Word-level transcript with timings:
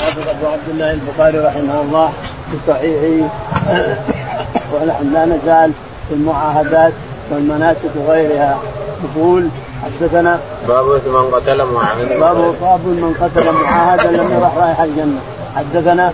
أبو 0.00 0.46
عبد 0.46 0.68
الله 0.68 0.92
البخاري 0.92 1.38
رحمه 1.38 1.80
الله 1.80 2.12
في 2.50 2.56
صحيحه. 2.66 3.28
ونحن 4.72 5.12
لا 5.12 5.24
نزال 5.24 5.72
في 6.08 6.14
المعاهدات 6.14 6.92
والمناسك 7.30 7.90
وغيرها. 7.96 8.58
يقول 9.04 9.48
حدثنا 9.84 10.40
باب 10.68 10.86
من 10.86 11.30
قتل 11.34 11.64
معاهدا. 11.64 12.18
باب 12.20 12.54
باب 12.60 12.80
من 12.86 13.14
قتل 13.20 13.52
معاهدا 13.52 14.10
لم 14.10 14.38
يرح 14.38 14.56
رائحة 14.56 14.84
الجنة. 14.84 15.20
حدثنا 15.56 16.12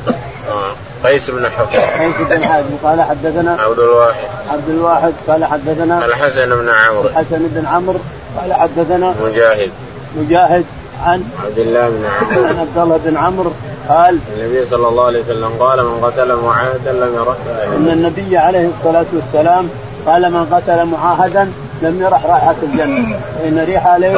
قيس 1.04 1.30
بن 1.30 1.48
حفص. 1.48 1.76
قيس 1.76 2.28
بن 2.28 2.44
حازم 2.44 2.76
قال 2.84 3.02
حدثنا 3.02 3.56
عبد 3.60 3.78
الواحد. 3.78 4.28
عبد 4.50 4.68
الواحد. 4.68 5.12
قال 5.28 5.44
حدثنا 5.44 6.04
الحسن 6.04 6.48
بن 6.48 6.68
عمرو. 6.68 7.08
الحسن 7.08 7.48
بن 7.54 7.66
عمرو. 7.66 7.98
قال 8.40 8.52
حدثنا 8.52 9.14
مجاهد. 9.24 9.70
مجاهد 10.16 10.64
عن 11.04 11.24
عبد 11.46 11.58
الله 11.58 11.88
بن 11.88 12.04
عمرو. 12.04 12.44
عن 12.44 12.58
عبد 12.58 12.78
الله 12.78 13.00
بن 13.04 13.16
عمرو. 13.16 13.52
قال 13.88 14.18
النبي 14.36 14.66
صلى 14.66 14.88
الله 14.88 15.04
عليه 15.04 15.20
وسلم 15.20 15.50
قال 15.60 15.84
من 15.84 16.00
قتل 16.04 16.34
معاهدا 16.36 16.92
لم 16.92 17.14
يرح 17.14 17.36
ان 17.76 17.88
النبي 17.88 18.38
عليه 18.38 18.68
الصلاه 18.78 19.06
والسلام 19.12 19.68
قال 20.06 20.32
من 20.32 20.46
قتل 20.52 20.84
معاهدا 20.84 21.52
لم 21.82 22.02
يرح 22.02 22.26
رائحة 22.26 22.54
الجنة. 22.62 23.18
فإن 23.38 23.58
ريحها 23.58 23.92
عليه 23.92 24.12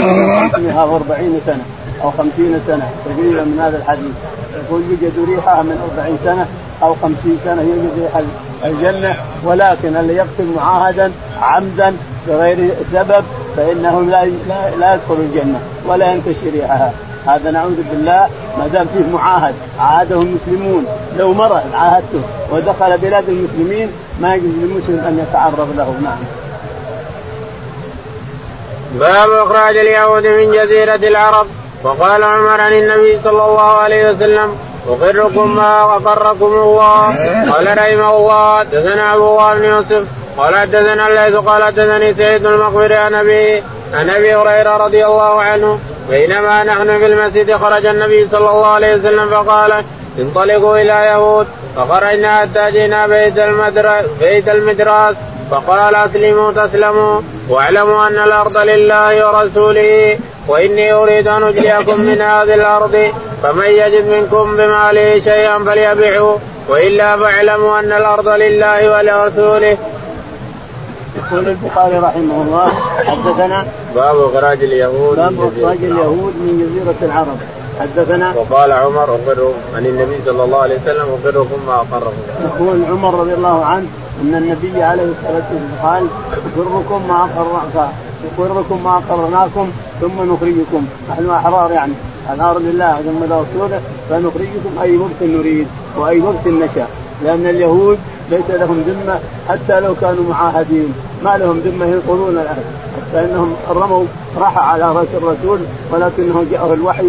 540 0.48 1.40
سنة 1.46 1.64
أو 2.02 2.10
50 2.10 2.60
سنة 2.66 2.90
تقريبا 3.04 3.44
من 3.44 3.60
هذا 3.60 3.76
الحديث. 3.76 4.12
يقول 4.56 4.82
يوجد 4.90 5.12
ريحها 5.28 5.62
من 5.62 5.90
40 5.98 6.18
سنة 6.24 6.46
أو 6.82 6.94
50 7.02 7.38
سنة 7.44 7.62
يوجد 7.62 7.90
ريح 7.98 8.22
الجنة. 8.64 9.16
ولكن 9.44 9.96
اللي 9.96 10.14
يقتل 10.14 10.46
معاهدا 10.56 11.12
عمدا 11.42 11.94
بغير 12.28 12.70
سبب؟ 12.92 13.24
فإنه 13.56 14.00
لا 14.00 14.24
لا, 14.24 14.76
لا 14.78 14.94
يدخل 14.94 15.14
الجنة 15.14 15.60
ولا 15.86 16.12
ينتشر 16.12 16.50
ريحها. 16.52 16.92
هذا 17.26 17.50
نعوذ 17.50 17.82
بالله 17.90 18.28
ما 18.58 18.66
دام 18.66 18.86
فيه 18.94 19.16
معاهد 19.16 19.54
عاهده 19.80 20.14
المسلمون 20.14 20.86
لو 21.18 21.32
مرض 21.32 21.62
عاهدته 21.74 22.22
ودخل 22.50 22.98
بلاد 22.98 23.28
المسلمين 23.28 23.92
ما 24.20 24.34
يجوز 24.34 24.50
للمسلم 24.50 25.04
أن 25.08 25.26
يتعرض 25.28 25.68
له. 25.76 25.94
نعم. 26.02 26.18
باب 28.94 29.30
إخراج 29.30 29.76
اليهود 29.76 30.26
من 30.26 30.52
جزيرة 30.52 30.94
العرب. 30.94 31.46
وقال 31.84 32.24
عمر 32.24 32.60
عن 32.60 32.72
النبي 32.72 33.20
صلى 33.24 33.44
الله 33.44 33.72
عليه 33.72 34.10
وسلم 34.10 34.56
أقركم 34.88 35.56
ما 35.56 35.82
أقركم 35.82 36.46
الله. 36.46 37.06
قال 37.52 37.78
رحمه 37.78 38.16
الله 38.16 38.58
حدثنا 38.58 39.14
أبو 39.14 39.28
الله 39.28 39.54
بن 39.54 39.64
يوسف. 39.64 40.04
قال 40.36 40.56
حدثنا 40.56 41.08
الليث 41.08 41.36
قال 41.36 41.64
حدثني 41.64 42.14
سعيد 42.14 42.46
المقبري 42.46 42.96
عن 42.96 43.14
ابي 43.14 43.62
عن 43.94 44.10
أبي 44.10 44.34
هريرة 44.34 44.76
رضي 44.76 45.06
الله 45.06 45.42
عنه. 45.42 45.78
بينما 46.10 46.64
نحن 46.64 46.98
في 46.98 47.06
المسجد 47.06 47.56
خرج 47.56 47.86
النبي 47.86 48.28
صلى 48.28 48.50
الله 48.50 48.66
عليه 48.66 48.94
وسلم 48.94 49.30
فقال 49.30 49.84
انطلقوا 50.18 50.78
إلى 50.78 51.06
يهود. 51.06 51.46
فخرجنا 51.76 52.38
حتى 52.38 52.70
جئنا 52.70 53.06
بيت 53.06 53.38
المدرس 53.38 54.04
بيت 54.20 54.48
المدراس. 54.48 55.16
فقال 55.50 55.94
أسلموا 55.94 56.52
تسلموا. 56.52 57.20
واعلموا 57.48 58.06
أن 58.06 58.18
الأرض 58.18 58.58
لله 58.58 59.28
ورسوله. 59.28 60.18
وإني 60.48 60.92
أريد 60.92 61.28
أن 61.28 61.42
أجليكم 61.42 62.00
من 62.00 62.20
هذه 62.20 62.54
الأرض. 62.54 63.12
فمن 63.42 63.66
يجد 63.66 64.06
منكم 64.06 64.56
بماله 64.56 65.20
شيئا 65.20 65.58
فليبعه 65.58 66.38
وإلا 66.68 67.16
فاعلموا 67.16 67.78
أن 67.78 67.92
الأرض 67.92 68.28
لله 68.28 68.92
ولرسوله. 68.92 69.76
يقول 71.32 71.48
البخاري 71.48 71.98
رحمه 71.98 72.42
الله 72.42 72.68
حدثنا 73.04 73.66
باب 73.94 74.16
إخراج 74.16 74.64
اليهود 74.64 75.16
باب 75.16 75.34
إخراج 75.40 75.78
اليهود 75.84 76.34
من 76.44 76.52
جزيرة 76.62 77.12
العرب. 77.12 77.38
حدثنا 77.80 78.34
وقال 78.36 78.72
عمر 78.72 79.04
اخبروا 79.16 79.52
عن 79.76 79.86
النبي 79.86 80.16
صلى 80.26 80.44
الله 80.44 80.58
عليه 80.58 80.76
وسلم 80.76 81.06
اخبركم 81.14 81.58
ما 81.66 81.74
اقركم. 81.74 82.22
يقول 82.44 82.84
عمر 82.90 83.20
رضي 83.20 83.34
الله 83.34 83.64
عنه 83.64 83.86
إن 84.22 84.34
النبي 84.34 84.82
عليه 84.82 85.02
الصلاة 85.02 85.46
والسلام 85.52 85.70
قال 85.82 86.06
اخبركم 86.32 87.08
ما 87.08 87.24
اقر 87.24 87.88
يقركم 88.24 88.84
ما 88.84 88.96
أقرناكم 88.96 89.70
ثم 90.00 90.32
نخرجكم. 90.32 90.86
نحن 91.10 91.30
أحرار 91.30 91.72
يعني 91.72 91.92
الامر 92.34 92.58
لله 92.58 92.92
ثم 93.06 93.24
لرسوله 93.24 93.80
فنخرجكم 94.10 94.72
أي 94.82 94.96
وقت 94.96 95.20
نريد 95.22 95.66
وأي 95.96 96.20
وقت 96.20 96.46
نشاء. 96.46 96.90
لأن 97.24 97.46
اليهود 97.46 97.98
ليس 98.30 98.50
لهم 98.50 98.84
ذمة 98.86 99.18
حتى 99.48 99.80
لو 99.80 99.94
كانوا 99.94 100.24
معاهدين. 100.30 100.94
ما 101.24 101.36
لهم 101.36 101.58
ذمة 101.58 101.86
ينقضون 101.86 102.32
العهد 102.32 102.64
حتى 102.96 103.24
إنهم 103.24 103.56
رموا 103.70 104.04
راح 104.38 104.58
على 104.58 104.92
رأس 104.92 105.08
الرسول 105.14 105.58
ولكنه 105.92 106.44
جاءه 106.50 106.74
الوحي 106.74 107.06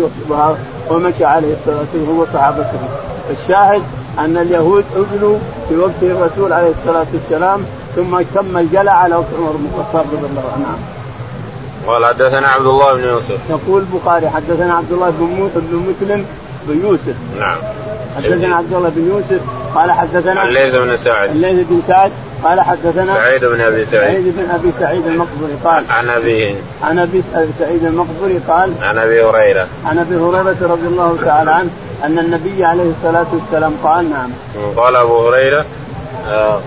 ومشى 0.90 1.26
عليه 1.26 1.54
الصلاة 1.54 1.80
والسلام 1.80 2.18
هو 2.18 2.26
صحابته. 2.34 2.80
الشاهد 3.30 3.82
أن 4.20 4.38
اليهود 4.38 4.86
أجلوا 4.96 5.38
في 5.70 5.78
وقت 5.78 6.02
الرسول 6.02 6.54
عليه 6.54 6.72
الصلاة 6.82 7.06
والسلام 7.14 7.62
ثم 7.96 8.22
تم 8.36 8.58
الجلع 8.58 8.92
على 8.92 9.16
وقت 9.16 9.26
عمر 9.40 9.52
بن 9.52 9.68
الخطاب 9.76 10.06
رضي 10.14 10.26
الله 10.30 10.52
عنه. 10.56 10.78
قال 11.88 12.06
حدثنا 12.06 12.48
عبد 12.48 12.66
الله 12.66 12.94
بن 12.94 13.04
يوسف. 13.04 13.40
يقول 13.50 13.84
البخاري 13.94 14.30
حدثنا 14.30 14.74
عبد 14.74 14.92
الله 14.92 15.10
بن 15.10 15.50
بن 15.56 15.78
مسلم 15.78 16.26
بن 16.68 16.88
يوسف. 16.88 17.16
نعم. 17.40 17.58
حدثنا 18.18 18.56
عبد 18.56 18.74
الله 18.74 18.90
بن 18.96 19.08
يوسف 19.08 19.42
قال 19.78 19.92
حدثنا 19.92 20.44
الليث 20.44 20.76
بن 20.76 20.98
سعد. 20.98 21.30
الليث 21.30 21.68
بن 21.70 21.82
سعد 21.88 22.12
قال 22.44 22.62
حدثنا 22.62 23.14
سعيد 23.14 23.46
بن 23.46 23.62
أبي 23.62 23.86
سعيد. 23.86 24.02
سعيد 24.02 24.34
بن 24.38 24.50
أبي 24.52 24.72
سعيد 24.80 25.08
المقبري 25.08 25.54
قال 25.64 25.84
عن 25.90 26.10
ابيه 26.10 26.56
عن 26.84 27.00
أبي 27.00 27.24
سعيد 27.60 27.84
المقبري 27.84 28.40
قال 28.48 28.72
عن 28.82 28.98
أبي 28.98 29.24
هريرة. 29.24 29.68
عن 29.86 30.00
أبي 30.00 30.16
هريرة 30.16 30.58
رضي 30.62 30.88
الله 30.88 31.18
تعالى 31.26 31.52
عنه 31.52 31.70
أن 32.04 32.20
النبي 32.20 32.66
عليه 32.66 32.92
الصلاة 32.92 33.26
والسلام 33.34 33.74
قال 33.84 34.10
نعم. 34.10 34.30
قال 34.78 34.96
أبو 34.96 35.28
هريرة 35.28 35.66
آه 36.30 36.60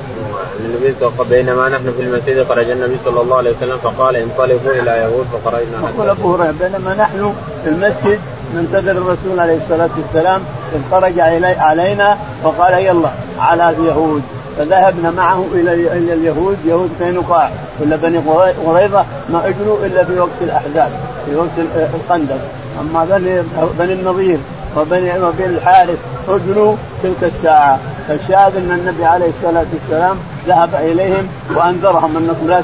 النبي 0.61 0.95
بينما 1.31 1.69
نحن 1.69 1.93
في 1.97 2.03
المسجد 2.03 2.47
خرج 2.49 2.71
النبي 2.71 2.97
صلى 3.05 3.21
الله 3.21 3.37
عليه 3.37 3.51
وسلم 3.51 3.79
فقال 3.79 4.17
انطلقوا 4.17 4.73
إلى 4.73 4.91
يهود 4.91 5.27
فخرجنا 5.33 5.91
يقول 5.95 6.09
أبو 6.09 6.35
هريرة 6.35 6.55
بينما 6.61 6.95
نحن 6.95 7.35
في 7.65 7.71
المسجد 7.71 8.21
ننتظر 8.55 8.91
الرسول 8.91 9.41
عليه 9.41 9.57
الصلاة 9.57 9.91
والسلام 9.97 10.43
إذ 10.75 10.81
خرج 10.91 11.21
علينا 11.59 12.19
وقال 12.45 12.75
يلا 12.75 13.11
على 13.39 13.71
اليهود 13.71 14.23
فذهبنا 14.59 15.11
معه 15.11 15.45
إلى 15.53 15.75
إلى 15.75 16.15
اليهود 16.15 16.59
يهود 16.67 16.91
قينقاع 17.01 17.51
ولا 17.81 17.97
بني 17.97 18.19
قريظه 18.67 19.05
ما 19.33 19.49
اجلوا 19.49 19.87
إلا 19.87 20.05
في 20.05 20.21
وقت 20.21 20.41
الأحزاب 20.41 20.91
في 21.27 21.37
وقت 21.37 21.91
الخندق 21.95 22.39
أما 22.81 23.05
بني 23.05 23.43
بني 23.79 23.93
النظير 23.93 24.39
وبني 24.77 25.19
وبني 25.19 25.47
الحارث 25.47 25.99
اجلوا 26.29 26.75
تلك 27.03 27.33
الساعة. 27.35 27.79
فالشاهد 28.09 28.57
أن 28.57 28.71
النبي 28.71 29.05
عليه 29.05 29.29
الصلاة 29.29 29.67
والسلام 29.73 30.17
ذهب 30.49 30.75
إليهم 30.75 31.29
وأنذرهم 31.57 32.17
انكم 32.17 32.49
لا 32.49 32.63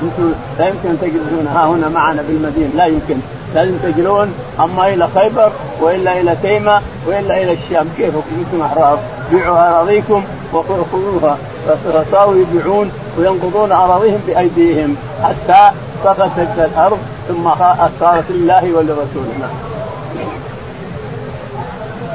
لا 0.59 0.67
يمكن 0.69 0.89
أن 0.89 0.99
تجلسون 1.01 1.47
ها 1.55 1.67
هنا 1.67 1.89
معنا 1.89 2.23
بالمدينة 2.23 2.71
لا 2.77 2.87
يمكن. 2.87 3.17
لازم 3.55 3.77
تجلون 3.83 4.35
أما 4.61 4.89
إلى 4.95 5.09
خيبر 5.15 5.53
وإلا 5.81 6.21
إلى 6.21 6.37
تيمة 6.43 6.81
وإلا 7.07 7.43
إلى 7.43 7.53
الشام؟ 7.53 7.89
كيف 7.97 8.15
أنتم 8.39 8.63
احرار 8.63 8.99
بيعوا 9.33 9.59
أراضيكم 9.59 10.25
وخذوها 10.53 11.39
فصاروا 11.85 12.35
يبيعون 12.35 12.91
وينقضون 13.19 13.73
أراضيهم 13.73 14.21
بأيديهم 14.27 14.97
حتى 15.23 15.71
سقطت 16.05 16.59
الأرض 16.59 16.99
ثم 17.29 17.51
صارت 18.01 18.25
لله 18.31 18.73
ولرسوله. 18.75 19.49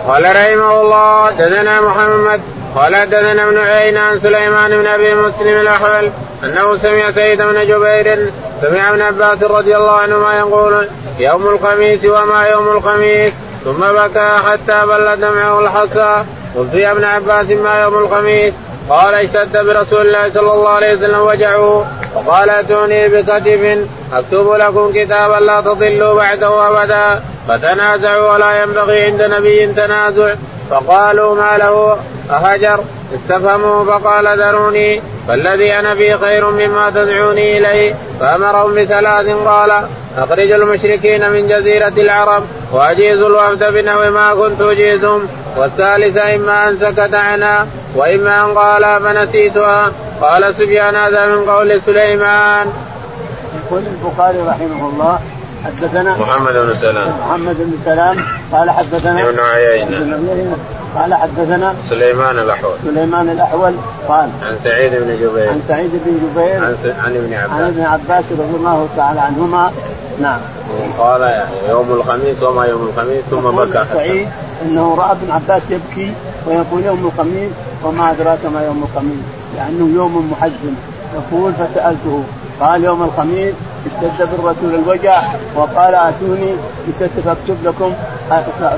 قال 0.07 0.23
رحمه 0.23 0.81
الله 0.81 1.25
حدثنا 1.25 1.81
محمد 1.81 2.41
قال 2.75 2.95
حدثنا 2.95 3.43
ابن 3.43 3.57
عين 3.57 3.97
عن 3.97 4.19
سليمان 4.19 4.71
بن 4.71 4.87
أبي 4.87 5.13
مسلم 5.13 5.61
الأحول 5.61 6.09
أنه 6.43 6.77
سمع 6.77 7.11
سيد 7.11 7.41
بن 7.41 7.67
جبير 7.67 8.31
سمع 8.61 8.89
ابن 8.89 9.01
عباس 9.01 9.43
رضي 9.43 9.77
الله 9.77 9.91
عنهما 9.91 10.33
يقول 10.39 10.87
يوم 11.19 11.47
الخميس 11.47 12.05
وما 12.05 12.43
يوم 12.43 12.67
الخميس؟ 12.67 13.33
ثم 13.63 13.79
بكى 13.79 14.29
حتى 14.45 14.85
بل 14.85 15.15
دمعه 15.21 15.59
الحصى. 15.59 16.23
يا 16.73 16.91
ابن 16.91 17.03
عباس 17.03 17.49
ما 17.49 17.81
يوم 17.81 17.97
الخميس؟ 17.97 18.53
قال 18.89 19.13
اشتد 19.13 19.57
برسول 19.57 20.01
الله 20.01 20.29
صلى 20.29 20.53
الله 20.53 20.69
عليه 20.69 20.93
وسلم 20.95 21.19
وجعه. 21.19 21.85
وقال 22.15 22.49
اتوني 22.49 23.07
بكتب 23.07 23.87
أكتب 24.13 24.53
لكم 24.53 24.91
كتابا 24.95 25.45
لا 25.45 25.61
تضلوا 25.61 26.13
بعده 26.13 26.67
أبدا. 26.67 27.21
فتنازعوا 27.47 28.33
ولا 28.33 28.63
ينبغي 28.63 29.05
عند 29.05 29.21
نبي 29.21 29.67
تنازع. 29.67 30.33
فقالوا 30.71 31.35
ما 31.35 31.57
له؟ 31.57 31.97
أهجر 32.31 32.79
استفهموا 33.15 33.83
فقال 33.83 34.39
ذروني 34.39 35.01
فالذي 35.27 35.73
أنا 35.79 35.95
فيه 35.95 36.15
خير 36.15 36.49
مما 36.49 36.89
تدعوني 36.89 37.57
إليه. 37.57 37.95
فأمرهم 38.19 38.75
بثلاث 38.75 39.27
قال 39.45 39.71
أخرج 40.17 40.51
المشركين 40.51 41.29
من 41.29 41.47
جزيرة 41.47 41.93
العرب 41.97 42.43
وأجيز 42.71 43.21
الوفد 43.21 43.73
بنحو 43.73 44.11
ما 44.11 44.33
كنت 44.33 44.61
أجيزهم. 44.61 45.27
والثالثة 45.57 46.35
إما 46.35 46.69
أن 46.69 46.77
سكت 46.77 47.13
عنها 47.13 47.67
وإما 47.95 48.43
أن 48.43 48.57
قال 48.57 49.01
فنسيتها. 49.01 49.91
قال 50.21 50.55
سفيان 50.55 50.95
هذا 50.95 51.25
من 51.25 51.49
قول 51.49 51.81
سليمان. 51.81 52.67
يقول 53.65 53.83
البخاري 53.87 54.37
رحمه 54.37 54.89
الله 54.89 55.19
حدثنا 55.65 56.17
محمد 56.17 56.53
بن 56.53 56.75
سلام. 56.81 57.09
محمد 57.19 57.55
بن 57.59 57.73
سلام. 57.85 58.17
قال 58.51 58.69
حدثنا 58.69 59.29
ابن 59.29 59.39
عيينة. 59.39 60.57
قال 60.95 61.13
حدثنا 61.13 61.75
سليمان 61.89 62.39
الأحول. 62.39 62.75
سليمان 62.83 63.29
الأحول. 63.29 63.73
قال 64.07 64.29
عن 64.43 64.57
سعيد 64.63 64.91
بن 64.91 65.15
جبير. 65.21 65.49
عن 65.49 65.61
سعيد 65.67 65.91
بن 66.05 66.11
جبير. 66.23 66.65
عن, 66.65 66.75
عن 67.05 67.15
ابن 67.15 67.33
عباس. 67.33 67.51
عن 67.51 67.63
ابن 67.63 67.81
عباس 67.81 68.23
رضي 68.31 68.55
الله 68.55 68.87
تعالى 68.97 69.19
عنهما. 69.19 69.71
نعم. 70.21 70.39
قال 70.97 71.43
يوم 71.69 71.91
الخميس 71.91 72.43
وما 72.43 72.65
يوم 72.65 72.89
الخميس 72.89 73.23
ثم 73.29 73.41
بكى 73.41 73.85
سعيد 73.93 74.27
إنه 74.65 74.95
رأى 74.95 75.11
ابن 75.11 75.31
عباس 75.31 75.61
يبكي 75.69 76.13
ويقول 76.47 76.85
يوم 76.85 77.05
الخميس 77.05 77.51
وما 77.83 78.11
أدراك 78.11 78.45
ما 78.53 78.65
يوم 78.65 78.83
الخميس 78.83 79.23
لأنه 79.55 79.95
يوم 79.95 80.31
محزن. 80.31 80.75
يقول 81.15 81.53
فسألته 81.53 82.23
قال 82.61 82.83
يوم 82.83 83.03
الخميس 83.03 83.53
اشتد 83.85 84.29
بالرسول 84.31 84.75
الوجع 84.75 85.21
وقال 85.55 85.95
أتوني 85.95 86.53
بكتف 86.87 87.27
اكتب 87.27 87.57
لكم 87.63 87.93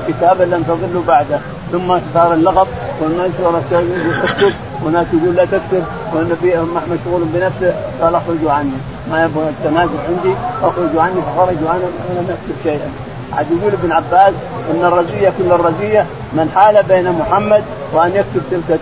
كتابا 0.08 0.44
لم 0.44 0.62
تضلوا 0.62 1.02
بعده. 1.06 1.38
ثم 1.72 1.98
صار 2.14 2.32
اللغط 2.34 2.66
والناس 3.00 3.30
يقول 3.40 3.54
تكتب 3.70 4.52
وناس 4.84 5.06
يقول 5.12 5.34
لا 5.34 5.44
تكتب 5.44 5.84
والنبي 6.14 6.56
مشغول 6.90 7.22
بنفسه 7.34 7.74
قال 8.02 8.14
اخرجوا 8.14 8.52
عني. 8.52 8.78
ما 9.10 9.24
يبغى 9.24 9.48
التنازل 9.48 9.98
عندي 10.08 10.36
اخرجوا 10.62 11.02
عني 11.02 11.14
فخرجوا 11.22 11.70
عني 11.70 11.82
ولم 11.82 12.26
أكتب 12.30 12.62
شيئا. 12.62 12.90
عاد 13.32 13.46
يقول 13.50 13.72
ابن 13.72 13.92
عباس 13.92 14.34
إن 14.70 14.84
الرزيه 14.84 15.32
كل 15.38 15.52
الرزيه 15.52 16.06
من 16.32 16.50
حال 16.56 16.82
بين 16.82 17.12
محمد 17.12 17.62
وأن 17.92 18.10
يكتب 18.10 18.42
تلك 18.50 18.78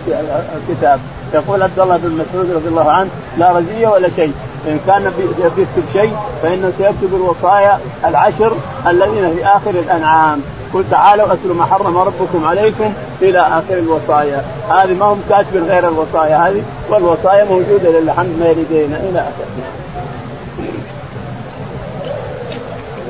الكتاب. 0.69 0.99
يقول 1.33 1.63
عبد 1.63 1.79
الله 1.79 1.97
بن 1.97 2.09
مسعود 2.09 2.51
رضي 2.51 2.67
الله 2.67 2.91
عنه 2.91 3.09
لا 3.37 3.51
رزيه 3.51 3.87
ولا 3.87 4.09
شيء. 4.15 4.33
إن 4.67 4.79
كان 4.87 5.11
بيكتب 5.57 5.83
شيء 5.93 6.13
فإنه 6.43 6.71
سيكتب 6.77 7.15
الوصايا 7.15 7.79
العشر 8.05 8.53
الذين 8.87 9.35
في 9.35 9.45
آخر 9.45 9.69
الأنعام. 9.69 10.41
قل 10.73 10.83
تعالوا 10.91 11.33
اتلوا 11.33 11.55
ما 11.55 11.65
حرم 11.65 11.97
ربكم 11.97 12.45
عليكم 12.45 12.93
إلى 13.21 13.39
آخر 13.39 13.77
الوصايا. 13.77 14.43
هذه 14.69 14.93
ما 14.93 15.05
هم 15.05 15.21
كاتبين 15.29 15.63
غير 15.63 15.87
الوصايا 15.87 16.37
هذه 16.37 16.63
والوصايا 16.89 17.45
موجودة 17.45 17.89
للحمد 17.89 18.37
ما 18.39 18.45
يريدين 18.45 18.93
إلى 18.93 19.19
اخره 19.19 19.83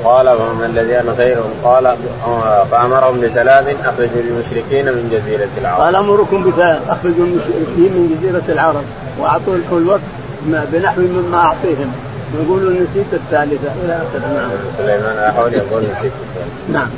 قال 0.04 0.38
فمن 0.38 0.64
الذين 0.64 1.16
خيرهم 1.16 1.50
قال 1.64 1.96
فأمرهم 2.70 3.20
بثلاث 3.20 3.76
أخرجوا 3.84 4.20
المشركين 4.20 4.84
من 4.84 5.08
جزيرة 5.12 5.48
العرب. 5.60 5.80
قال 5.80 5.96
أمركم 5.96 6.50
بثلاث 6.50 6.82
أخرجوا 6.88 7.24
المشركين 7.26 7.92
من 7.92 8.16
جزيرة 8.16 8.42
العرب. 8.48 8.84
وأعطوا 9.18 9.54
الوقت 9.72 10.00
بنحو 10.44 11.00
مما 11.00 11.38
أعطيهم 11.38 11.92
يقولوا 12.34 12.72
نسيت 12.72 13.12
الثالثة 13.12 13.72
إلى 13.84 13.96
اخره 13.96 14.28
نعم. 14.34 14.50
سليمان 14.78 15.18
أحول 15.18 15.54
يقول 15.54 15.82
نسيت 15.82 16.12
الثالثة. 16.22 16.72
نعم. 16.72 16.88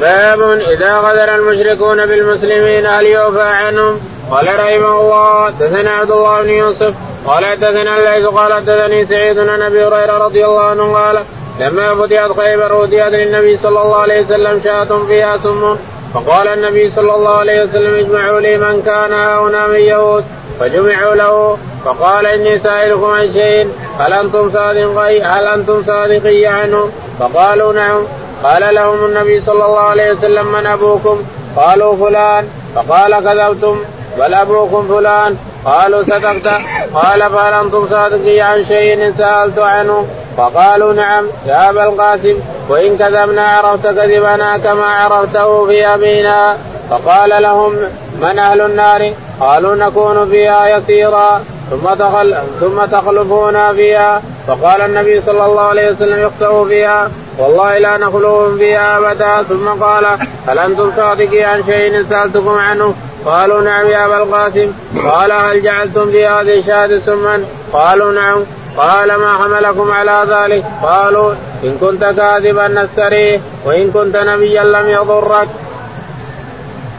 باب 0.00 0.40
إذا 0.60 0.98
غدر 0.98 1.34
المشركون 1.34 2.06
بالمسلمين 2.06 2.86
هل 2.86 3.06
يوفى 3.06 3.42
عنهم؟ 3.42 4.00
قال 4.30 4.46
رحمه 4.46 5.00
الله 5.00 5.46
حدثنا 5.46 5.90
عبد 5.90 6.10
الله 6.10 6.42
بن 6.42 6.48
يوسف 6.48 6.94
قال 7.26 7.44
حدثنا 7.44 7.96
الليث 7.96 8.26
قال 8.26 8.52
حدثني 8.52 9.06
سعيد 9.06 9.38
عن 9.38 9.62
أبي 9.62 9.84
هريرة 9.84 10.12
رضي 10.24 10.44
الله 10.44 10.62
عنه 10.62 10.92
قال 10.92 11.22
لما 11.60 11.94
فتحت 11.94 12.32
خيبر 12.40 12.72
وديت 12.72 13.06
للنبي 13.06 13.56
صلى 13.56 13.82
الله 13.82 13.96
عليه 13.96 14.24
وسلم 14.24 14.60
شاة 14.64 15.06
فيها 15.06 15.36
سم 15.36 15.76
فقال 16.16 16.48
النبي 16.48 16.90
صلى 16.90 17.14
الله 17.14 17.34
عليه 17.34 17.62
وسلم 17.62 17.94
اجمعوا 17.94 18.40
لي 18.40 18.58
من 18.58 18.82
كان 18.82 19.12
هنا 19.12 19.66
من 19.66 19.80
يهود. 19.80 20.24
فجمعوا 20.60 21.14
له 21.14 21.58
فقال 21.84 22.26
إني 22.26 22.58
سائلكم 22.58 23.04
عن 23.04 23.32
شيء 23.32 23.70
هل 23.98 24.12
أنتم 24.12 24.50
صادقي 24.52 25.22
هل 25.22 25.46
أنتم 25.46 25.82
صادقي 25.82 26.46
عنه؟ 26.46 26.90
فقالوا 27.20 27.72
نعم. 27.72 28.02
قال 28.44 28.74
لهم 28.74 29.04
النبي 29.04 29.40
صلى 29.40 29.64
الله 29.64 29.80
عليه 29.80 30.12
وسلم 30.12 30.52
من 30.52 30.66
أبوكم؟ 30.66 31.22
قالوا 31.56 31.96
فلان. 31.96 32.48
فقال 32.74 33.14
كذبتم. 33.24 33.84
بل 34.18 34.34
أبوكم 34.34 34.88
فلان. 34.88 35.36
قالوا 35.64 36.02
صدقت. 36.02 36.46
قال 36.94 37.30
فهل 37.30 37.52
أنتم 37.64 37.88
صادقي 37.90 38.40
عن 38.40 38.64
شيء 38.64 38.94
إن 38.94 39.14
سألت 39.18 39.58
عنه؟ 39.58 40.06
فقالوا 40.36 40.92
نعم 40.92 41.24
يا 41.46 41.70
أبا 41.70 41.84
القاسم 41.84 42.40
وإن 42.68 42.96
كذبنا 42.96 43.48
عرفت 43.48 43.86
كذبنا 43.86 44.58
كما 44.58 44.86
عرفته 44.86 45.66
في 45.66 45.86
أبينا. 45.86 46.56
فقال 46.90 47.42
لهم 47.42 47.72
من 48.20 48.38
أهل 48.38 48.60
النار؟ 48.60 49.12
قالوا 49.40 49.74
نكون 49.74 50.28
فيها 50.30 50.66
يسيرا 50.66 51.44
ثم 51.70 51.94
تخل 51.94 52.36
ثم 52.60 52.84
تخلفون 52.84 53.72
فيها. 53.72 54.22
فقال 54.46 54.80
النبي 54.80 55.20
صلى 55.20 55.46
الله 55.46 55.62
عليه 55.62 55.90
وسلم 55.90 56.18
يخسأوا 56.18 56.68
فيها. 56.68 57.10
والله 57.38 57.78
لا 57.78 57.96
نخلوهم 57.96 58.58
فيها 58.58 58.98
أبدا. 58.98 59.42
ثم 59.42 59.68
قال 59.68 60.06
هل 60.48 60.58
أنتم 60.58 60.92
صادقي 60.96 61.42
عن 61.42 61.64
شيء 61.64 62.04
سألتكم 62.10 62.58
عنه؟ 62.58 62.94
قالوا 63.26 63.62
نعم 63.62 63.86
يا 63.86 64.06
أبا 64.06 64.16
القاسم. 64.22 64.72
قال 65.10 65.32
هل 65.32 65.62
جعلتم 65.62 66.10
في 66.10 66.26
هذه 66.26 66.58
الشهاده 66.58 66.98
سما؟ 66.98 67.44
قالوا 67.72 68.12
نعم. 68.12 68.44
قال 68.76 69.08
ما 69.16 69.32
حملكم 69.38 69.90
على 69.90 70.26
ذلك؟ 70.28 70.64
قالوا 70.82 71.32
إن 71.64 71.76
كنت 71.80 72.04
كاذبا 72.04 72.68
نستريه 72.68 73.40
وإن 73.64 73.90
كنت 73.90 74.16
نبيا 74.16 74.64
لم 74.64 74.88
يضرك. 74.88 75.48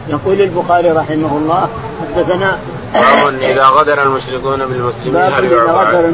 يقول 0.08 0.40
البخاري 0.40 0.90
رحمه 0.90 1.36
الله 1.36 1.68
حدثنا 2.00 2.58
باب 2.94 3.34
إذا 3.42 3.66
غدر 3.66 4.02
المشركون 4.02 4.58
بالمسلمين 4.58 5.16
هل 5.16 5.44
إذا 5.44 5.62
غدر 5.62 6.04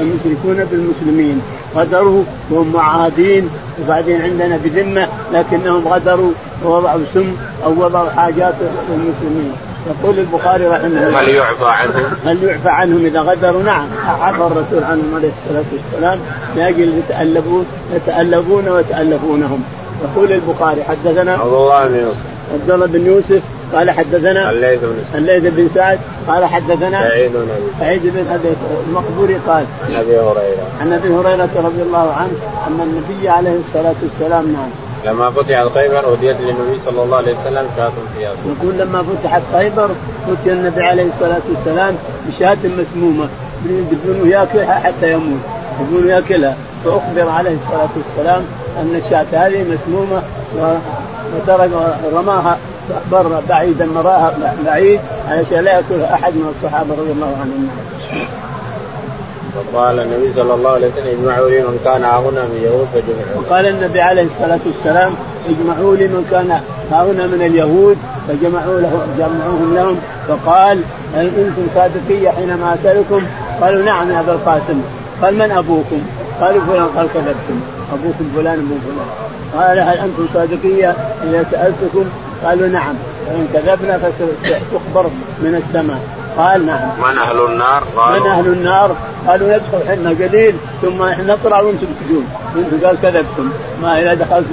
المشركون 0.00 0.64
بالمسلمين. 0.70 1.42
غدروا 1.76 2.24
وهم 2.50 2.72
معاهدين 2.72 3.50
وبعدين 3.82 4.22
عندنا 4.22 4.56
بذمة 4.64 5.08
لكنهم 5.32 5.88
غدروا 5.88 6.32
ووضعوا 6.64 7.04
سم 7.14 7.36
أو 7.64 7.84
وضعوا 7.84 8.10
حاجات 8.10 8.54
للمسلمين. 8.90 9.52
يقول 9.86 10.18
البخاري 10.18 10.66
رحمه 10.66 10.86
الله. 10.86 11.20
هل 11.20 11.28
يعفى 11.28 11.64
عنهم؟ 11.64 12.04
هل 12.24 12.42
يعفى 12.42 12.68
عنهم 12.68 13.04
إذا 13.04 13.20
غدروا؟ 13.20 13.62
نعم. 13.62 13.86
عفى 14.06 14.42
الرسول 14.42 14.84
عنهم 14.84 15.14
عليه 15.14 15.28
الصلاة 15.28 15.64
والسلام. 15.72 16.18
لاجل 16.56 16.98
يتالفون 16.98 17.66
يتالفون 17.94 18.68
ويتألفونهم. 18.68 19.62
يقول 20.04 20.32
البخاري 20.32 20.84
حدثنا 20.84 21.32
عبد 21.32 21.52
الله 21.52 21.86
بن 21.86 21.94
يوسف. 21.94 22.18
عبد 22.54 22.70
الله 22.70 22.86
بن 22.86 23.06
يوسف. 23.06 23.42
قال 23.74 23.90
حدثنا 23.90 24.50
الليث 24.50 24.80
بن 24.80 24.96
سعد. 25.12 25.16
الليث 25.16 25.54
بن 25.54 25.68
سعد. 25.74 25.98
قال 26.28 26.44
حدثنا 26.44 27.08
سعيد 27.08 27.32
بن 27.32 27.38
ابي 27.38 27.70
سعيد 27.80 28.02
بن 28.02 28.24
أبي 28.32 28.48
المقبوري 28.88 29.36
قال 29.46 29.64
عن 29.88 29.94
أبي 29.94 30.18
هريرة. 30.18 30.66
عن 30.80 30.92
أبي 30.92 31.08
هريرة 31.08 31.48
رضي 31.56 31.82
الله 31.82 32.12
عنه 32.12 32.32
أن 32.66 32.80
النبي 32.80 33.28
عليه 33.28 33.56
الصلاة 33.68 33.94
والسلام 34.02 34.52
نعم 34.52 34.87
لما 35.08 35.30
فتحت 35.30 35.66
خيبر 35.74 36.12
أهديت 36.12 36.40
للنبي 36.40 36.80
صلى 36.86 37.02
الله 37.02 37.16
عليه 37.16 37.32
وسلم 37.32 37.66
شاة 37.76 37.90
فيها 38.16 38.30
يقول 38.46 38.78
لما 38.78 39.02
فتحت 39.02 39.42
خيبر 39.52 39.90
اتي 40.28 40.52
النبي 40.52 40.82
عليه 40.82 41.06
الصلاة 41.08 41.40
والسلام 41.48 41.94
بشاة 42.28 42.58
مسمومة. 42.64 43.28
يبونه 43.66 44.30
ياكلها 44.30 44.74
حتى 44.74 45.12
يموت. 45.12 45.40
يبونه 45.80 46.12
ياكلها 46.12 46.56
فأخبر 46.84 47.28
عليه 47.30 47.56
الصلاة 47.64 47.88
والسلام 47.96 48.42
أن 48.80 49.00
الشاة 49.04 49.26
هذه 49.32 49.64
مسمومة 49.72 50.22
وترك 51.36 51.70
رماها 52.14 52.58
برا 53.12 53.42
بعيدا 53.48 53.86
مراها 53.86 54.34
بعيد 54.64 55.00
علشان 55.28 55.64
لا 55.64 55.72
يأكلها 55.72 56.14
أحد 56.14 56.32
من 56.32 56.54
الصحابة 56.56 56.94
رضي 56.94 57.12
الله 57.12 57.36
عنهم. 57.40 57.68
وقال 59.74 60.00
النبي 60.00 60.32
صلى 60.36 60.54
الله 60.54 60.70
عليه 60.70 60.88
وسلم 60.88 61.20
اجمعوا 61.20 61.48
لي 61.50 61.60
من 61.62 61.78
كان 61.84 62.04
هنا 62.04 62.42
من 62.42 62.60
يهود 62.64 62.88
فجمعوا 62.94 63.42
وقال 63.42 63.66
النبي 63.66 64.00
عليه 64.00 64.22
الصلاة 64.22 64.60
والسلام 64.66 65.12
اجمعوا 65.48 65.96
لي 65.96 66.08
من 66.08 66.26
كان 66.30 66.60
هنا 66.92 67.26
من 67.26 67.42
اليهود 67.46 67.98
فجمعوا 68.28 68.80
له 68.80 69.06
جمعوهم 69.18 69.74
لهم 69.74 69.96
فقال 70.28 70.80
هل 71.14 71.26
أنتم 71.26 71.66
صادقية 71.74 72.30
حينما 72.30 72.74
أسألكم؟ 72.74 73.22
قالوا 73.60 73.82
نعم 73.82 74.10
يا 74.10 74.20
أبا 74.20 74.32
القاسم 74.32 74.80
قال 75.22 75.34
من 75.34 75.50
أبوكم؟ 75.50 76.00
قالوا 76.40 76.60
فلان 76.60 76.86
قال 76.96 77.08
كذبتم 77.14 77.60
أبوكم 77.92 78.30
فلان 78.36 78.58
ابو 78.58 78.74
فلان 78.84 79.08
قال 79.56 79.78
هل 79.78 79.98
أنتم 79.98 80.26
صادقية 80.34 80.94
إذا 81.24 81.46
سألتكم؟ 81.50 82.04
قالوا 82.44 82.66
نعم 82.68 82.94
فان 83.26 83.48
كذبنا 83.54 83.98
فتخبر 83.98 85.10
من 85.42 85.62
السماء 85.62 85.98
قال 86.36 86.66
نعم 86.66 86.88
من 86.98 87.18
أهل 87.18 87.44
النار؟ 87.44 87.84
قالوا 87.96 88.20
من 88.20 88.30
أهل 88.30 88.46
النار؟ 88.46 88.96
قالوا 89.28 89.48
ندخل 89.48 89.92
إحنا 89.92 90.10
قليل 90.10 90.54
ثم 90.82 91.02
إحنا 91.02 91.34
نطلع 91.34 91.60
وأنتم 91.60 91.86
تجون 92.00 92.26
وأنتم 92.56 92.86
قال 92.86 92.96
كذبتم 93.02 93.50
ما 93.82 94.00
اذا 94.00 94.14
دخلت 94.14 94.46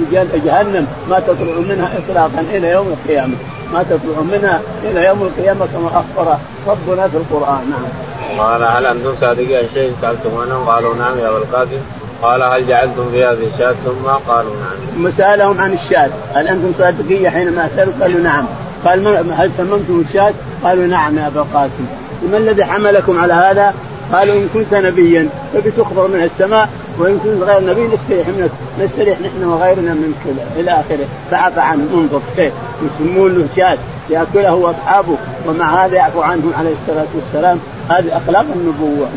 جهنم 0.44 0.86
ما 1.10 1.20
تطلعوا 1.20 1.62
منها 1.62 1.90
اطلاقا 1.98 2.40
إلى 2.40 2.68
يوم 2.68 2.86
القيامة 2.86 3.34
ما 3.72 3.82
تطلعوا 3.82 4.24
منها 4.24 4.60
إلى 4.84 5.04
يوم 5.04 5.22
القيامة 5.22 5.66
كما 5.66 5.88
أخبر 5.88 6.36
ربنا 6.66 7.08
في 7.08 7.16
القرآن 7.16 7.70
نعم. 7.70 8.40
قال 8.40 8.64
هل 8.64 8.86
أنتم 8.86 9.14
صادقين 9.20 9.56
عن 9.56 9.68
شيء 9.74 9.92
سألتم 10.02 10.30
عنه؟ 10.40 10.64
قالوا 10.66 10.94
نعم 10.94 11.18
يا 11.18 11.28
ابا 11.28 11.38
القاسم 11.38 11.80
قال 12.22 12.42
هل 12.42 12.66
جعلتم 12.66 13.10
في 13.10 13.24
هذه 13.24 13.50
الشاة 13.54 13.74
ثم 13.84 14.08
قالوا 14.28 14.52
نعم. 14.56 14.94
ثم 14.94 15.16
سالهم 15.16 15.60
عن 15.60 15.72
الشاة 15.72 16.10
هل 16.34 16.48
أنتم 16.48 16.72
صادقية 16.78 17.28
حينما 17.28 17.68
سألوا 17.68 17.92
قالوا 18.00 18.20
نعم. 18.20 18.46
قال 18.86 19.32
هل 19.32 19.50
سممتم 19.56 20.04
الشاة؟ 20.08 20.32
قالوا 20.64 20.86
نعم 20.86 21.18
يا 21.18 21.26
أبا 21.26 21.40
القاسم. 21.40 21.86
ما 22.30 22.36
الذي 22.36 22.64
حملكم 22.64 23.18
على 23.18 23.32
هذا؟ 23.32 23.74
قالوا 24.12 24.34
إن 24.34 24.48
كنت 24.54 24.74
نبيا 24.74 25.28
فبتخبر 25.54 26.08
من 26.08 26.22
السماء 26.22 26.68
ويمكن 26.98 27.42
غير 27.42 27.58
النبي 27.58 27.82
نستريح 27.82 28.28
منك 28.28 28.50
نستريح 28.80 29.20
نحن 29.20 29.44
وغيرنا 29.44 29.94
منك 29.94 30.36
إلى 30.56 30.70
آخره 30.70 31.06
فعفى 31.30 31.60
عنه 31.60 31.82
انظر 31.94 32.20
كيف 32.36 32.52
يسمون 32.82 33.38
له 33.38 33.46
شاة 33.56 33.78
يأكله 34.10 34.54
واصحابه 34.54 35.16
ومع 35.46 35.84
هذا 35.84 35.94
يعفو 35.94 36.20
عنهم 36.20 36.52
عليه 36.58 36.74
الصلاة 36.82 37.06
والسلام 37.14 37.58
هذه 37.90 38.16
أخلاق 38.16 38.46
النبوة 38.56 39.08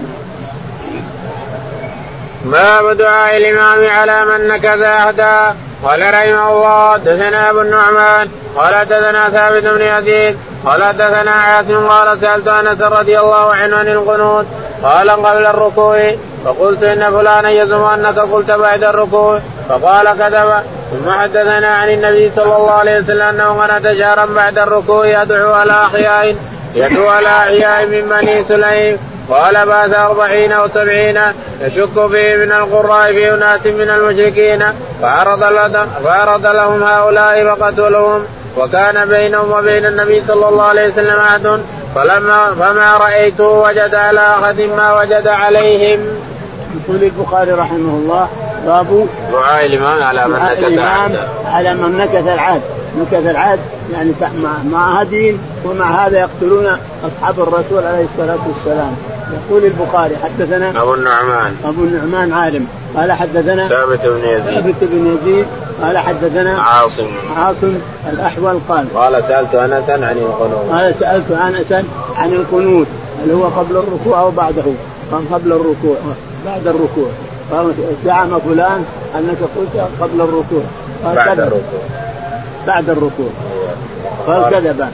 باب 2.46 2.98
دعاء 2.98 3.38
الإمام 3.38 3.90
على 3.90 4.26
من 4.26 4.48
نكث 4.48 4.82
عهدا 4.82 5.56
قال 5.84 6.02
رحمه 6.02 6.50
الله 6.54 6.98
دثنا 6.98 7.50
أبو 7.50 7.62
النعمان 7.62 8.30
قال 8.56 8.86
دثنا 8.86 9.30
ثابت 9.30 9.64
بن 9.64 9.82
يزيد 9.82 10.38
قال 10.66 10.98
دثنا 10.98 11.32
عاصم 11.32 11.88
قال 11.88 12.22
سألت 12.22 12.48
أنس 12.48 12.82
رضي 12.82 13.20
الله 13.20 13.54
عنه 13.54 13.78
عن 13.78 13.88
القنوت 13.88 14.46
قال 14.84 15.10
قبل 15.10 15.46
الركوع 15.46 16.16
فقلت 16.46 16.84
إن 16.84 17.12
فلانا 17.12 17.50
يزعم 17.50 17.84
أنك 17.84 18.20
قلت 18.20 18.52
بعد 18.52 18.84
الركوع 18.84 19.40
فقال 19.70 20.06
كذب. 20.20 20.64
ثم 20.92 21.12
حدثنا 21.12 21.68
عن 21.68 21.90
النبي 21.90 22.32
صلى 22.36 22.56
الله 22.56 22.72
عليه 22.72 23.00
وسلم 23.00 23.22
أنه 23.22 23.62
قنت 23.62 23.92
شهرا 24.00 24.26
بعد 24.26 24.58
الركوع 24.58 25.22
يدعو 25.22 25.54
على 25.54 25.72
أحياء 25.72 26.36
يدعو 26.76 27.08
على 27.08 27.28
أحياء 27.28 27.86
من 27.86 28.10
بني 28.10 28.44
سليم. 28.44 28.98
قال 29.30 29.66
بعد 29.66 29.94
أربعين 29.94 30.52
أو 30.52 30.68
سبعين 30.68 31.22
يشك 31.62 32.08
فيه 32.12 32.36
من 32.36 32.52
القراء 32.52 33.12
في 33.12 33.34
أناس 33.34 33.66
من 33.66 33.90
المشركين 33.90 34.64
فعرض, 35.02 35.40
فعرض 36.04 36.46
لهم 36.46 36.84
هؤلاء 36.84 37.56
فقتلهم 37.56 38.24
وكان 38.58 39.06
بينهم 39.06 39.52
وبين 39.52 39.86
النبي 39.86 40.24
صلى 40.28 40.50
الله 40.50 40.64
عليه 40.64 40.88
وسلم 40.88 41.20
عهد. 41.20 41.62
فلما 41.96 42.46
فما 42.60 42.98
رأيته 42.98 43.48
وجد 43.48 43.96
على 43.96 44.20
أحد 44.20 44.62
ما 44.62 45.00
وجد 45.00 45.28
عليهم. 45.28 46.00
يقول 46.76 47.04
البخاري 47.04 47.52
رحمه 47.52 47.94
الله 47.94 48.28
باب 48.66 49.08
دعاء 49.32 49.66
الإمام 49.66 50.04
على 50.04 50.28
من 50.28 50.40
نكث 50.40 50.64
العهد. 50.64 51.20
على 51.46 51.74
من 51.74 51.98
نكث 51.98 52.28
العهد. 52.28 52.62
نكث 53.00 53.26
العهد 53.30 53.60
يعني 53.94 54.14
مع 54.72 55.02
هدي 55.02 55.38
ومع 55.66 56.06
هذا 56.06 56.20
يقتلون 56.20 56.78
أصحاب 57.04 57.40
الرسول 57.40 57.84
عليه 57.86 58.06
الصلاة 58.14 58.40
والسلام. 58.48 58.96
يقول 59.34 59.66
البخاري 59.66 60.18
حدثنا 60.18 60.82
أبو 60.82 60.94
النعمان. 60.94 61.56
أبو 61.66 61.84
النعمان 61.84 62.34
عالم. 62.34 62.68
قال 62.98 63.12
حدثنا 63.12 63.68
ثابت 63.68 64.06
بن 64.06 64.28
يزيد. 64.28 64.54
ثابت 64.54 64.76
بن 64.82 65.18
يزيد. 65.18 65.46
قال 65.82 65.98
حدثنا 65.98 66.62
عاصم. 66.62 67.12
عاصم 67.38 67.74
الأحول 68.14 68.60
قال. 68.70 68.86
قال 68.96 69.24
سألت 69.24 69.56
انسا 69.56 69.92
عن 69.92 70.18
القنوت 70.18 70.72
قال 70.72 70.96
سألت 71.00 71.32
انسا 71.32 71.84
عن 72.18 72.34
القنوت 72.34 72.88
هل 73.24 73.32
هو 73.32 73.44
قبل 73.44 73.78
الركوع 73.78 74.22
أو 74.22 74.32
بعده؟ 74.32 74.64
قال 75.12 75.34
قبل 75.34 75.52
الركوع 75.52 75.96
بعد 76.46 76.68
الركوع. 76.68 77.10
قال 77.52 77.74
زعم 78.06 78.40
فلان 78.40 78.86
أنك 79.16 79.38
قلت 79.58 79.88
قبل 80.02 80.22
الركوع. 80.22 80.64
قال 81.04 81.16
بعد 81.16 81.40
الركوع. 81.40 81.82
بعد 82.68 82.90
الركوع. 82.90 83.30
قال 84.28 84.50
كذب 84.52 84.90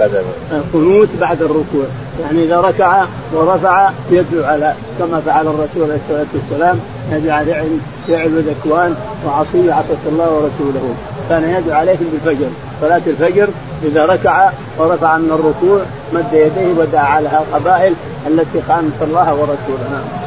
القنوت 0.51 1.09
بعد 1.19 1.41
الركوع. 1.41 1.85
يعني 2.21 2.43
إذا 2.43 2.59
ركع 2.59 3.05
ورفع 3.33 3.89
يدعو 4.11 4.43
على 4.43 4.73
كما 4.99 5.21
فعل 5.25 5.47
الرسول 5.47 5.83
عليه 5.83 5.95
الصلاة 5.95 6.25
والسلام 6.33 6.79
يدعو 7.11 7.37
على 7.37 7.63
فعل 8.07 8.43
ذكوان 8.43 8.95
وعصي 9.25 9.71
عصت 9.71 10.05
الله 10.05 10.29
ورسوله 10.29 10.95
كان 11.29 11.43
يدعو 11.43 11.79
عليهم 11.79 12.09
بالفجر 12.11 12.47
صلاة 12.81 13.01
الفجر 13.07 13.47
إذا 13.83 14.05
ركع 14.05 14.49
ورفع 14.77 15.17
من 15.17 15.31
الركوع 15.31 15.79
مد 16.13 16.33
يديه 16.33 16.81
ودعا 16.81 17.03
على 17.03 17.29
القبائل 17.29 17.93
التي 18.27 18.61
خانت 18.67 19.01
الله 19.01 19.33
ورسوله 19.33 19.89
نعم. 19.91 20.25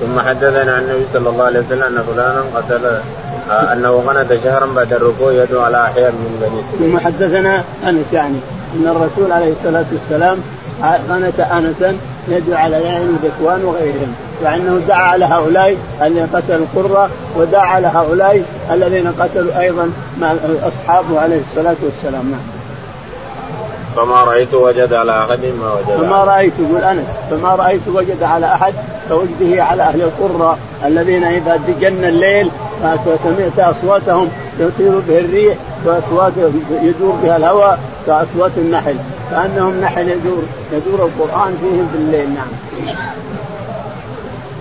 ثم 0.00 0.20
حدثنا 0.28 0.72
عن 0.72 0.82
النبي 0.82 1.04
صلى 1.12 1.28
الله 1.28 1.44
عليه 1.44 1.60
وسلم 1.60 1.82
أن 1.82 2.02
فلانا 2.02 2.42
قتل 2.54 3.00
آه، 3.50 3.72
أنه 3.72 3.90
غنت 3.90 4.38
شهرا 4.44 4.66
بعد 4.66 4.92
الركوع 4.92 5.32
يدعو 5.32 5.62
على 5.62 5.84
أحياء 5.84 6.12
من 6.12 6.38
بني. 6.40 6.90
ثم 6.90 6.98
حدثنا 6.98 7.64
أنس 7.88 8.12
يعني 8.12 8.38
أن 8.74 8.86
الرسول 8.86 9.32
عليه 9.32 9.52
الصلاة 9.52 9.84
والسلام 9.92 10.38
غنت 10.82 11.40
انسا 11.40 11.96
يدعو 12.28 12.58
على 12.58 12.82
يعين 12.82 13.18
ذكوان 13.24 13.64
وغيرهم 13.64 14.14
وأنه 14.42 14.80
دعا 14.88 15.02
على 15.02 15.24
هؤلاء 15.24 15.76
الذين 16.02 16.26
قتلوا 16.26 16.66
القرة 16.74 17.10
ودعا 17.36 17.66
على 17.66 17.86
هؤلاء 17.86 18.42
الذين 18.70 19.12
قتلوا 19.20 19.60
أيضا 19.60 19.90
مع 20.20 20.34
أصحابه 20.62 21.20
عليه 21.20 21.40
الصلاة 21.50 21.76
والسلام 21.82 22.30
نعم. 22.30 22.40
فما 23.96 24.24
رأيت 24.24 24.54
وجد 24.54 24.92
على 24.92 25.24
أحد 25.24 25.40
ما 25.60 25.72
وجد 25.72 26.00
فما 26.00 26.24
رأيت 26.24 26.52
يقول 26.58 26.84
أنس 26.84 27.06
فما 27.30 27.54
رأيت 27.54 27.88
وجد 27.88 28.22
على 28.22 28.46
أحد 28.46 28.74
كوجده 29.08 29.64
على 29.64 29.82
أهل 29.82 30.02
القرى 30.02 30.56
الذين 30.84 31.24
إذا 31.24 31.60
جن 31.80 32.04
الليل 32.04 32.50
فسمعت 32.82 33.58
أصواتهم 33.58 34.28
يطير 34.58 34.98
به 35.08 35.18
الريح 35.18 35.56
وأصوات 35.84 36.32
يدور 36.82 37.14
بها 37.22 37.36
الهواء 37.36 37.78
كأصوات 38.06 38.52
النحل 38.56 38.96
كأنهم 39.30 39.80
نحل 39.80 40.08
يدور 40.08 40.42
يدور 40.72 41.08
القرآن 41.08 41.56
فيهم 41.60 41.90
بالليل 41.92 42.28
نعم. 42.34 42.48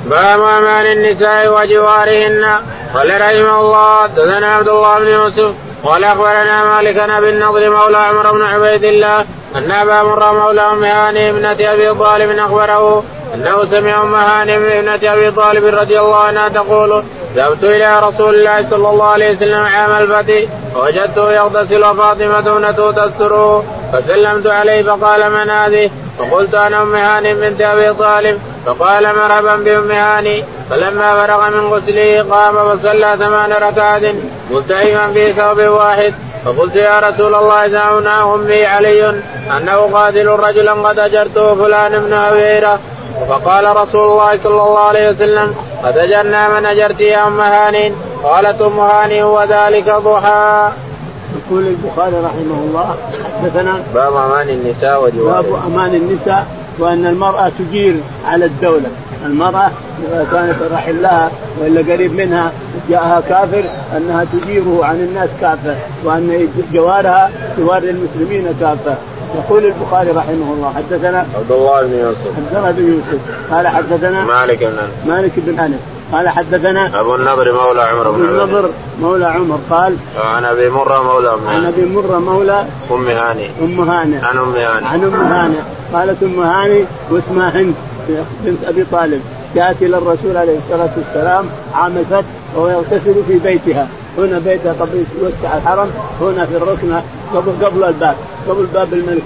باب 0.05 0.41
أمان 0.41 0.85
النساء 0.85 1.47
وجوارهن 1.47 2.45
قال 2.93 3.21
رحمه 3.21 3.61
الله 3.61 4.07
دثنا 4.07 4.47
عبد 4.47 4.67
الله 4.67 4.99
بن 4.99 5.07
يوسف 5.07 5.53
قال 5.83 6.03
أخبرنا 6.03 6.63
مالك 6.63 6.95
بن 6.95 7.27
النضر 7.27 7.69
مولى 7.69 7.97
عمر 7.97 8.31
بن 8.31 8.41
عبيد 8.41 8.83
الله 8.83 9.25
أن 9.55 9.71
أبا 9.71 10.03
مرة 10.03 10.31
مولى 10.31 10.61
أم 10.61 10.83
هاني 10.83 11.29
ابنه 11.29 11.73
أبي 11.73 11.93
طالب 11.93 12.39
أخبره 12.39 13.03
أنه 13.33 13.65
سمع 13.65 14.03
أم 14.03 14.15
هاني 14.15 14.55
ابنه 14.55 15.13
أبي 15.13 15.31
طالب 15.31 15.65
رضي 15.65 15.99
الله 15.99 16.15
عنها 16.15 16.49
تقول 16.49 17.03
ذهبت 17.35 17.63
إلى 17.63 17.99
رسول 17.99 18.35
الله 18.35 18.69
صلى 18.69 18.89
الله 18.89 19.05
عليه 19.05 19.35
وسلم 19.35 19.63
عام 19.63 19.91
الفتح 19.91 20.49
فوجدته 20.73 21.31
يغتسل 21.31 21.83
وفاطمه 21.83 22.39
ابنته 22.39 22.91
تستره 22.91 23.63
فسلمت 23.93 24.47
عليه 24.47 24.83
فقال 24.83 25.31
من 25.31 25.49
هذه؟ 25.49 25.89
فقلت 26.19 26.55
أنا 26.55 26.81
أم 26.81 26.95
هاني 26.95 27.33
بنت 27.33 27.61
أبي 27.61 27.93
طالب 27.93 28.39
فقال 28.65 29.03
مرحبا 29.03 29.55
بأم 29.55 29.91
هاني. 29.91 30.43
فلما 30.69 31.15
فرغ 31.15 31.49
من 31.49 31.73
غسله 31.73 32.25
قام 32.31 32.55
وصلى 32.55 33.15
ثمان 33.19 33.51
ركعات 33.51 34.01
ملتئما 34.51 35.13
في 35.13 35.33
ثوب 35.33 35.59
واحد. 35.59 36.13
فقلت 36.45 36.75
يا 36.75 36.99
رسول 36.99 37.35
الله 37.35 37.67
زعمنا 37.67 38.35
أمي 38.35 38.65
علي 38.65 39.09
أنه 39.57 39.77
قاتل 39.93 40.27
رجلا 40.27 40.73
قد 40.73 40.99
أجرته 40.99 41.55
فلان 41.55 41.99
بن 41.99 42.13
هويره 42.13 42.79
فقال 43.29 43.77
رسول 43.77 44.11
الله 44.11 44.39
صلى 44.43 44.61
الله 44.61 44.79
عليه 44.79 45.09
وسلم 45.09 45.55
اجرنا 45.83 46.59
من 46.59 46.65
اجرت 46.65 46.99
يا 46.99 47.27
أم 47.27 47.39
هاني. 47.39 47.91
قالت 48.23 48.61
أم 48.61 48.79
هاني 48.79 49.23
هو 49.23 49.43
ذلك 49.43 49.89
ضحى. 49.89 50.71
يقول 51.35 51.67
البخاري 51.67 52.15
رحمه 52.15 52.59
الله 52.67 52.95
حدثنا 53.41 53.83
باب 53.93 54.15
أمان 54.15 54.49
النساء 54.49 55.03
وجوارها. 55.03 55.41
باب 55.41 55.59
أمان 55.67 55.95
النساء 55.95 56.45
وأن 56.79 57.05
المرأة 57.05 57.51
تجير 57.59 57.95
على 58.25 58.45
الدولة، 58.45 58.89
المرأة 59.25 59.71
إذا 60.07 60.27
كانت 60.31 60.71
رحم 60.73 61.01
لها 61.01 61.31
ولا 61.61 61.93
قريب 61.93 62.13
منها 62.13 62.51
جاءها 62.89 63.21
كافر 63.29 63.63
أنها 63.97 64.25
تجيره 64.33 64.79
عن 64.83 64.95
الناس 64.95 65.29
كافة 65.41 65.75
وأن 66.03 66.49
جوارها 66.73 67.31
جوار 67.57 67.83
المسلمين 67.83 68.55
كافة. 68.59 68.95
يقول 69.35 69.65
البخاري 69.65 70.11
رحمه 70.11 70.53
الله 70.53 70.73
حدثنا 70.75 71.27
عبد 71.35 71.51
الله 71.51 71.81
بن 71.81 71.93
يوسف. 71.93 72.27
عبد 72.37 72.57
الله 72.57 72.71
بن 72.71 72.93
يوسف. 72.93 73.19
قال 73.51 73.67
حدثنا 73.67 74.25
مالك 74.25 74.59
بن 74.59 74.79
أنس. 74.79 75.07
مالك 75.07 75.31
بن 75.37 75.59
أنس. 75.59 75.79
قال 76.11 76.29
حدثنا 76.29 76.99
أبو 76.99 77.15
النضر 77.15 77.53
مولى 77.53 77.81
عمر 77.81 78.11
بن 78.11 78.25
أبو 78.25 78.43
النضر 78.43 78.69
مولى 79.01 79.25
عمر 79.25 79.59
قال 79.69 79.95
عن 80.17 80.45
أبي 80.45 80.69
مرة 80.69 81.03
مولى 81.03 81.33
أم 81.33 81.47
عن 81.47 81.65
أبي 81.65 81.85
مرة 81.85 82.19
مولى 82.19 82.65
أم 82.91 83.07
هاني. 83.07 83.49
أم 83.61 83.89
هاني. 83.89 84.17
عن 84.17 84.37
أم 84.37 84.53
هاني. 84.55 84.85
عن 84.85 85.03
أم 85.03 85.13
هاني. 85.13 85.55
قالت 85.93 86.23
أم 86.23 86.39
هاني 86.39 86.85
واسمها 87.11 87.49
هند 87.49 87.75
بنت 88.45 88.63
أبي 88.63 88.85
طالب. 88.91 89.21
جاءت 89.55 89.81
إلى 89.81 89.97
الرسول 89.97 90.37
عليه 90.37 90.57
الصلاة 90.57 90.89
والسلام 90.97 91.45
عام 91.73 91.97
الفتح 91.97 92.27
وهو 92.55 92.69
يغتسل 92.69 93.15
في 93.27 93.37
بيتها. 93.37 93.87
هنا 94.17 94.39
بيتها 94.39 94.73
قبل 94.73 95.03
يوسع 95.21 95.57
الحرم 95.57 95.91
هنا 96.21 96.45
في 96.45 96.57
الركن 96.57 96.99
قبل 97.33 97.65
قبل 97.65 97.83
الباب 97.83 98.15
قبل 98.49 98.65
باب 98.73 98.93
الملك 98.93 99.23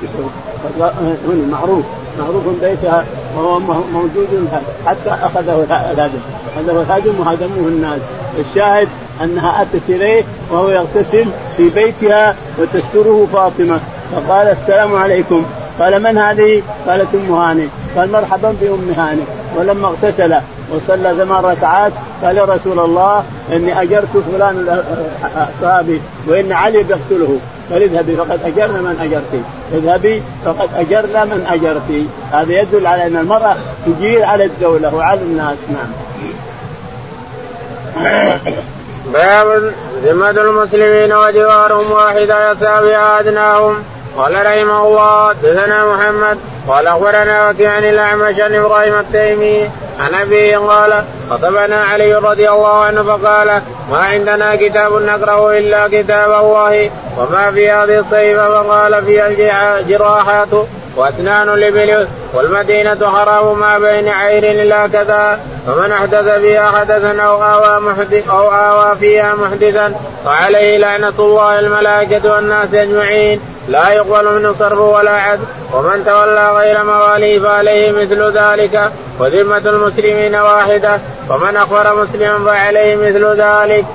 هنا 0.79 1.47
معروف 1.51 1.85
معروف 2.19 2.43
بيتها 2.61 3.05
وهو 3.37 3.59
موجود 3.93 4.49
حتى 4.85 5.09
أخذه 5.09 5.63
الهدم 5.63 6.19
أخذه 6.55 6.81
الهدم 6.81 7.19
وهدموه 7.19 7.67
الناس. 7.67 7.99
الشاهد 8.39 8.87
أنها 9.23 9.61
أتت 9.61 9.89
إليه 9.89 10.23
وهو 10.51 10.69
يغتسل 10.69 11.25
في 11.57 11.69
بيتها 11.69 12.35
وتستره 12.59 13.27
فاطمة. 13.33 13.79
فقال 14.15 14.47
السلام 14.47 14.95
عليكم. 14.95 15.45
قال 15.79 16.03
من 16.03 16.17
هذه؟ 16.17 16.61
قالت 16.87 17.15
أم 17.15 17.33
هاني. 17.33 17.67
قال 17.97 18.11
مرحبا 18.11 18.55
بأم 18.61 18.93
هاني. 18.97 19.21
ولما 19.57 19.87
اغتسل 19.87 20.35
وصلى 20.71 21.15
ثمان 21.17 21.43
ركعات 21.43 21.91
قال 22.23 22.37
يا 22.37 22.43
رسول 22.43 22.79
الله 22.79 23.23
إني 23.51 23.81
أجرت 23.81 24.17
فلان 24.31 24.83
صحابي 25.61 26.01
وإن 26.27 26.51
علي 26.51 26.83
بيقتله. 26.83 27.39
قال 27.71 27.83
اذهبي 27.83 28.15
فقد 28.15 28.39
أجرنا 28.45 28.81
من 28.81 28.97
اجرتي 29.01 29.41
اذهبي 29.73 30.23
فقد 30.45 30.69
أجرنا 30.75 31.25
من 31.25 31.47
اجرتي 31.47 32.07
هذا 32.31 32.53
يدل 32.61 32.87
على 32.87 33.07
أن 33.07 33.15
المرأة 33.15 33.55
تجير 33.85 34.25
على 34.25 34.45
الدولة 34.45 34.95
وعلى 34.95 35.21
الناس 35.21 35.57
نعم. 35.69 35.91
باب 39.13 39.73
ذمة 40.03 40.29
المسلمين 40.29 41.13
وجوارهم 41.13 41.91
واحدة 41.91 42.51
يساوي 42.51 42.95
أدناهم 42.95 43.75
قال 44.17 44.33
رحمه 44.33 44.87
الله 44.87 45.33
دثنا 45.43 45.85
محمد 45.85 46.37
قال 46.67 46.87
أخبرنا 46.87 47.49
وكيع 47.49 47.71
عن 47.71 47.83
الأعمش 47.83 48.39
عن 48.39 48.53
إبراهيم 48.53 48.99
التيمي 48.99 49.69
عن 49.99 50.15
ابيه 50.15 50.57
قال 50.57 51.03
خطبنا 51.29 51.83
علي 51.83 52.15
رضي 52.15 52.49
الله 52.49 52.79
عنه 52.83 53.03
فقال 53.03 53.61
ما 53.91 53.97
عندنا 53.97 54.55
كتاب 54.55 54.93
نقراه 54.93 55.57
إلا 55.57 55.87
كتاب 55.87 56.31
الله 56.31 56.89
وما 57.17 57.51
في 57.51 57.71
هذه 57.71 57.99
الصيفه 57.99 58.63
فقال 58.63 59.05
فيها 59.05 59.79
الجراحات. 59.79 60.47
واسنان 60.95 61.49
الابل 61.49 62.07
والمدينة 62.33 63.09
حرام 63.09 63.59
ما 63.59 63.79
بين 63.79 64.07
عير 64.07 64.43
إلى 64.43 64.89
كذا 64.93 65.39
فمن 65.67 65.91
أحدث 65.91 66.27
فيها 66.29 66.71
حدثا 66.71 67.21
أو 67.21 67.43
آوى 67.43 67.79
محدث 67.79 68.29
أو 68.29 68.51
آوى 68.51 68.95
فيها 68.95 69.35
محدثا 69.35 69.93
فعليه 70.25 70.77
لعنة 70.77 71.13
الله 71.19 71.59
الملائكة 71.59 72.33
والناس 72.33 72.73
أجمعين. 72.73 73.39
لا 73.67 73.89
يقبل 73.89 74.39
منه 74.39 74.55
صرف 74.59 74.79
ولا 74.79 75.11
عدل 75.11 75.43
ومن 75.73 76.03
تولى 76.05 76.51
غير 76.57 76.83
مواليه 76.83 77.39
فعليه 77.39 77.91
مثل 77.91 78.37
ذلك. 78.37 78.91
وذمة 79.19 79.57
المسلمين 79.57 80.35
واحدة 80.35 80.99
ومن 81.29 81.57
أخبر 81.57 82.03
مسلما 82.03 82.45
فعليه 82.45 82.95
مثل 82.95 83.25
ذلك. 83.25 83.85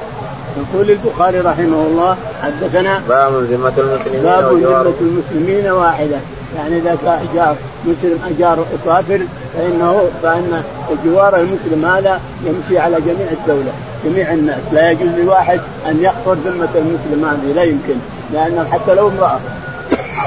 يقول 0.57 0.91
البخاري 0.91 1.41
رحمه 1.41 1.87
الله 1.87 2.17
حدثنا 2.43 3.03
باب 3.09 3.33
ذمة 3.33 3.73
المسلمين 3.79 4.23
باب 4.23 4.53
ذمة 4.53 4.95
المسلمين 5.01 5.71
واحدة. 5.73 6.17
يعني 6.57 6.79
إذا 6.79 6.99
جاء 7.35 7.57
مسلم 7.85 8.19
أجار 8.31 8.65
كافر 8.85 9.21
فإنه 9.55 10.05
فإن 10.23 10.63
جوار 11.05 11.37
المسلم 11.37 11.85
هذا 11.85 12.21
يمشي 12.45 12.79
على 12.79 12.97
جميع 13.01 13.27
الدولة 13.33 13.73
جميع 14.05 14.33
الناس. 14.33 14.61
لا 14.73 14.91
يجوز 14.91 15.09
لواحد 15.09 15.61
أن 15.87 16.01
يحفر 16.01 16.35
ذمة 16.35 16.69
المسلم 16.75 17.25
هذه 17.25 17.53
لا 17.53 17.63
يمكن. 17.63 17.95
لأنه 18.33 18.69
حتى 18.73 18.95
لو 18.95 19.09
امرأة 19.09 19.39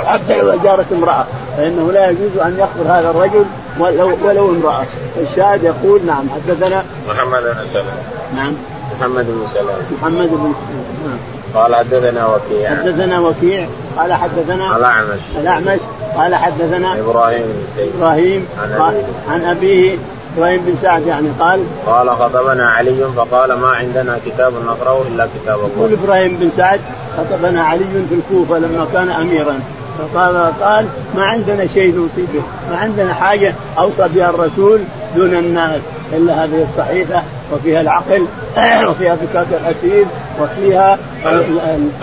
حتى 0.05 0.41
لو 0.41 0.53
أجارت 0.53 0.85
امرأة 0.91 1.25
فإنه 1.57 1.91
لا 1.91 2.09
يجوز 2.09 2.37
أن 2.45 2.57
يخبر 2.59 2.91
هذا 2.91 3.09
الرجل 3.09 3.45
ولو, 3.79 4.17
ولو 4.25 4.49
امرأة. 4.49 4.85
الشاهد 5.21 5.63
يقول 5.63 6.01
نعم 6.05 6.29
حدثنا 6.29 6.83
محمد 7.09 7.43
بن 7.43 7.67
سلام. 7.73 7.85
نعم. 8.35 8.53
محمد 8.99 9.25
بن 9.25 9.47
سلام. 9.53 9.77
محمد 10.01 10.27
بن 10.27 10.53
نعم. 11.05 11.17
قال 11.53 11.75
حدثنا 11.75 12.27
وكيع. 12.27 12.69
حدثنا 12.69 13.19
وكيع 13.19 13.67
قال 13.97 14.13
حدثنا 14.13 14.77
الأعمش 14.77 15.19
الأعمش 15.41 15.79
قال 16.17 16.35
حدثنا 16.35 16.99
إبراهيم 16.99 17.41
بن 17.77 17.83
إبراهيم 17.97 18.47
عن 19.29 19.43
أبيه 19.45 19.97
إبراهيم 20.37 20.61
بن 20.65 20.75
سعد 20.81 21.07
يعني 21.07 21.27
قال 21.39 21.63
قال 21.85 22.09
خطبنا 22.09 22.69
علي 22.69 23.05
فقال 23.15 23.53
ما 23.53 23.67
عندنا 23.67 24.19
كتاب 24.25 24.53
نقرأه 24.67 25.01
إلا 25.01 25.27
كتاب 25.35 25.59
الله. 25.59 25.69
يقول 25.77 25.93
إبراهيم 26.03 26.37
بن 26.37 26.49
سعد 26.57 26.79
خطبنا 27.17 27.63
علي 27.63 27.85
في 28.09 28.15
الكوفة 28.15 28.57
لما 28.57 28.87
كان 28.93 29.09
اميرا. 29.09 29.59
فقال 30.13 30.51
قال 30.61 30.87
ما 31.15 31.23
عندنا 31.23 31.67
شيء 31.67 31.95
نوصي 31.95 32.25
به، 32.33 32.41
ما 32.71 32.77
عندنا 32.77 33.13
حاجة 33.13 33.53
أوصى 33.77 34.07
بها 34.15 34.29
الرسول 34.29 34.79
دون 35.15 35.33
الناس. 35.33 35.81
إلا 36.13 36.43
هذه 36.43 36.67
الصحيفة 36.71 37.21
وفيها 37.53 37.81
العقل. 37.81 38.25
وفيها 38.89 39.15
فكاك 39.15 39.47
الاسير 39.51 40.05
وفيها 40.41 40.97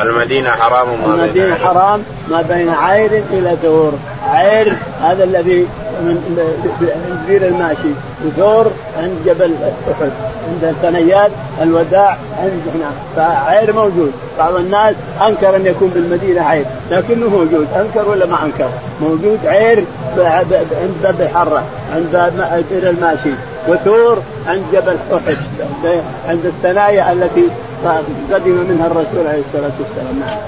المدينة 0.01 0.51
حرام 0.51 0.87
ما 0.89 1.15
المدينة 1.15 1.55
حرام 1.55 2.03
ما 2.31 2.43
بين 2.43 2.71
عير 2.71 3.23
إلى 3.33 3.57
ثور، 3.63 3.93
عير 4.31 4.77
هذا 5.03 5.25
الذي 5.25 5.69
من 6.01 7.25
بير 7.29 7.47
الماشي. 7.47 7.89
وثور 8.27 8.71
عند 8.99 9.17
جبل 9.27 9.55
أحد 9.91 10.11
عند 10.49 10.75
ثنيات 10.83 11.31
الوداع 11.63 12.17
عند 12.39 12.63
هنا. 12.75 12.91
فعير 13.17 13.73
موجود. 13.73 14.13
بعض 14.39 14.55
الناس 14.57 14.95
أنكر 15.27 15.57
أن 15.57 15.67
يكون 15.67 15.89
بالمدينة 15.89 16.43
عير 16.43 16.65
لكنه 16.91 17.29
موجود. 17.29 17.69
أنكر 17.77 18.09
ولا 18.09 18.27
ما 18.27 18.45
أنكر؟ 18.45 18.71
موجود 19.01 19.39
عير 19.47 19.85
عند 20.19 20.67
باب 21.03 21.21
الحره 21.21 21.63
عند 21.95 22.33
بير 22.71 22.91
الماشي. 22.91 23.31
وثور 23.69 24.23
عند 24.47 24.63
جبل 24.73 24.97
أحد 25.13 25.37
عند 26.29 26.47
الثنايا 26.47 27.13
التي 27.13 27.49
قدم 28.33 28.67
منها 28.69 28.87
الرسول 28.87 29.27
عليه 29.29 29.43
الصلاة 29.47 29.73
والسلام. 29.81 30.21
نعم 30.21 30.39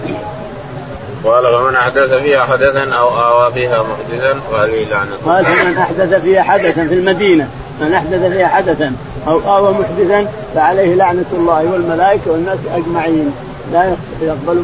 قال 1.24 1.44
فمن 1.44 1.76
أحدث 1.76 2.14
فيها 2.14 2.44
حدثا 2.44 2.94
أو 2.94 3.08
آوى 3.08 3.52
فيها 3.52 3.82
محدثا 3.82 4.40
فعليه 4.52 4.86
لعنة 4.90 5.10
قال 5.24 5.44
فمن 5.44 5.78
أحدث 5.78 6.22
فيها 6.22 6.42
حدثا 6.42 6.86
في 6.86 6.94
المدينة 6.94 7.48
من 7.80 7.94
أحدث 7.94 8.32
فيها 8.32 8.48
حدثا 8.48 8.92
أو 9.28 9.56
آوى 9.56 9.74
محدثا 9.74 10.26
فعليه 10.54 10.94
لعنة 10.94 11.24
الله 11.32 11.72
والملائكة 11.72 12.30
والناس 12.30 12.58
أجمعين. 12.74 13.32
لا 13.72 13.96
يقبل 14.20 14.62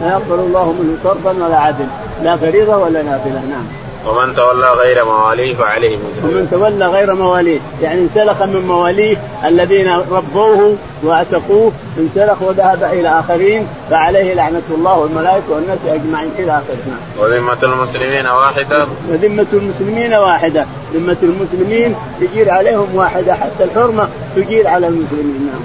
لا 0.00 0.08
يقبل 0.08 0.38
الله 0.38 0.72
منه 0.72 0.96
صرفا 1.04 1.44
ولا 1.44 1.56
عدل 1.56 1.86
لا 2.22 2.36
فريضة 2.36 2.76
ولا 2.76 3.02
نافلة. 3.02 3.42
نعم. 3.50 3.85
ومن 4.06 4.34
تولى 4.34 4.70
غير 4.70 5.04
مواليه 5.04 5.54
فعليه 5.54 5.96
مثل 5.96 6.26
ومن 6.26 6.48
تولى 6.50 6.86
غير 6.86 7.14
مواليه. 7.14 7.60
يعني 7.82 8.00
انسلخ 8.00 8.42
من 8.42 8.66
مواليه 8.66 9.16
الذين 9.44 9.88
ربوه 10.10 10.76
واعتقوه 11.02 11.72
انسلخ 11.98 12.42
وذهب 12.42 12.82
إلى 12.82 13.08
آخرين 13.08 13.68
فعليه 13.90 14.34
لعنة 14.34 14.62
الله 14.70 14.98
والملائكة 14.98 15.44
والناس 15.50 15.78
أجمعين 15.88 16.30
إلى 16.38 16.50
اخره. 16.50 16.76
وذمة 17.18 17.58
المسلمين 17.62 18.26
واحدة. 18.26 18.86
وذمة 19.10 19.46
المسلمين 19.52 20.14
واحدة. 20.14 20.66
ذمة 20.94 21.16
المسلمين 21.22 21.96
تجير 22.20 22.50
عليهم 22.50 22.94
واحدة 22.94 23.34
حتى 23.34 23.64
الحرمة 23.64 24.08
تجير 24.36 24.68
على 24.68 24.86
المسلمين. 24.86 25.50
نعم. 25.52 25.62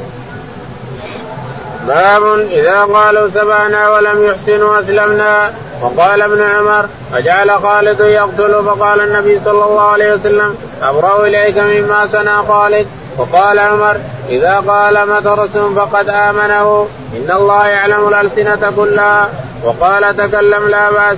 باب 1.88 2.40
إذا 2.52 2.82
قالوا 2.82 3.28
سبعنا 3.30 3.90
ولم 3.90 4.26
يحسنوا 4.26 4.80
أسلمنا. 4.80 5.52
وقال 5.82 6.22
ابن 6.22 6.42
عمر 6.42 6.86
فجعل 7.12 7.52
خالد 7.52 8.00
يقتل 8.00 8.64
فقال 8.66 9.02
النبي 9.02 9.40
صلى 9.46 9.66
الله 9.66 9.82
عليه 9.82 10.14
وسلم 10.14 10.56
أبرأ 10.82 11.26
إليك 11.28 11.58
مما 11.58 12.08
صنع 12.08 12.44
خالد 12.44 12.88
وقال 13.18 13.60
عمر 13.60 13.98
إذا 14.30 14.56
قال 14.68 15.10
مترس 15.10 15.58
فقد 15.58 16.10
آمنه 16.10 16.88
إن 17.16 17.32
الله 17.32 17.68
يعلم 17.68 18.08
الألسنة 18.08 18.72
كلها 18.76 19.30
وقال 19.64 20.18
تكلم 20.18 20.68
لا 20.70 20.92
بأس. 20.92 21.18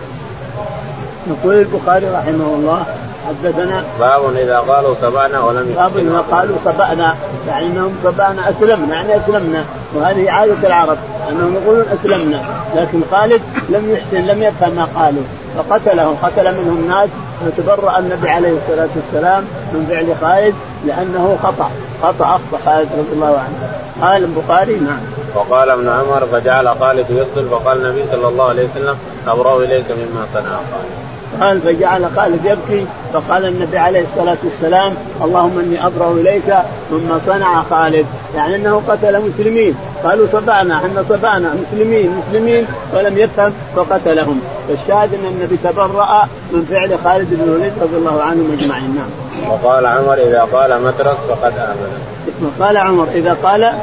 يقول 1.28 1.56
البخاري 1.56 2.06
رحمه 2.06 2.56
الله 2.56 2.86
حدثنا 3.28 3.84
باب 4.00 4.36
إذا 4.36 4.60
قالوا 4.60 4.96
سبعنا 5.02 5.40
ولم 5.44 5.74
باب 5.76 5.98
إذا 5.98 6.24
قالوا 6.32 6.58
سبعنا 6.66 7.16
يعني 7.48 7.66
إنهم 7.66 7.96
سبعنا 8.04 8.50
أسلمنا 8.50 8.96
يعني 8.96 9.18
أسلمنا. 9.18 9.66
وهذه 9.96 10.32
عادة 10.32 10.68
العرب 10.68 10.98
أنهم 11.30 11.56
يقولون 11.56 11.86
أسلمنا 11.94 12.42
لكن 12.76 13.02
خالد 13.12 13.42
لم 13.70 13.92
يحسن 13.94 14.28
لم 14.28 14.44
يفهم 14.44 14.76
ما 14.76 14.88
قالوا. 14.96 15.24
فقتلهم 15.58 16.16
قتل 16.24 16.52
منهم 16.52 16.86
ناس 16.88 17.10
وتبرأ 17.46 18.00
النبي 18.00 18.30
عليه 18.30 18.58
الصلاة 18.58 18.90
والسلام 18.96 19.44
من 19.74 19.88
فعل 19.90 20.16
خالد 20.22 20.56
لأنه 20.86 21.38
خطأ 21.44 21.70
خطأ 22.04 22.26
أخطأ 22.26 22.58
خالد 22.66 22.90
رضي 22.98 23.14
الله 23.14 23.40
عنه. 23.40 23.72
قال 24.02 24.24
البخاري 24.24 24.76
نعم. 24.76 25.00
وقال 25.36 25.70
ابن 25.70 25.90
عمر 25.90 26.26
فجعل 26.32 26.70
خالد 26.80 27.06
يقتل 27.10 27.50
فقال 27.50 27.86
النبي 27.86 28.04
صلى 28.12 28.28
الله 28.28 28.50
عليه 28.50 28.68
وسلم 28.70 28.98
أبرأ 29.28 29.58
إليك 29.58 29.86
مما 29.92 30.26
صنع 30.34 30.50
خالد. 30.50 31.03
قال 31.42 31.62
فجعل 31.62 32.06
خالد 32.16 32.46
يبكي 32.46 32.86
فقال 33.14 33.46
النبي 33.46 33.78
عليه 33.78 34.04
الصلاة 34.04 34.38
والسلام 34.44 34.94
اللهم 35.24 35.60
إني 35.60 35.86
أبرأ 35.86 36.12
إليك 36.12 36.56
مما 36.92 37.22
صنع 37.26 37.64
خالد 37.70 38.06
يعني 38.36 38.56
أنه 38.56 38.82
قتل 38.88 39.22
مسلمين. 39.30 39.76
قالوا 40.04 40.28
صبعنا 40.32 40.78
إحنا 40.78 41.04
صبعنا 41.10 41.54
مسلمين 41.54 42.22
مسلمين 42.30 42.66
ولم 42.94 43.18
يفهم 43.18 43.54
فقتلهم. 43.76 44.42
فالشاهد 44.68 45.14
أن 45.14 45.26
النبي 45.26 45.58
تبرأ 45.64 46.28
من 46.52 46.66
فعل 46.72 47.00
خالد 47.04 47.28
بن 47.32 47.44
الوليد 47.44 47.74
رضي 47.82 47.98
الله 47.98 48.22
عنهم 48.22 48.58
أجمعين. 48.60 48.96
نعم. 48.96 49.52
وقال 49.52 49.86
عمر 49.86 50.14
إذا 50.14 50.48
قال 50.54 50.84
مترس 50.84 51.18
فقد 51.30 51.54
آمن. 51.58 52.14
وقال 52.42 52.78
عمر 52.78 53.08
إذا 53.16 53.38
قال 53.44 53.74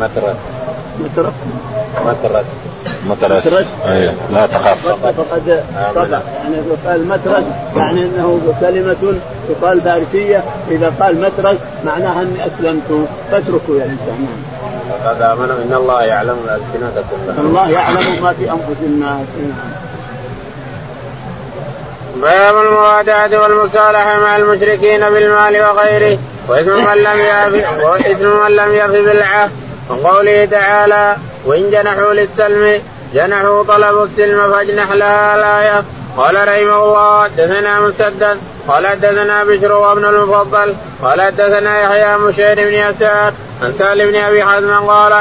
مترس 0.00 0.36
مترس 1.00 1.32
مترس 2.06 2.46
مترس 3.06 3.66
أيوه. 3.84 4.14
لا 4.32 4.46
تخاف. 4.46 4.86
فقد 4.86 5.64
صدق 5.94 6.22
يعني 6.44 6.56
قال 6.86 7.08
مترس 7.08 7.44
يعني 7.76 8.02
إنه 8.02 8.54
كلمة 8.60 9.20
تقال 9.48 9.80
فارسيه 9.80 10.44
إذا 10.70 10.92
قال 11.00 11.20
مترس 11.20 11.58
معناها 11.84 12.22
إني 12.22 12.46
أسلمت. 12.46 13.08
فاتركوا 13.30 13.78
يا 13.78 13.84
إنسان. 13.84 14.26
فقد 15.04 15.22
امنوا 15.22 15.56
إن 15.56 15.74
الله 15.74 16.02
يعلم 16.02 16.36
كلها 16.72 16.92
الله 17.38 17.70
يعلم 17.70 18.22
ما 18.22 18.32
في 18.32 18.50
أنفس 18.50 18.80
الناس. 18.82 19.26
باب 22.22 22.56
الموادعة 22.56 23.42
والمصالحة 23.42 24.20
مع 24.20 24.36
المشركين 24.36 25.00
بالمال 25.00 25.62
وغيره. 25.62 26.18
وإثم 26.48 26.70
من 26.70 26.96
لم 26.96 27.20
يف 27.20 27.84
وإثم 27.84 28.26
من 28.44 28.56
لم 28.56 28.74
يف 28.74 28.90
بالعهد. 28.90 29.50
وقوله 29.88 30.44
تعالى 30.44 31.16
وإن 31.46 31.70
جنحوا 31.70 32.14
للسلم 32.14 32.80
جنحوا 33.14 33.62
طلبوا 33.62 34.04
السلم 34.04 34.52
فاجنح 34.52 34.92
لها 34.92 35.36
الآية. 35.36 35.84
قال 36.16 36.34
رحمه 36.34 36.84
الله 36.84 37.24
حدثنا 37.24 37.80
مسدد 37.80 38.38
قال 38.68 38.86
حدثنا 38.86 39.44
بشر 39.44 39.72
وابن 39.72 40.04
المفضل 40.04 40.74
قال 41.02 41.22
حدثنا 41.22 41.80
يحيى 41.80 42.16
مشير 42.16 42.54
بن 42.54 42.74
يسار 42.74 43.32
عن 43.62 43.72
سهل 43.78 44.12
بن 44.12 44.16
أبي 44.16 44.44
حزم 44.44 44.74
قال 44.74 45.12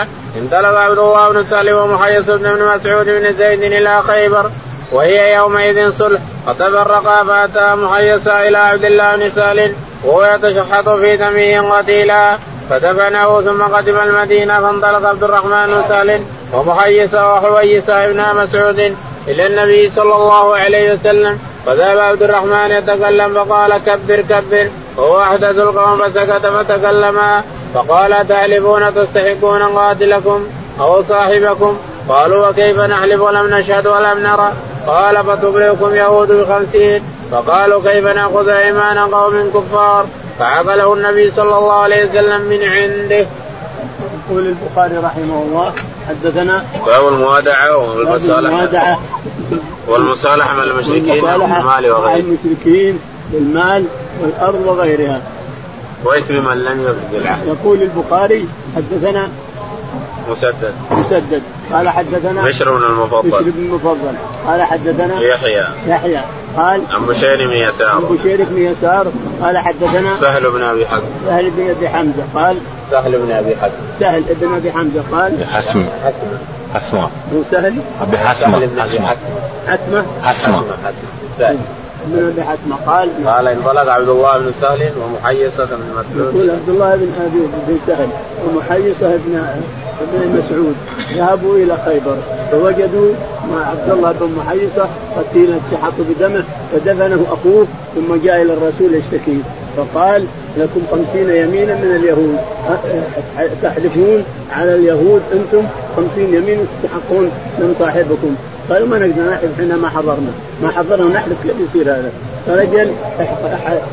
انطلق 0.42 0.80
عبد 0.80 0.98
الله 0.98 1.30
بن 1.30 1.44
سهل 1.44 1.74
ومحيص 1.74 2.26
بن 2.26 2.76
مسعود 2.76 3.06
بن 3.06 3.34
زيد 3.34 3.64
إلى 3.64 4.02
خيبر 4.02 4.52
وهي 4.92 5.36
يومئذ 5.36 5.92
صلح. 5.92 6.22
فتفرقا 6.48 7.24
فأتى 7.24 7.76
محيصا 7.76 8.48
إلى 8.48 8.58
عبد 8.58 8.86
الله 8.86 9.16
بن 9.16 9.32
سهل 9.36 9.76
وهو 10.04 10.24
يتشحط 10.36 10.90
في 10.90 11.18
دمه 11.18 11.78
قتيلا. 11.78 12.38
فدفنه 12.72 13.42
ثم 13.42 13.62
قدم 13.64 13.98
المدينة 13.98 14.60
فانطلق 14.60 15.10
عبد 15.10 15.24
الرحمن 15.24 15.68
بن 15.68 15.84
سهل 15.90 16.22
ومحيص 16.54 17.14
وحويص 17.14 17.90
ابن 17.90 18.24
مسعود 18.36 18.96
إلى 19.28 19.46
النبي 19.46 19.90
صلى 19.90 20.16
الله 20.16 20.58
عليه 20.58 20.94
وسلم. 20.94 21.40
فذهب 21.66 21.98
عبد 21.98 22.24
الرحمن 22.24 22.72
يتكلم 22.72 23.34
فقال 23.34 23.78
كبر 23.78 24.22
كبر. 24.22 24.70
وهو 24.98 25.22
أحدث 25.22 25.58
القوم 25.60 26.10
فسكت 26.10 26.46
فتكلما 26.46 27.44
فقال 27.74 28.28
تحلفون 28.28 28.96
تستحقون 28.96 29.64
قاتلكم 29.64 30.48
أو 30.80 31.04
صاحبكم؟ 31.04 31.78
قالوا 32.10 32.48
وكيف 32.48 32.80
نحلف 32.80 33.22
ولم 33.22 33.48
نشهد 33.56 33.88
ولم 33.88 34.20
نرى؟ 34.20 34.52
قال 34.88 35.24
فتبرئكم 35.24 35.96
يهود 35.96 36.32
بخمسين. 36.32 37.04
فقالوا 37.32 37.82
كيف 37.82 38.06
نأخذ 38.06 38.50
إيمان 38.50 39.00
قوم 39.00 39.52
كفار؟ 39.54 40.06
فعقله 40.40 40.94
النبي 40.94 41.32
صلى 41.32 41.58
الله 41.58 41.74
عليه 41.74 42.10
وسلم 42.10 42.42
من 42.42 42.64
عنده. 42.64 43.26
يقول 44.30 44.48
البخاري 44.48 44.98
رحمه 44.98 45.44
الله 45.48 45.74
حدثنا 46.10 46.66
باب 46.86 47.08
الموادعة 47.08 47.78
والمصالحة. 47.78 48.40
الموادعة. 48.40 49.00
والمصالحة 49.88 50.54
مع 50.54 50.64
المشركين 50.64 51.24
والمال 51.24 51.92
وغيره. 51.92 52.16
المشركين 52.16 53.00
بالمال 53.32 53.86
والأرض 54.22 54.62
وغيرها. 54.66 55.22
واسم 56.04 56.46
من 56.46 56.64
لم 56.64 56.82
يفد 56.82 57.22
العهد 57.22 57.48
يقول 57.48 57.82
البخاري 57.82 58.48
حدثنا 58.76 59.28
مسدد. 60.30 60.74
مسدد. 60.92 61.42
قال 61.74 61.90
حدثنا 61.90 62.42
بشر 62.42 62.78
بن 62.78 62.84
المفضل. 62.84 63.30
بشر 63.30 63.42
بن 63.42 63.64
المفضل. 63.64 64.16
قال 64.48 64.64
حدثنا 64.64 65.22
يحيى. 65.22 65.66
يحيى. 65.88 66.22
قال 66.58 66.82
عن 66.92 67.06
بشير 67.06 67.48
بن 67.48 67.54
يسار. 67.54 67.90
عن 67.90 68.02
بشير 68.02 68.46
بن 68.50 68.58
يسار. 68.58 69.08
قال 69.42 69.58
حدثنا 69.58 70.20
سهل 70.22 70.52
بن 70.52 70.64
أبي 70.64 70.86
حزم. 70.86 71.10
سهل 71.26 71.50
بن 71.50 71.70
أبي 71.70 71.90
حمزة. 71.90 72.24
قال 72.36 72.58
سهل 72.92 73.12
بن 73.12 73.32
أبي 73.32 73.56
حزم. 73.56 73.74
سهل 74.00 74.24
بن 74.42 74.56
أبي 74.56 74.72
حمزة 74.72 75.04
قال 75.12 75.46
حسم 75.54 75.86
حسمة. 76.74 77.04
هو 77.04 77.42
سهل؟ 77.52 77.76
أبي 78.02 78.18
حسمة. 78.18 78.60
حسمة. 78.78 79.16
حسمة؟ 79.68 80.04
حسمة. 80.24 80.64
بن 82.08 82.28
أبي 82.28 82.44
حتمه 82.44 82.76
قال 82.86 83.10
قال 83.28 83.48
انطلق 83.48 83.92
عبد 83.92 84.10
الله 84.10 84.38
بن 84.38 84.52
سهل 84.62 84.92
ومحيصة 85.04 85.66
بن 85.66 85.84
مسعود. 85.92 86.36
يقول 86.36 86.50
عبد 86.50 86.70
الله 86.70 86.96
بن 86.96 87.12
أبي 87.26 87.40
بن 87.68 87.80
سهل 87.88 88.08
ومحيصة 88.46 89.18
بن 89.26 89.36
بن 90.14 90.44
مسعود. 90.44 90.76
ذهبوا 91.16 91.58
إلى 91.58 91.78
خيبر 91.86 92.18
فوجدوا 92.52 93.14
عبد 93.54 93.90
الله 93.92 94.12
بن 94.12 94.30
محيصة 94.38 94.90
قتيلا 95.18 95.56
سحقوا 95.72 96.06
بدمه 96.10 96.44
فدفنه 96.72 97.26
أخوه 97.32 97.68
ثم 97.96 98.16
جاء 98.24 98.42
إلى 98.42 98.54
الرسول 98.54 98.94
يشتكي. 98.94 99.42
فقال 99.78 100.26
لكم 100.58 100.82
خمسين 100.92 101.30
يمينا 101.30 101.76
من 101.76 101.96
اليهود. 101.96 102.38
تحلفون 103.62 104.24
على 104.52 104.76
اليهود 104.76 105.22
أنتم؟ 105.34 105.66
خمسين 105.96 106.34
يمين 106.34 106.60
تستحقون 106.68 107.32
من 107.60 107.76
صاحبكم. 107.80 108.36
قالوا 108.70 108.88
ما 108.88 109.00
نقدر 109.00 109.22
نحلف 109.32 109.60
إحنا 109.60 109.76
ما 109.76 109.90
حضرنا 109.90 110.32
ما 110.64 110.70
حضرنا 110.70 111.10
نحلف 111.10 111.38
كيف 111.44 111.56
يصير 111.70 111.92
هذا؟ 111.92 112.12
فرجل 112.48 112.92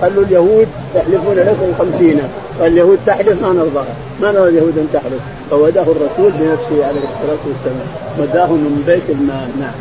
خلوا 0.01 0.25
اليهود 0.25 0.69
يحلفون 0.95 1.37
لكم 1.37 1.75
خمسين 1.79 2.23
واليهود 2.61 2.99
تحلف 3.07 3.43
ما 3.43 3.53
نرضى. 3.53 3.85
ما 4.21 4.33
نرى 4.33 4.49
اليهود 4.49 4.79
أن 4.79 4.89
تحلف. 4.93 5.21
فوداه 5.51 5.83
الرسول 5.83 6.33
بنفسه 6.33 6.87
عليه 6.87 7.01
الصلاة 7.01 7.43
والسلام. 7.47 7.89
وداه 8.19 8.47
من 8.47 8.83
بيت 8.87 9.11
المال 9.11 9.49
نعم 9.61 9.75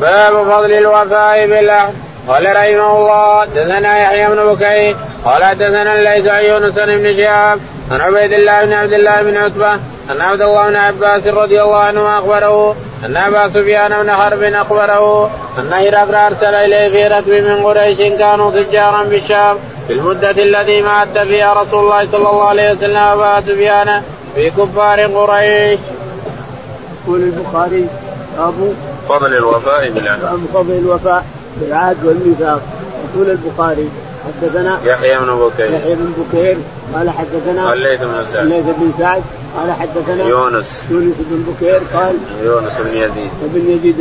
باب 0.00 0.44
فضل 0.44 0.72
الوفاء 0.72 1.46
بالعهد 1.46 1.94
قال 2.28 2.46
رحمه 2.46 2.98
الله 2.98 3.44
دثنا 3.44 4.02
يحيى 4.02 4.26
بن 4.26 4.54
بكير 4.54 4.96
قال 5.24 5.58
دثنا 5.58 6.02
ليس 6.02 6.24
يونس 6.24 6.74
بن 6.74 7.16
شهاب 7.16 7.58
عن 7.90 8.00
عبيد 8.00 8.32
الله 8.32 8.64
بن 8.64 8.72
عبد 8.72 8.92
الله 8.92 9.22
بن 9.22 9.36
عتبة 9.36 9.74
ان 10.10 10.20
عبد 10.20 10.40
الله 10.40 10.68
بن 10.68 10.76
عباس 10.76 11.26
رضي 11.26 11.62
الله 11.62 11.76
عنه 11.76 12.18
أخبره 12.18 12.76
أن 13.04 13.16
أبا 13.16 13.48
سفيان 13.48 14.02
بن 14.02 14.10
حرب 14.10 14.42
أخبره 14.42 15.30
أن 15.58 15.72
هرقل 15.72 16.14
أرسل 16.14 16.54
إليه 16.54 16.88
في 16.88 17.06
ركب 17.06 17.30
من 17.48 17.64
قريش 17.64 17.98
كانوا 17.98 18.50
تجارا 18.50 19.04
بالشام 19.04 19.56
في 19.86 19.92
المدة 19.92 20.30
التي 20.30 20.82
مات 20.82 21.18
فيها 21.18 21.52
رسول 21.52 21.84
الله 21.84 22.06
صلى 22.06 22.30
الله 22.30 22.44
عليه 22.44 22.72
وسلم 22.72 22.96
أبا 22.96 23.40
سفيان 23.40 24.02
في 24.34 24.50
كفار 24.50 25.00
قريش. 25.00 25.78
يقول 27.06 27.20
البخاري 27.22 27.88
أبو 28.38 28.72
فضل 29.08 29.34
الوفاء 29.36 29.90
بالعهد. 29.90 30.46
فضل 30.54 30.72
الوفاء 30.72 31.24
بالعهد 31.60 31.96
والميثاق 32.04 32.60
يقول 33.14 33.30
البخاري 33.30 33.88
حدثنا 34.26 34.78
يحيى 34.84 35.18
بن 35.18 35.26
بكير 35.26 35.72
يحيى 35.72 35.94
بن 35.94 36.12
بكير 36.18 36.56
قال 36.94 37.10
حدثنا 37.10 37.72
الليث 37.72 38.00
بن 38.00 38.24
سعد. 38.32 38.42
الليث 38.42 38.64
بن 38.64 38.92
سعد. 38.98 39.22
قال 39.56 39.72
حدثنا 39.72 40.28
يونس. 40.28 40.84
يونس 40.90 41.14
بن 41.18 41.44
بكير 41.52 41.80
قال 41.94 42.16
يونس 42.44 42.72
بن 42.84 42.94
يزيد. 42.94 43.30
بن 43.42 43.70
يزيد 43.70 44.00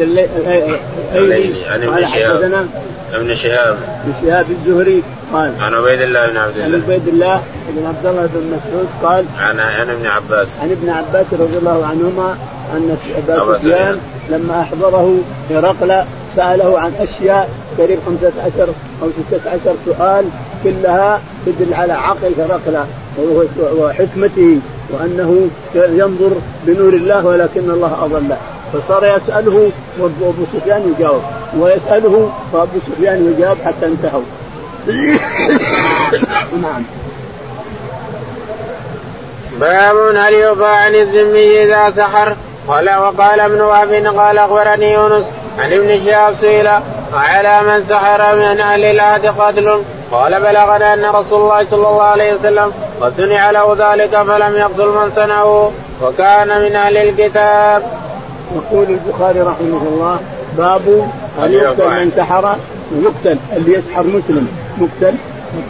الليلي 1.15 1.65
عن 1.65 1.83
ابن 1.83 2.01
شهاب. 2.01 2.35
حدثنا 2.35 2.67
ابن 3.13 3.35
شهاب. 3.35 3.77
بن 4.05 4.13
شهاب 4.21 4.45
الزهري 4.51 5.03
قال 5.33 5.53
عن 5.59 5.73
عبيد 5.73 6.01
الله 6.01 6.29
بن 6.29 6.37
عبد 6.37 6.57
الله. 6.57 6.65
عن 6.65 6.83
عبيد 6.83 7.07
الله 7.07 7.41
بن 7.69 7.87
عبد 7.87 8.05
الله 8.05 8.29
بن 8.33 8.57
مسعود 8.57 8.87
قال 9.03 9.25
عن 9.39 9.59
عن 9.59 9.89
ابن 9.89 10.05
عباس. 10.05 10.47
عن 10.61 10.71
ابن 10.71 10.89
عباس 10.89 11.25
رضي 11.33 11.57
الله 11.57 11.85
عنهما 11.85 12.37
أن 12.73 12.97
أبا 13.17 13.57
سفيان 13.57 13.99
لما 14.29 14.61
أحضره 14.61 15.17
هرقل 15.49 16.03
سأله 16.35 16.79
عن 16.79 16.91
أشياء 16.99 17.49
قريب 17.77 17.99
15 18.05 18.69
أو 19.01 19.07
16 19.29 19.75
سؤال 19.85 20.25
كلها 20.63 21.21
تدل 21.45 21.73
على 21.73 21.93
عقل 21.93 22.31
هرقل 22.39 22.85
وحكمته 23.77 24.59
وأنه 24.89 25.47
ينظر 25.75 26.31
بنور 26.65 26.93
الله 26.93 27.25
ولكن 27.25 27.71
الله 27.71 28.05
اضله 28.05 28.37
فصار 28.73 29.05
يسأله 29.05 29.71
وأبو 29.99 30.45
سفيان 30.53 30.93
يجاوب. 30.97 31.21
ويسأله 31.57 32.31
وابو 32.53 32.79
سفيان 32.87 33.33
يجاوب 33.37 33.57
حتى 33.65 33.85
انتهوا. 33.85 34.21
نعم. 36.61 36.83
باب 39.59 39.95
هل 40.15 40.33
يوفى 40.33 40.65
عن 40.65 40.95
الذمي 40.95 41.63
إذا 41.63 41.91
سحر؟ 41.97 42.35
قال 42.67 42.89
وقال 42.89 43.39
ابن 43.39 43.61
وهب 43.61 43.93
قال 43.93 44.37
أخبرني 44.37 44.93
يونس. 44.93 45.25
عن 45.59 45.73
ابن 45.73 46.05
شهاب 46.05 46.35
سئل 46.41 46.67
وعلى 47.13 47.61
من 47.61 47.83
سحر 47.89 48.35
من 48.35 48.61
أهل 48.61 48.83
العهد 48.83 49.25
قتل؟ 49.25 49.81
قال 50.11 50.41
بلغنا 50.41 50.93
أن 50.93 51.05
رسول 51.05 51.41
الله 51.41 51.65
صلى 51.71 51.87
الله 51.87 52.03
عليه 52.03 52.33
وسلم 52.33 52.71
قد 53.01 53.13
صنع 53.17 53.51
له 53.51 53.75
ذلك 53.79 54.21
فلم 54.21 54.55
يقتل 54.55 54.87
من 54.87 55.11
صنعه 55.15 55.71
وكان 56.01 56.47
من 56.47 56.75
أهل 56.75 56.97
الكتاب. 56.97 57.83
يقول 58.55 58.87
البخاري 58.89 59.41
رحمه 59.41 59.81
الله 59.87 60.19
باب 60.57 61.09
هل 61.39 61.53
يقتل 61.53 61.89
من 61.89 62.11
سحر 62.11 62.55
يقتل 62.91 63.37
اللي 63.55 63.73
يسحر 63.73 64.03
مسلم 64.03 64.47
مقتل. 64.77 65.15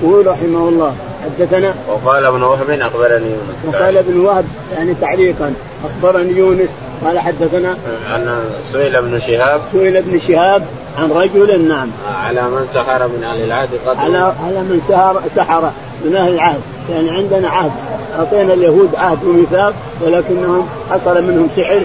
يقول 0.01 0.27
رحمه 0.27 0.69
الله 0.69 0.95
حدثنا. 1.23 1.73
وقال 1.87 2.25
ابن 2.25 2.43
وهب 2.43 2.69
أخبرني 2.69 3.25
يونس. 3.25 3.75
وقال 3.75 3.97
ابن 3.97 4.19
وهب 4.19 4.45
يعني 4.73 4.93
تعليقا 5.01 5.53
أخبرني 5.85 6.31
يونس 6.31 6.69
قال 7.05 7.19
حدثنا 7.19 7.77
أن 8.15 8.43
سئل 8.71 8.95
ابن 8.95 9.19
شهاب. 9.19 9.61
سئل 9.71 9.97
ابن 9.97 10.19
شهاب 10.27 10.63
عن 10.97 11.11
رجل 11.11 11.67
نعم. 11.67 11.87
على 12.25 12.41
من 12.41 12.67
سحر 12.73 13.07
من 13.07 13.23
أهل 13.23 13.43
العهد 13.43 13.69
قتل 13.87 13.99
على 13.99 14.17
على 14.17 14.61
من 14.61 14.81
سحر 14.89 15.21
سحر 15.35 15.71
من 16.05 16.15
أهل 16.15 16.33
العهد. 16.33 16.59
يعني 16.89 17.11
عندنا 17.11 17.49
عهد. 17.49 17.71
أعطينا 18.19 18.53
اليهود 18.53 18.95
عهد 18.95 19.23
وميثاق 19.23 19.73
ولكنهم 20.01 20.67
حصل 20.91 21.23
منهم 21.23 21.49
سحر 21.55 21.81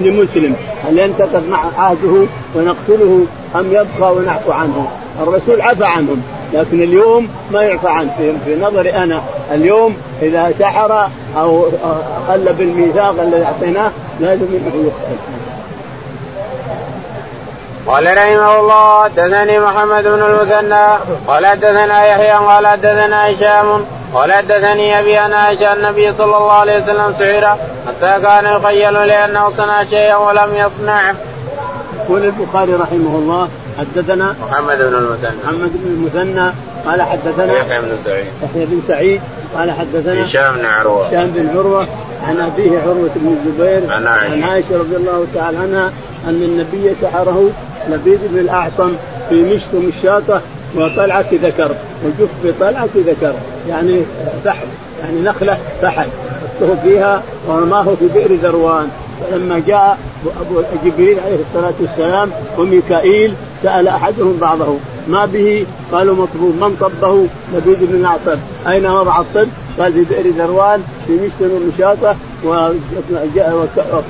لمسلم. 0.00 0.56
هل 0.88 0.98
ينتقض 0.98 1.42
مع 1.50 1.64
عهده 1.78 2.26
ونقتله 2.54 3.26
أم 3.56 3.66
يبقى 3.72 4.14
ونعفو 4.14 4.52
عنه؟ 4.52 4.88
الرسول 5.22 5.60
عفى 5.60 5.84
عنهم 5.84 6.22
لكن 6.52 6.82
اليوم 6.82 7.28
ما 7.50 7.62
يعفى 7.62 7.88
عنه. 7.88 8.14
في, 8.18 8.32
في 8.44 8.60
نظري 8.60 8.92
أنا 8.92 9.22
اليوم 9.54 9.96
إذا 10.22 10.54
سحر 10.58 11.08
أو 11.36 11.64
خل 12.28 12.52
بالميثاق 12.52 13.14
الذي 13.20 13.44
أعطيناه 13.44 13.90
لازم 14.20 14.46
انه 14.52 14.84
يقتل. 14.86 15.16
قال 17.86 18.04
رحمه 18.16 18.60
الله 18.60 19.04
حدثني 19.04 19.60
محمد 19.60 20.04
بن 20.04 20.22
المثنى 20.22 20.86
قال 21.26 21.46
حدثنا 21.46 22.06
يحيى 22.06 22.32
قال 22.32 22.66
حدثنا 22.66 23.30
هشام 23.30 23.84
قال 24.14 24.32
حدثني 24.32 25.00
أبي 25.00 25.20
أن 25.20 25.32
عائشة 25.32 25.72
النبي 25.72 26.12
صلى 26.12 26.36
الله 26.36 26.52
عليه 26.52 26.82
وسلم 26.82 27.14
سعر 27.18 27.56
حتى 27.86 28.22
كان 28.22 28.44
يخيل 28.56 28.92
لأنه 28.92 29.50
صنع 29.56 29.84
شيئا 29.84 30.16
ولم 30.16 30.50
يصنعه. 30.54 31.14
يقول 32.04 32.24
البخاري 32.24 32.74
رحمه 32.74 33.18
الله 33.18 33.48
حدثنا 33.78 34.34
محمد 34.42 34.78
بن 34.78 34.94
المثنى 34.94 35.30
محمد 35.44 35.70
بن 35.74 35.90
المثنى 35.90 36.52
قال 36.86 37.02
حدثنا 37.02 37.52
يحيى 37.52 37.80
بن 37.80 37.98
سعيد. 38.04 38.26
يحيى 38.42 38.66
بن 38.66 38.80
سعيد 38.88 39.20
قال 39.56 39.70
حدثنا 39.70 40.26
هشام 40.26 40.56
بن 40.56 40.64
عروة. 40.64 41.08
هشام 41.08 41.26
بن 41.26 41.48
عروة 41.58 41.86
عن 42.22 42.40
أبيه 42.40 42.78
عروة 42.78 43.10
بن 43.16 43.36
الزبير 43.36 43.92
عن 43.92 44.06
عائشة. 44.06 44.32
عن 44.32 44.42
عائشة 44.42 44.78
رضي 44.78 44.96
الله 44.96 45.26
تعالى 45.34 45.58
عنها 45.58 45.92
أن 46.28 46.42
النبي 46.42 46.94
سحره 47.02 47.50
لبيد 47.88 48.20
بن 48.32 48.38
الأعصم 48.38 48.96
في 49.28 49.42
مشط 49.42 49.74
مشاطة 49.74 50.40
وطلعة 50.76 51.26
ذكر 51.32 51.74
وجف 52.04 52.28
بطلعة 52.44 52.88
ذكر 52.96 53.34
يعني 53.68 54.02
فحل 54.44 54.66
يعني 55.02 55.20
نخلة 55.20 55.58
فحل 55.82 56.08
حطه 56.60 56.76
فيها 56.82 57.22
ورماه 57.48 57.84
في 57.84 58.08
بئر 58.14 58.34
ذروان. 58.42 58.88
فلما 59.30 59.62
جاء 59.66 59.98
ابو 60.40 60.62
جبريل 60.84 61.20
عليه 61.20 61.38
الصلاة 61.48 61.72
والسلام 61.80 62.30
وميكائيل 62.58 63.34
سأل 63.62 63.88
أحدهم 63.88 64.38
بعضه 64.40 64.76
ما 65.08 65.26
به؟ 65.26 65.66
قالوا 65.92 66.14
مطبوب 66.14 66.54
من 66.60 66.76
طبه؟ 66.80 67.26
لبيد 67.54 67.78
بن 67.80 67.94
الاعصم 67.94 68.40
أين 68.68 68.86
وضع 68.86 69.20
الطب؟ 69.20 69.48
قال 69.78 69.92
في 69.92 70.04
بئر 70.04 70.30
ذروان 70.30 70.82
في 71.06 71.12
مشتن 71.12 71.50
ومشاطة 71.50 72.16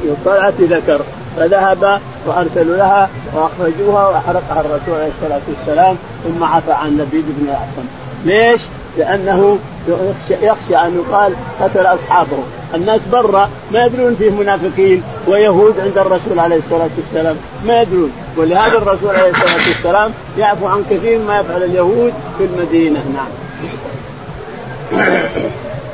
وطلعت 0.05 0.61
ذكر 0.61 1.01
فذهب 1.37 2.01
وارسلوا 2.27 2.77
لها 2.77 3.11
وأخرجوها 3.35 4.09
وأحرقها 4.09 4.61
الرسول 4.61 4.95
عليه 4.95 5.13
الصلاة 5.19 5.41
والسلام 5.49 5.97
ثم 6.25 6.45
عفى 6.45 6.73
عن 6.73 6.91
لبيد 6.91 7.25
بن 7.39 7.49
الاعصم. 7.49 7.87
ليش؟ 8.25 8.61
لأنه 8.99 9.59
يخشى, 9.89 10.47
يخشى 10.47 10.77
أن 10.77 10.99
يقال 10.99 11.35
قتل 11.61 11.87
أصحابه، 11.87 12.39
الناس 12.75 13.01
برا 13.13 13.49
ما 13.73 13.85
يدرون 13.87 14.17
فيه 14.19 14.31
منافقين 14.31 15.03
ويهود 15.27 15.81
عند 15.81 15.99
الرسول 15.99 16.39
عليه 16.39 16.57
الصلاة 16.57 16.91
والسلام، 16.97 17.37
ما 17.65 17.83
يدرون، 17.83 18.13
ولهذا 18.37 18.79
الرسول 18.79 19.11
عليه 19.11 19.31
الصلاة 19.31 19.69
والسلام 19.69 20.13
يعفو 20.39 20.67
عن 20.67 20.85
كثير 20.91 21.19
ما 21.19 21.41
يفعل 21.41 21.63
اليهود 21.63 22.13
في 22.39 22.45
المدينة، 22.45 23.01
نعم. 23.15 23.29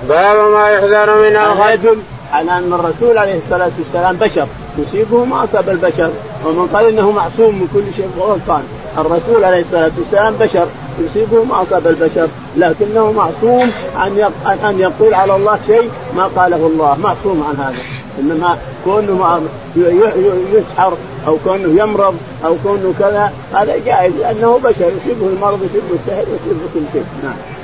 باب 0.09 0.53
ما 0.53 0.69
يحذر 0.69 1.19
من 1.19 1.37
الغد 1.37 1.99
على 2.33 2.51
أن 2.51 2.73
الرسول 2.73 3.19
عليه 3.19 3.39
الصلاة 3.47 3.71
والسلام 3.79 4.17
بشر. 4.17 4.47
يصيبه 4.79 5.25
ما 5.25 5.45
اصاب 5.45 5.69
البشر. 5.69 6.11
ومن 6.47 6.67
قال 6.75 6.87
إنه 6.87 7.11
معصوم 7.11 7.55
من 7.55 7.69
كل 7.75 7.97
شيء 7.97 8.11
غلطان 8.19 8.63
الرسول 8.99 9.45
عليه 9.45 9.61
الصلاة 9.61 9.91
والسلام 9.99 10.35
بشر 10.41 10.67
يصيبه 11.01 11.45
ما 11.45 11.63
أصاب 11.63 11.87
البشر 11.87 12.29
لكنه 12.57 13.13
معصوم 13.13 13.71
أن 13.97 14.33
أن 14.65 14.79
يقول 14.79 15.15
على 15.15 15.37
الله 15.37 15.59
شيء 15.67 15.91
ما 16.17 16.25
قاله 16.37 16.67
الله 16.67 16.97
معصوم 17.03 17.45
عن 17.49 17.57
هذا. 17.65 17.83
إنما 18.21 18.59
كونه 18.85 19.41
يسحر 20.53 20.93
أو 21.27 21.37
كونه 21.45 21.83
يمرض 21.83 22.15
أو 22.45 22.57
كونه 22.63 22.95
كذا 22.99 23.33
هذا 23.53 23.77
جائز 23.87 24.13
لأنه 24.21 24.61
بشر 24.65 24.91
يصيبه 24.97 25.27
المرض 25.27 25.59
يصيبه 25.65 25.95
السحر 25.95 26.23
يصيبه 26.23 26.67
كل 26.75 26.81
شيء. 26.93 27.05
نعم. 27.25 27.58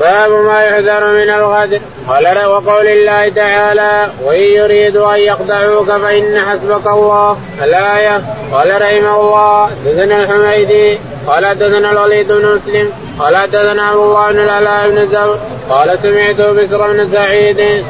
باب 0.00 0.30
ما 0.30 0.62
يحذر 0.62 1.06
من 1.06 1.30
الغدر 1.30 1.80
قال 2.08 2.46
وقول 2.46 2.86
الله 2.86 3.28
تعالى 3.28 4.10
وإن 4.24 4.40
يريدوا 4.40 5.14
أن 5.14 5.20
يخدعوك 5.20 5.86
فإن 5.86 6.40
حسبك 6.40 6.86
الله. 6.86 7.36
الآية. 7.62 8.20
قال 8.52 8.82
رحمه 8.82 9.20
الله 9.20 9.70
دثنا 9.86 10.22
الحميدي. 10.22 10.98
قال 11.26 11.46
حدثنا 11.46 11.90
الوليد 11.90 12.32
بن 12.32 12.46
مسلم. 12.56 12.92
قال 13.18 13.36
حدثنا 13.36 13.82
عبد 13.82 13.96
الله 13.96 14.32
بن 14.32 14.38
العلاء 14.38 14.90
بن 14.90 15.06
زر 15.06 15.38
قال 15.70 15.98
سمعت 16.02 16.40
بسر 16.40 16.92
بن 16.92 17.12
سعيد. 17.12 17.84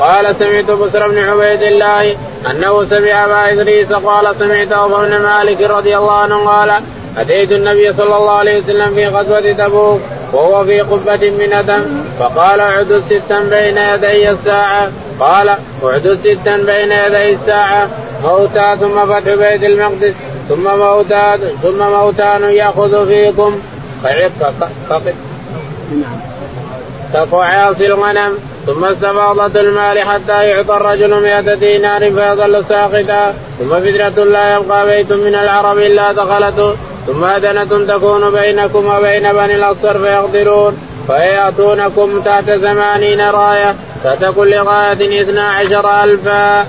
قال 0.00 0.36
سمعت 0.36 0.70
بسر 0.70 1.08
بن 1.08 1.18
عبيد 1.18 1.62
الله 1.62 2.16
أنه 2.50 2.84
سمع 2.84 3.24
أبا 3.24 3.52
إدريس 3.52 3.92
قال 3.92 4.36
سمعت 4.38 4.72
ابو 4.72 4.96
بن 4.96 5.18
مالك 5.18 5.60
رضي 5.60 5.96
الله 5.96 6.12
عنه 6.12 6.48
قال 6.48 6.82
أتيت 7.18 7.52
النبي 7.52 7.92
صلى 7.92 8.16
الله 8.16 8.30
عليه 8.30 8.62
وسلم 8.62 8.94
في 8.94 9.06
غزوة 9.06 9.52
تبوك 9.52 10.00
وهو 10.32 10.64
في 10.64 10.80
قبة 10.80 11.30
من 11.30 11.52
أدم 11.52 11.82
فقال 12.18 12.60
اعدد 12.60 13.02
ستا 13.06 13.40
بين 13.40 13.78
يدي 13.78 14.30
الساعة. 14.30 14.90
قال 15.20 15.56
اعدد 15.84 16.18
ستا 16.20 16.56
بين 16.56 16.92
يدي 16.92 17.32
الساعة. 17.32 17.88
موتى 18.24 18.76
ثم 18.80 19.06
فتح 19.06 19.34
بيت 19.34 19.64
المقدس 19.64 20.14
ثم 20.48 20.78
موتى 20.78 21.38
ثم 21.62 21.78
موتان 21.78 22.42
يأخذ 22.42 23.06
فيكم. 23.06 23.58
كقعاص 27.14 27.80
الغنم 27.80 28.38
ثم 28.66 28.84
استفاضت 28.84 29.56
المال 29.56 29.98
حتى 29.98 30.44
يعطى 30.48 30.76
الرجل 30.76 31.22
مئة 31.22 31.54
دينار 31.54 32.00
فيظل 32.00 32.64
ساقطا. 32.68 33.34
ثم 33.58 33.80
فتنة 33.80 34.24
لا 34.24 34.56
يبقى 34.56 34.86
بيت 34.86 35.12
من 35.12 35.34
العرب 35.34 35.78
إلا 35.78 36.12
دخلته. 36.12 36.74
ثم 37.06 37.24
أدنة 37.24 37.96
تكون 37.96 38.30
بينكم 38.30 38.86
وبين 38.86 39.32
بني 39.32 39.54
الأصفر 39.54 39.98
فيقدرون 39.98 40.78
فيأتونكم 41.06 42.20
تحت 42.20 42.44
ثمانين 42.44 43.20
راية 43.20 43.74
تحت 44.04 44.24
كل 44.24 44.54
غاية 44.54 45.22
اثنا 45.22 45.42
عشر 45.42 46.04
ألفا. 46.04 46.66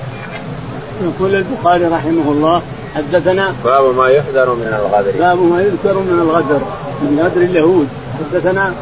يقول 1.04 1.36
البخاري 1.36 1.86
رحمه 1.86 2.32
الله 2.32 2.62
حدثنا 2.96 3.54
باب 3.66 3.96
ما 3.96 4.10
يحذر 4.10 4.50
من 4.54 4.80
الغدر. 4.80 5.12
باب 5.20 5.42
ما 5.42 5.62
يذكر 5.62 6.00
من 6.00 6.20
الغدر 6.22 6.60
من 7.02 7.20
غدر 7.24 7.42
اليهود. 7.42 7.88
حدثنا 8.20 8.74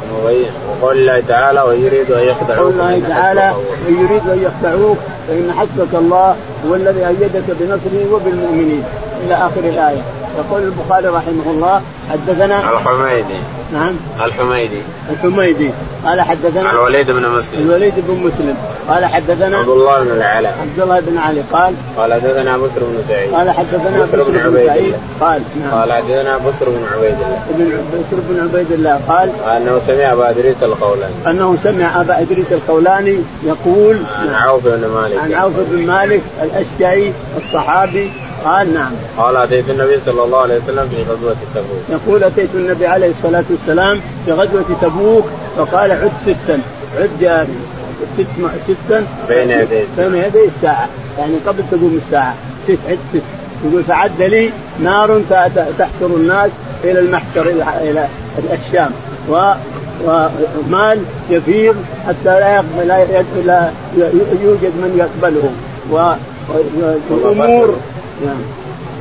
وقول 0.81 0.97
الله 0.97 1.23
تعالى 1.27 1.61
ويريد 1.61 2.11
أن 2.11 2.23
يخدعوك 2.23 2.59
قول 2.59 2.73
الله 2.73 3.01
تعالى 3.09 3.53
ويريد 3.87 4.29
أن 4.29 4.43
يخدعوك 4.43 4.97
فإن 5.27 5.53
حسبك 5.57 5.93
الله 5.93 6.35
هو 6.67 6.75
الذي 6.75 7.07
أيدك 7.07 7.43
بنصره 7.47 8.13
وبالمؤمنين. 8.13 8.83
إلى 9.25 9.35
آخر 9.35 9.59
الآية. 9.59 10.01
يقول 10.37 10.63
البخاري 10.63 11.07
رحمه 11.07 11.47
الله 11.47 11.81
حدثنا 12.11 12.59
الحميدي. 12.73 13.39
نعم. 13.73 13.95
الحميدي. 14.25 14.81
الحميدي. 15.09 15.71
قال 16.05 16.21
حدثنا 16.21 16.71
الوليد 16.71 17.11
بن 17.11 17.29
مسلم. 17.29 17.59
الوليد 17.59 17.93
بن 17.97 18.13
مسلم. 18.13 18.57
قال 18.89 19.05
حدثنا 19.05 19.57
عبد 19.57 19.69
الله 19.69 20.03
بن 20.03 20.11
العلاء. 20.11 20.57
عبد 20.61 20.79
الله 20.79 20.99
بن 20.99 21.17
علي 21.17 21.41
قال 21.51 21.73
قال 21.97 22.13
حدثنا 22.13 22.57
بكر 22.57 22.79
بن 22.79 23.03
سعيد. 23.07 23.33
قال 23.33 23.51
حدثنا 23.51 24.05
بكر 24.05 24.23
بن 24.23 24.39
عبيد 24.39 24.69
الله. 24.69 24.97
قال 25.21 25.41
نعم. 25.59 25.79
قال 25.79 25.93
حدثنا 25.93 26.37
بكر 26.37 26.69
بن 26.69 26.85
عبيد 26.93 27.13
الله. 27.13 27.43
ابن 27.49 27.65
بكر 27.93 28.17
بن 28.29 28.39
عبيد 28.39 28.71
الله 28.71 28.99
قال 29.07 29.29
أنه 29.57 29.81
سمع 29.87 30.13
أبا 30.13 30.29
إدريس 30.29 30.63
القولاني. 30.63 31.13
أنه 31.27 31.57
سمع 31.63 32.01
أبا 32.01 32.21
إدريس 32.21 32.51
القولاني 32.51 33.17
يقول 33.43 33.97
عن 34.19 34.33
عوف 34.33 34.63
بن 34.65 34.87
مالك. 34.87 35.17
عن 35.17 35.33
عوف 35.33 35.53
بن 35.57 35.87
مالك 35.87 36.21
الأشجعي 36.43 37.13
الصحابي. 37.37 38.11
قال 38.45 38.73
نعم. 38.73 38.91
قال 39.17 39.36
أتيت 39.36 39.69
النبي 39.69 39.99
صلى 40.06 40.23
الله 40.23 40.41
عليه 40.41 40.58
وسلم 40.58 40.89
في 40.89 41.03
غزوة 41.12 41.36
تبوك. 41.56 41.84
يقول 41.89 42.23
أتيت 42.23 42.49
النبي 42.56 42.88
عليه 42.88 43.12
الصلاة 43.12 43.43
والسلام 43.49 44.01
في 44.25 44.32
غزوة 44.32 44.65
تبوك 44.82 45.25
فقال 45.58 45.91
عد 45.91 46.12
ستا. 46.21 46.60
عد 46.99 47.47
ست 48.17 48.27
ستا. 48.67 49.06
بين 49.29 49.49
يدي. 49.49 49.84
بين 49.97 50.15
يدي 50.15 50.45
الساعة. 50.45 50.88
يعني 51.19 51.34
قبل 51.47 51.63
تقوم 51.71 51.99
الساعة. 52.06 52.36
ست 52.67 52.77
عد 52.89 52.97
ست 53.13 53.21
يقول 53.65 53.84
فعد 53.84 54.21
لي 54.21 54.51
نار 54.79 55.21
تحشر 55.79 55.89
الناس 56.01 56.51
إلى 56.84 56.99
المحشر 56.99 57.47
إلى 57.49 57.63
إلى 57.82 58.08
الشام 58.67 58.91
و 59.29 59.51
ومال 60.06 60.99
يفيض 61.29 61.75
حتى 62.08 62.39
لا 62.39 62.56
يقبل 62.56 62.88
لا 63.45 63.71
يوجد 64.43 64.73
من 64.75 64.95
يقبله. 64.97 65.51
و 65.91 66.13
وامور 67.10 67.75
نعم. 68.25 68.38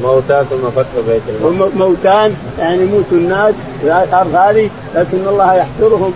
موتى 0.03 0.45
ثم 0.51 0.71
فتح 0.77 0.89
بيت 1.09 1.23
المال 1.29 1.71
موتان 1.77 2.35
يعني 2.59 2.83
يموت 2.83 3.05
الناس 3.13 3.55
في 3.81 3.87
الأرض 3.87 4.35
هذه 4.35 4.71
لكن 4.95 5.29
الله 5.29 5.55
يحشرهم 5.55 6.13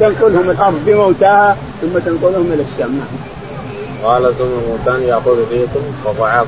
تنقلهم 0.00 0.50
الأرض 0.50 0.80
بموتاها 0.86 1.56
ثم 1.82 1.98
تنقلهم 1.98 2.52
إلى 2.52 2.64
الشام. 2.72 2.92
نعم. 2.96 3.08
قال 4.04 4.22
ثم 4.38 4.70
موتان 4.70 5.02
يأخذ 5.02 5.48
فيكم 5.48 5.80
وضعاف 6.04 6.46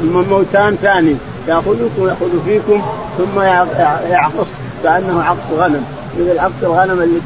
ثم 0.00 0.30
موتان 0.30 0.76
ثاني 0.82 1.16
يأخذكم 1.48 2.08
ياخذ 2.08 2.44
فيكم 2.44 2.82
ثم 3.18 3.40
يعقص 4.10 4.46
كأنه 4.82 5.22
عقص 5.22 5.58
غنم. 5.58 5.84
مثل 6.20 6.38
عقص 6.38 6.52
الغنم 6.62 7.02
اللي 7.02 7.20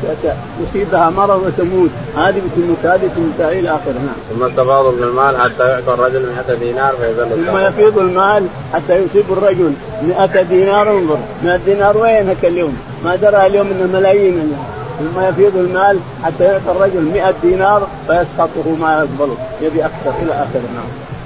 يصيبها 0.63 1.11
مرض 1.11 1.43
وتموت 1.43 1.91
هذه 2.17 2.43
بتموت 2.47 2.79
هذه 2.83 3.11
تموت 3.17 3.53
إلى 3.53 3.69
آخره 3.69 3.93
نعم. 3.93 4.17
ثم 4.35 4.45
التفاض 4.45 4.95
من 4.95 5.03
المال 5.03 5.39
حتى 5.39 5.69
يعطى 5.69 5.95
الرجل 5.95 6.27
100 6.49 6.59
دينار 6.59 6.93
فيظل 7.01 7.47
ثم 7.47 7.59
يفيض 7.59 7.99
المال 7.99 8.47
حتى 8.73 8.97
يصيب 8.97 9.25
الرجل 9.31 9.73
100 10.03 10.43
دينار 10.43 10.91
انظر 10.91 11.19
100 11.45 11.61
دينار 11.67 11.97
وينك 11.97 12.45
اليوم؟ 12.45 12.77
ما 13.05 13.17
درى 13.17 13.47
اليوم 13.47 13.67
إنه 13.67 13.99
ملايين 13.99 14.35
اليوم. 14.35 14.65
ثم 14.99 15.21
يفيض 15.21 15.57
المال 15.57 15.99
حتى 16.25 16.45
يعطى 16.45 16.71
الرجل 16.71 17.03
100 17.03 17.35
دينار 17.43 17.89
فيسقطه 18.07 18.77
ما 18.81 18.99
يقبله 18.99 19.37
يبي 19.63 19.85
أكثر 19.85 20.13
إلى 20.23 20.33
آخره 20.33 20.69
نعم. 20.75 21.18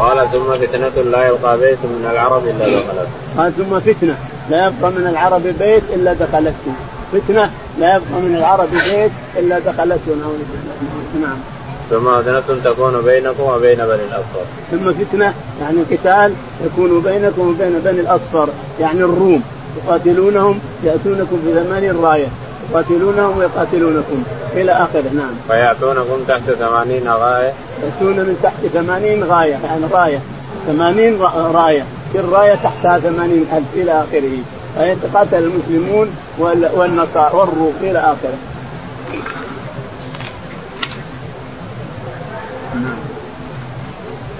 قال 0.00 0.28
ثم 0.32 0.66
فتنة 0.66 1.02
لا 1.10 1.28
يبقى 1.28 1.58
بيت 1.58 1.78
من 1.84 2.08
العرب 2.12 2.46
إلا 2.46 2.66
دخلته. 2.66 3.10
قال 3.38 3.52
ثم 3.56 3.80
فتنة 3.80 4.16
لا 4.50 4.66
يبقى 4.66 4.90
من 4.90 5.06
العرب 5.06 5.42
بيت 5.42 5.82
إلا 5.94 6.12
دخلته. 6.12 6.72
فتنة 7.12 7.50
لا 7.78 7.96
يبقى 7.96 8.20
من 8.20 8.36
العرب 8.38 8.68
بيت 8.70 9.12
إلا 9.38 9.58
دخلته 9.58 10.14
نعم. 11.22 11.38
ثم 11.90 12.22
فتنة 12.22 12.60
تكون 12.64 13.02
بينكم 13.02 13.42
وبين 13.42 13.76
بني 13.76 14.02
الأصفر 14.08 14.44
ثم 14.70 14.92
فتنة 14.92 15.34
يعني 15.60 15.78
قتال 15.90 16.34
يكون 16.64 17.00
بينكم 17.00 17.48
وبين 17.48 17.80
بني 17.84 18.00
الأصفر 18.00 18.48
يعني 18.80 19.00
الروم 19.00 19.42
يقاتلونهم 19.76 20.60
يأتونكم 20.84 21.40
بثمانين 21.46 21.96
راية 22.00 22.26
يقاتلونهم 22.70 23.38
ويقاتلونكم 23.38 24.22
إلى 24.52 24.72
آخره 24.72 25.10
نعم. 25.14 25.34
فيأتونكم 25.48 26.24
تحت 26.28 26.50
ثمانين 26.50 27.08
غاية. 27.08 27.52
يأتون 27.82 28.16
من 28.16 28.36
تحت 28.42 28.66
ثمانين 28.72 29.24
غاية 29.24 29.58
يعني 29.64 29.86
راية. 29.92 30.20
ثمانين 30.66 31.20
راية. 31.54 31.84
كل 32.12 32.24
راية 32.24 32.54
تحتها 32.54 32.98
ثمانين 32.98 33.46
ألف 33.52 33.66
إلى 33.74 33.92
آخره. 33.92 34.38
فيتقاتل 34.78 35.38
المسلمون 35.38 36.16
والنصارى 36.74 37.36
والروم 37.36 37.74
إلى 37.80 37.98
آخره. 37.98 38.38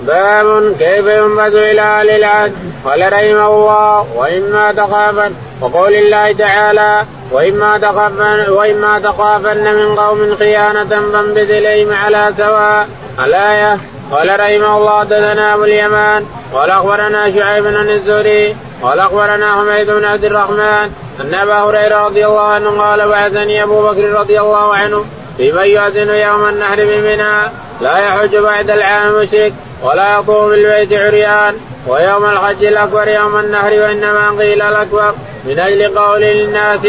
باب 0.07 0.75
كيف 0.79 1.07
ينبذ 1.07 1.57
إلى 1.57 1.81
أهل 1.81 2.11
العهد؟ 2.11 2.53
قال 2.85 3.12
رحمه 3.12 3.47
الله 3.47 4.07
وإما 4.16 4.73
تخافن 4.73 5.33
وقول 5.61 5.94
الله 5.94 6.33
تعالى 6.33 7.05
وإما 7.33 7.79
تخافن 7.79 8.51
وإما 8.51 8.99
تخافن 8.99 9.75
من 9.75 9.96
قوم 9.96 10.37
خيانة 10.38 10.88
فانبذ 10.88 11.51
اليهم 11.51 11.92
على 11.92 12.33
سواء. 12.37 12.88
الآية 13.25 13.79
قال 14.11 14.40
رحمه 14.40 14.77
الله 14.77 15.01
حدثنا 15.01 15.55
أبو 15.55 15.64
اليمان 15.64 16.27
قال 16.53 16.70
أخبرنا 16.70 17.33
شعيب 17.33 17.64
بن 17.64 17.90
الزهري 17.90 18.57
قال 18.83 19.01
أخبرنا 19.01 19.53
حميد 19.53 19.90
بن 19.90 20.05
عبد 20.05 20.25
الرحمن 20.25 20.90
أن 21.20 21.35
أبا 21.35 21.55
هريرة 21.55 22.07
رضي 22.07 22.27
الله 22.27 22.42
عنه 22.42 22.83
قال 22.83 23.09
بعثني 23.09 23.62
أبو 23.62 23.90
بكر 23.90 24.12
رضي 24.12 24.40
الله 24.40 24.75
عنه 24.75 25.05
في 25.37 25.53
من 25.53 25.64
يؤذن 25.64 26.14
يوم 26.14 26.49
النحر 26.49 26.77
بمنى 26.77 27.51
لا 27.81 27.99
يحج 27.99 28.37
بعد 28.37 28.70
العام 28.70 29.23
مشرك 29.23 29.53
ولا 29.83 30.18
يطوف 30.18 30.51
بالبيت 30.51 30.92
عريان 30.92 31.55
ويوم 31.87 32.25
الحج 32.25 32.64
الأكبر 32.64 33.09
يوم 33.09 33.38
النحر 33.38 33.70
وإنما 33.70 34.31
قيل 34.38 34.62
الأكبر. 34.62 35.14
من 35.44 35.59
أجل 35.59 35.98
قول 35.98 36.20
للناس 36.20 36.81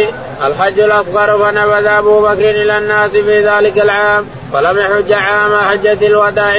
الحج 0.45 0.79
الاصغر 0.79 1.37
فنبذ 1.37 1.85
أبو 1.85 2.21
بكر 2.21 2.49
إلى 2.49 2.77
الناس 2.77 3.11
في 3.11 3.47
ذلك 3.47 3.77
العام 3.77 4.25
فلم 4.53 4.77
يحج 4.77 5.13
عام 5.13 5.65
حجة 5.65 6.07
الوداع 6.07 6.57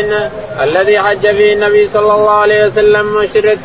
الذي 0.63 0.99
حج 0.99 1.31
فيه 1.31 1.55
النبي 1.55 1.89
صلى 1.95 2.15
الله 2.15 2.31
عليه 2.31 2.67
وسلم 2.67 3.15
مشرك. 3.17 3.59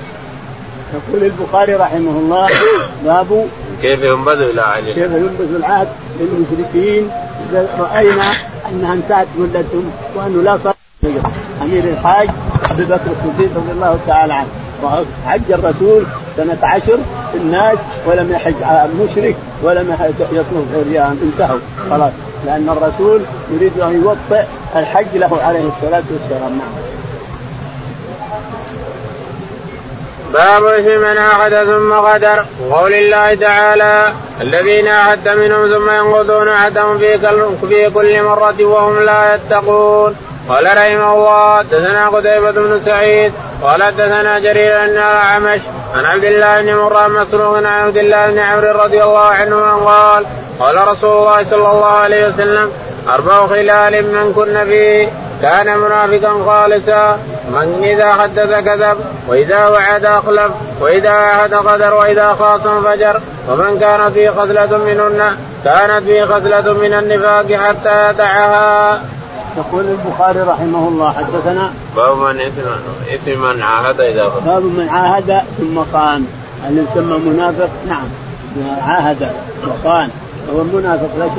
يقول 0.93 1.23
البخاري 1.23 1.73
رحمه 1.73 2.19
الله 2.19 2.49
باب 3.05 3.47
كيف 3.81 4.03
ينبذ 4.03 4.41
العهد 4.41 4.85
كيف 4.85 5.11
ينبذ 5.11 5.55
العهد 5.55 5.87
للمشركين؟ 6.19 7.09
إذا 7.49 7.67
رأينا 7.79 8.33
أنها 8.71 8.93
انتهت 8.93 9.27
مدتهم 9.37 9.91
وانه 10.15 10.41
لا 10.41 10.57
صار 10.63 10.73
أمير 11.61 11.83
الحاج 11.83 12.29
أبي 12.71 12.83
بكر 12.83 13.11
الصديق 13.11 13.49
رضي 13.55 13.71
الله 13.71 13.99
تعالى 14.07 14.33
عنه. 14.33 14.47
حج 15.27 15.51
الرسول 15.51 16.03
سنة 16.38 16.58
عشر 16.63 16.97
الناس 17.36 17.78
ولم 18.06 18.32
يحج 18.32 18.54
مشرك 19.02 19.36
ولم 19.63 19.97
يطوف 20.32 20.65
عريان 20.76 21.19
انتهوا 21.23 21.60
خلاص. 21.89 22.12
لأن 22.45 22.69
الرسول 22.69 23.21
يريد 23.52 23.80
أن 23.80 24.04
يوطئ 24.04 24.45
الحج 24.76 25.17
له 25.17 25.41
عليه 25.41 25.69
الصلاة 25.69 26.04
والسلام. 26.12 26.58
نعم. 26.58 26.88
باب 30.34 30.82
في 30.82 30.97
من 30.97 31.17
عهد 31.17 31.65
ثم 31.65 31.93
غدر 31.93 32.45
وقول 32.69 32.93
الله 32.93 33.36
تعالى 33.36 34.13
الذين 34.41 34.88
عهدت 34.88 35.28
منهم 35.28 35.67
ثم 35.67 35.89
ينقضون 35.89 36.50
عهدهم 36.50 36.97
في 36.97 37.19
في 37.69 37.89
كل 37.89 38.23
مرة 38.23 38.56
وهم 38.65 39.00
لا 39.00 39.36
يتقون. 39.36 40.15
قال 40.49 40.65
رحمه 40.65 41.13
الله 41.13 41.57
حدثنا 41.57 42.07
قتيبة 42.10 42.51
بن 42.51 42.81
سعيد 42.86 43.33
قال 43.63 43.83
حدثنا 43.83 44.39
جرير 44.39 44.77
بن 44.77 44.97
الأعمش 44.97 45.62
عن 45.95 46.05
عبد 46.05 46.23
الله 46.23 46.62
بن 46.62 46.75
مرة 46.75 47.07
مسروق 47.07 47.57
عن 47.57 47.65
عبد 47.65 47.97
الله 47.97 48.27
بن 48.27 48.39
عمرو 48.39 48.83
رضي 48.83 49.03
الله 49.03 49.25
عنه 49.25 49.86
قال 49.86 50.25
قال 50.60 50.88
رسول 50.88 51.17
الله 51.17 51.43
صلى 51.43 51.71
الله 51.71 51.86
عليه 51.86 52.27
وسلم 52.27 52.71
أربع 53.10 53.47
خلال 53.47 54.13
من 54.13 54.33
كن 54.33 54.65
فيه 54.65 55.07
كان 55.41 55.77
منافقا 55.77 56.43
خالصا 56.45 57.19
من 57.49 57.83
إذا 57.83 58.13
حدث 58.13 58.60
كذب 58.60 58.97
وإذا 59.27 59.67
وعد 59.67 60.05
أخلف 60.05 60.51
وإذا 60.81 61.10
عهد 61.10 61.53
قدر 61.53 61.93
وإذا 61.93 62.36
خاصم 62.39 62.83
فجر 62.83 63.21
ومن 63.49 63.79
كان 63.79 64.12
في 64.12 64.29
خصلة 64.29 64.77
منهن 64.77 65.38
كانت 65.63 66.03
في 66.03 66.25
خصلة 66.25 66.73
من 66.73 66.93
النفاق 66.93 67.53
حتى 67.53 68.10
يدعها. 68.10 69.01
يقول 69.57 69.85
البخاري 69.85 70.39
رحمه 70.39 70.87
الله 70.87 71.11
حدثنا 71.11 71.71
باب 71.95 72.17
من 72.17 72.41
اسم 73.09 73.41
من 73.41 73.61
عاهد 73.61 74.01
إذا 74.01 74.23
قال 74.23 74.43
باب 74.43 74.63
من 74.63 74.89
عاهد 74.89 75.41
ثم 75.57 75.83
خان 75.93 76.25
اللي 76.67 76.83
يسمى 76.91 77.17
منافق؟ 77.17 77.69
نعم. 77.87 78.07
عاهد 78.81 79.31
وخان 79.67 80.09
هو 80.53 80.61
المنافق 80.61 81.09
لا 81.19 81.29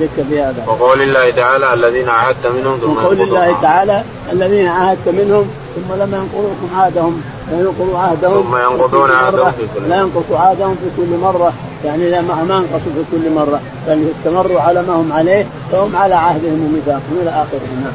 شك 0.00 0.24
في 0.28 0.40
هذا. 0.42 0.64
وقول 0.66 1.02
الله 1.02 1.30
تعالى 1.30 1.74
الذين 1.74 2.08
عاهدت 2.08 2.46
منهم 2.46 2.78
ثم 2.78 2.96
وقول 2.96 3.20
الله 3.20 3.56
تعالى 3.62 4.02
الذين 4.32 4.68
عاهدت 4.68 5.08
منهم 5.08 5.50
ثم 5.78 6.02
لم 6.02 6.14
ينقضوكم 6.14 6.68
عهدهم 6.76 7.22
لا 7.50 7.60
ينقضوا 7.60 7.98
عهدهم 7.98 8.42
ثم 8.42 8.56
ينقضون 8.56 9.10
عهدهم 9.10 9.50
في 9.50 9.66
كل 9.74 9.88
لا 9.88 9.96
ينقضوا 9.96 10.38
عهدهم 10.38 10.74
في 10.74 11.02
كل 11.02 11.16
مرة 11.16 11.52
يعني 11.84 12.10
لا 12.10 12.20
ما 12.20 12.42
انقصوا 12.42 12.92
في 12.94 13.04
كل 13.12 13.34
مرة 13.34 13.60
بل 13.88 14.08
استمروا 14.16 14.60
على 14.60 14.82
ما 14.82 14.94
هم 14.94 15.12
عليه 15.12 15.46
فهم 15.72 15.96
على 15.96 16.14
عهدهم 16.14 16.66
وميثاقهم 16.66 17.18
إلى 17.22 17.30
آخره. 17.30 17.60
نعم. 17.82 17.92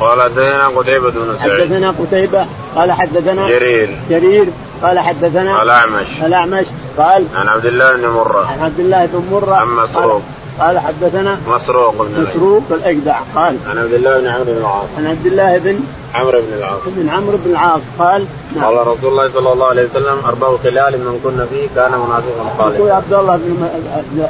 قال 0.00 0.22
حدثنا 0.22 0.68
قتيبة 0.68 1.10
بن 1.10 1.36
سعيد. 1.38 1.52
حدثنا 1.52 1.90
قتيبة 1.90 2.46
قال 2.76 2.92
حدثنا 2.92 3.48
جرير. 3.48 3.98
جرير 4.10 4.46
قال 4.82 4.98
حدثنا 4.98 5.62
الأعمش. 5.62 6.06
الأعمش 6.22 6.66
قال 6.98 7.24
عن 7.36 7.48
عبد 7.48 7.66
الله 7.66 7.92
بن 7.92 8.08
مرة. 8.08 8.46
عن 8.46 8.60
عبد 8.60 8.80
الله 8.80 9.06
بن 9.06 9.22
مرة 9.32 9.54
عن 9.54 9.68
مسروق. 9.68 10.22
قال 10.60 10.78
حدثنا 10.78 11.38
مسروق 11.48 12.02
بن 12.02 12.22
مسروق 12.22 12.62
الأجدع. 12.70 13.18
قال 13.34 13.56
عن 13.68 13.78
عبد 13.78 13.92
الله 13.92 14.20
بن 14.20 14.26
عمرو 14.26 14.44
بن 14.44 14.56
العاص. 14.58 14.86
عن 14.98 15.06
عبد 15.06 15.26
الله 15.26 15.58
بن 15.58 15.80
عمرو 16.14 16.40
بن 16.40 16.52
العاص. 16.58 16.80
بن 16.86 17.08
عمرو 17.08 17.36
بن 17.44 17.50
العاص. 17.50 17.80
قال 17.98 18.24
نعم. 18.56 18.64
قال 18.64 18.86
رسول 18.86 19.10
الله 19.10 19.28
صلى 19.32 19.52
الله 19.52 19.66
عليه 19.66 19.84
وسلم 19.84 20.18
أربع 20.26 20.56
خلال 20.56 20.92
من 20.98 21.20
كنا 21.24 21.46
فيه 21.46 21.66
كان 21.74 21.92
منافقا 21.92 22.44
خالصا 22.58 22.78
يقول 22.78 22.90
عبد 22.90 23.12
الله 23.12 23.36
بن 23.36 23.68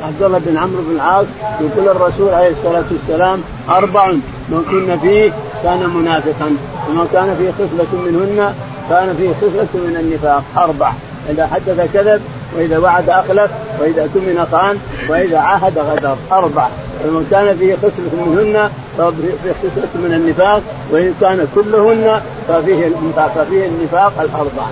عبد 0.03 0.23
الله 0.23 0.39
بن 0.39 0.57
عمرو 0.57 0.83
بن 0.83 0.95
العاص 0.95 1.27
يقول 1.61 1.89
الرسول 1.89 2.35
عليه 2.35 2.51
الصلاة 2.51 2.85
والسلام 2.91 3.43
أربع 3.69 4.07
من 4.49 4.65
كنا 4.71 4.97
فيه 4.97 5.33
كان 5.63 5.91
منافقا. 5.91 6.57
ومن 6.89 7.09
كان 7.13 7.37
فيه 7.39 7.51
خصلة 7.51 8.01
منهن 8.07 8.55
كان 8.89 9.15
فيه 9.19 9.31
خصلة 9.41 9.73
من 9.75 9.97
النفاق. 10.01 10.43
أربع. 10.57 10.93
إذا 11.31 11.47
حدث 11.47 11.93
كذب 11.95 12.21
وإذا 12.57 12.79
وعد 12.79 13.11
أخلف 13.11 13.51
وإذا 13.81 14.03
اؤتمن 14.03 14.47
خان 14.53 14.79
وإذا 15.09 15.39
عاهد 15.39 15.79
غدر. 15.79 16.17
أربع 16.33 16.69
فمن 17.05 17.27
كان 17.31 17.57
فيه 17.57 17.77
خصلة 17.77 18.25
منهن 18.27 18.71
ففيه 18.99 19.53
خصلة 19.53 20.03
من 20.03 20.13
النفاق 20.15 20.63
وإن 20.91 21.15
كان 21.21 21.49
كلهن 21.55 22.21
ففيه 22.49 22.91
ففيه 23.17 23.67
النفاق 23.67 24.13
الأربع 24.21 24.67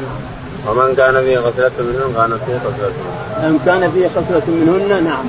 ومن 0.69 0.95
كان 0.97 1.15
فيه 1.25 1.39
خصلة 1.39 1.71
منهن 1.79 2.13
كانت 2.17 2.41
فيه 2.47 2.59
خصلة 2.59 2.93
من 3.43 3.61
كان 3.67 3.91
فيه 3.91 4.09
خصلة 4.09 4.55
منهن 4.55 5.05
نعم. 5.05 5.25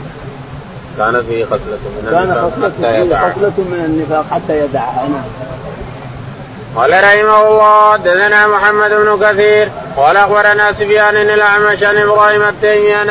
كان 0.98 1.24
فيه 1.28 1.46
خصلة 1.46 1.78
من 2.04 2.10
كان 2.12 2.34
خصلة 2.34 3.30
خصلة 3.30 3.54
من 3.58 3.84
النفاق 3.86 4.26
حتى 4.32 4.60
يدعها 4.60 5.08
نعم. 5.10 5.24
قال 6.76 6.92
رحمه 6.92 7.48
الله 7.48 7.98
دثنا 7.98 8.48
محمد 8.48 8.90
بن 8.90 9.26
كثير 9.26 9.70
قال 9.98 10.18
أخبرنا 10.18 10.74
سفيان 10.74 11.16
الأعمش 11.16 11.84
عن 11.84 11.98
إبراهيم 11.98 12.42
التيمي 12.42 12.94
عن 12.94 13.10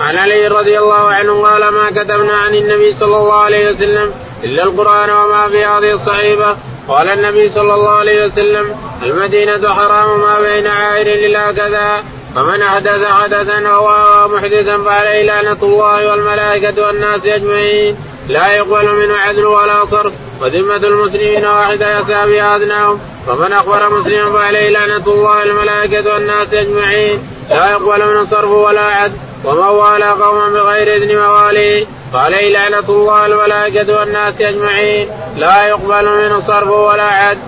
عن 0.00 0.16
علي 0.16 0.48
رضي 0.48 0.78
الله 0.78 1.10
عنه 1.10 1.42
قال 1.42 1.68
ما 1.68 1.90
كتبنا 1.90 2.32
عن 2.32 2.54
النبي 2.54 2.94
صلى 3.00 3.16
الله 3.16 3.34
عليه 3.34 3.70
وسلم 3.70 4.14
إلا 4.44 4.62
القرآن 4.62 5.10
وما 5.10 5.48
في 5.48 5.64
هذه 5.64 5.92
الصحيفة. 5.92 6.56
قال 6.88 7.08
النبي 7.08 7.50
صلى 7.50 7.74
الله 7.74 7.90
عليه 7.90 8.26
وسلم 8.26 8.74
المدينة 9.02 9.74
حرام 9.74 10.20
ما 10.20 10.40
بين 10.40 10.66
عائر 10.66 11.06
إلى 11.06 11.54
كذا 11.56 12.04
فمن 12.34 12.62
أحدث 12.62 13.04
حدثا 13.04 13.68
أو 13.68 13.88
محدثا 14.28 14.78
فعليه 14.78 15.22
لعنة 15.22 15.58
الله 15.62 16.10
والملائكة 16.10 16.86
والناس 16.86 17.26
أجمعين 17.26 17.96
لا 18.28 18.52
يقبل 18.56 18.94
منه 18.94 19.16
عدل 19.16 19.46
ولا 19.46 19.84
صرف 19.84 20.12
وذمة 20.40 20.76
المسلمين 20.76 21.44
واحدة 21.44 22.00
يسعى 22.00 22.30
بها 22.30 22.56
أدناهم 22.56 23.00
ومن 23.28 23.52
أخبر 23.52 24.00
مسلما 24.00 24.32
فعليه 24.32 24.70
لعنة 24.70 25.06
الله 25.06 25.38
والملائكة 25.38 26.12
والناس 26.12 26.54
أجمعين 26.54 27.18
لا 27.50 27.70
يقبل 27.70 28.06
منه 28.06 28.24
صرف 28.24 28.50
ولا 28.50 28.84
عدل 28.84 29.14
ومن 29.44 29.58
والى 29.58 30.04
قوما 30.04 30.48
بغير 30.48 30.96
إذن 30.96 31.18
مواليه 31.18 31.86
فعليه 32.12 32.52
لعنة 32.52 32.88
الله 32.88 33.22
والملائكة 33.22 33.98
والناس 33.98 34.34
أجمعين 34.40 35.06
لا 35.36 35.66
يقبل 35.66 36.08
منه 36.08 36.40
صرف 36.40 36.68
ولا 36.68 37.02
عدل. 37.02 37.40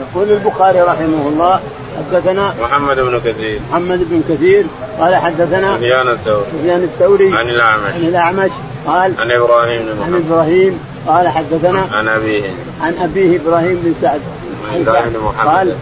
يقول 0.00 0.30
البخاري 0.30 0.80
رحمه 0.80 1.28
الله 1.28 1.60
حدثنا 1.98 2.54
محمد 2.60 3.00
بن 3.00 3.20
كثير. 3.24 3.60
محمد 3.70 4.06
بن 4.10 4.22
كثير 4.28 4.64
قال 5.00 5.16
حدثنا 5.16 5.76
سفيان 5.76 6.08
الثوري. 6.08 6.46
سفيان 6.58 6.82
الثوري 6.82 7.36
عن 7.36 7.48
الأعمش. 7.48 7.94
عن 7.94 8.04
الأعمش 8.04 8.50
قال 8.86 9.14
عن 9.18 9.30
إبراهيم 9.30 9.82
بن 9.82 10.02
عن 10.02 10.24
إبراهيم 10.26 10.80
قال 11.06 11.28
حدثنا 11.28 11.88
عن 11.92 12.08
أبيه. 12.08 12.42
عن 12.80 12.94
أبيه 13.02 13.40
إبراهيم 13.40 13.80
بن 13.84 13.94
سعد. 14.02 14.20
عن 14.70 15.16
محمد 15.24 15.48
قال 15.48 15.74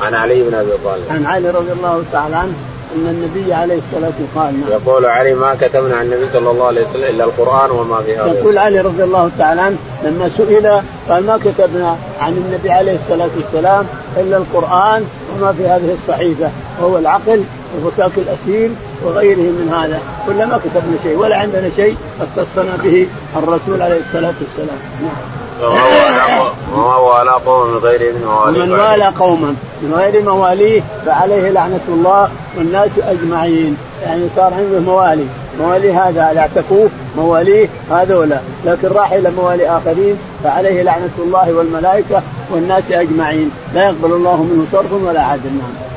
عن 0.00 0.14
علي 0.14 0.42
بن 0.42 0.54
أبي 0.54 0.70
طالب. 0.84 1.04
عن 1.10 1.26
علي 1.26 1.50
رضي 1.50 1.72
الله 1.72 2.02
تعالى 2.12 2.36
عنه 2.36 2.54
أن 2.96 3.06
النبي 3.06 3.54
عليه 3.54 3.78
الصلاة 3.78 4.12
والسلام 4.20 4.44
قال 4.44 4.60
نعم. 4.60 4.70
يقول 4.70 5.06
علي 5.06 5.34
ما 5.34 5.54
كتبنا 5.60 5.96
عن 5.96 6.04
النبي 6.04 6.26
صلى 6.32 6.50
الله 6.50 6.66
عليه 6.66 6.80
وسلم 6.80 7.04
إلا 7.04 7.24
القرآن 7.24 7.70
وما 7.70 8.02
فيها 8.02 8.26
يقول 8.26 8.58
علي 8.58 8.80
رضي 8.80 9.04
الله 9.04 9.30
تعالى 9.38 9.60
عنه 9.60 9.76
لما 10.04 10.30
سئل 10.36 10.82
قال 11.08 11.26
ما 11.26 11.38
كتبنا 11.38 11.96
عن 12.20 12.32
النبي 12.32 12.70
عليه 12.70 12.98
الصلاة 13.04 13.30
والسلام 13.36 13.86
إلا 14.16 14.36
القرآن 14.36 15.04
وما 15.36 15.52
في 15.52 15.66
هذه 15.66 15.96
الصحيفة. 16.02 16.50
وهو 16.80 16.98
العقل 16.98 17.44
وفكاك 17.76 18.12
الأسير 18.16 18.70
وغيره 19.04 19.36
من 19.38 19.72
هذا. 19.72 20.00
كل 20.26 20.46
ما 20.46 20.58
كتبنا 20.58 20.96
شيء 21.02 21.16
ولا 21.16 21.36
عندنا 21.36 21.70
شيء 21.76 21.96
اختصنا 22.20 22.76
به 22.82 23.08
الرسول 23.36 23.82
عليه 23.82 24.00
الصلاة 24.00 24.34
والسلام. 24.40 24.78
نعم. 25.02 25.39
وما 25.62 26.96
والى 26.96 27.30
قوم 27.30 27.70
من 27.70 27.78
غير 27.78 28.14
مواليه 28.24 28.64
من 28.64 28.72
والى 28.72 29.12
قوما 29.18 29.54
من 29.82 29.94
غير 29.94 30.22
مواليه 30.22 30.82
فعليه 31.06 31.50
لعنة 31.50 31.80
الله 31.88 32.28
والناس 32.56 32.90
أجمعين. 33.02 33.76
يعني 34.02 34.28
صار 34.36 34.54
عنده 34.54 34.80
موالي. 34.80 35.26
موالي 35.60 35.92
هذا 35.92 36.30
اللي 36.30 36.40
اعتقوه. 36.40 36.88
مواليه 37.16 37.68
هذولا. 37.90 38.40
لكن 38.64 38.88
راح 38.88 39.12
إلى 39.12 39.30
موالي 39.30 39.68
آخرين 39.68 40.18
فعليه 40.44 40.82
لعنة 40.82 41.10
الله 41.18 41.52
والملائكة 41.52 42.22
والناس 42.50 42.84
أجمعين. 42.90 43.50
لا 43.74 43.84
يقبل 43.84 44.12
الله 44.12 44.42
منه 44.42 44.66
صرف 44.72 44.92
ولا 44.92 45.22
عدل 45.22 45.50
نعم. 45.50 45.90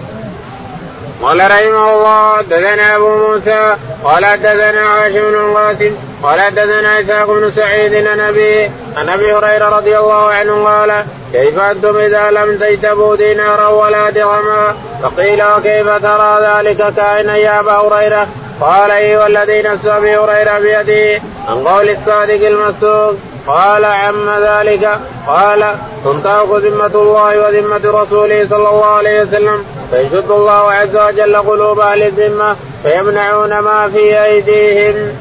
قال 1.24 1.40
رحمه 1.40 1.94
الله 1.94 2.38
حدثنا 2.38 2.96
أبو 2.96 3.28
موسى 3.28 3.76
قال 4.04 4.26
حدثنا 4.26 4.82
عاشم 4.82 5.14
بن 5.14 5.36
القاسم 5.36 5.96
قال 6.24 6.42
حدثنا 6.42 7.00
إسحاق 7.00 7.28
بن 7.28 7.52
سعيد 7.52 8.08
عن 8.08 8.20
أبي 8.20 8.72
عن 8.98 9.10
أبي 9.10 9.34
هريرة 9.34 9.78
رضي 9.78 9.98
الله 9.98 10.26
عنه 10.34 10.66
قال 10.66 11.04
كيف 11.32 11.60
أنتم 11.60 11.98
إذا 11.98 12.32
لم 12.32 12.58
تجتبوا 12.58 13.16
دينارا 13.16 13.68
ولا 13.68 14.10
درهما؟ 14.10 14.76
فقيل 15.04 15.44
وكيف 15.44 15.88
ترى 15.88 16.40
ذلك 16.42 16.94
كائنا 16.96 17.38
يا 17.38 17.60
أبا 17.60 17.72
هريرة؟ 17.72 18.28
قال 18.62 18.92
أيها 18.92 19.28
الذي 19.28 19.62
نفس 19.62 19.86
أبي 19.86 20.18
هريرة 20.18 20.60
بيده 20.60 21.22
عن 21.48 21.68
قول 21.68 21.90
الصادق 21.90 22.48
المصدوق. 22.48 23.16
قال 23.48 23.86
عم 23.86 24.30
ذلك؟ 24.30 25.00
قال 25.28 25.76
تنطق 26.04 26.58
ذمة 26.58 27.02
الله 27.02 27.40
وذمة 27.40 28.02
رسوله 28.02 28.48
صلى 28.50 28.70
الله 28.70 28.86
عليه 28.86 29.22
وسلم 29.22 29.66
فيشد 29.92 30.32
الله 30.32 30.72
عز 30.72 30.96
وجل 30.96 31.36
قلوب 31.36 31.80
أهل 31.80 32.04
الذمة 32.04 32.56
فيمنعون 32.84 33.60
ما 33.60 33.90
في 33.94 34.24
أيديهم. 34.24 35.12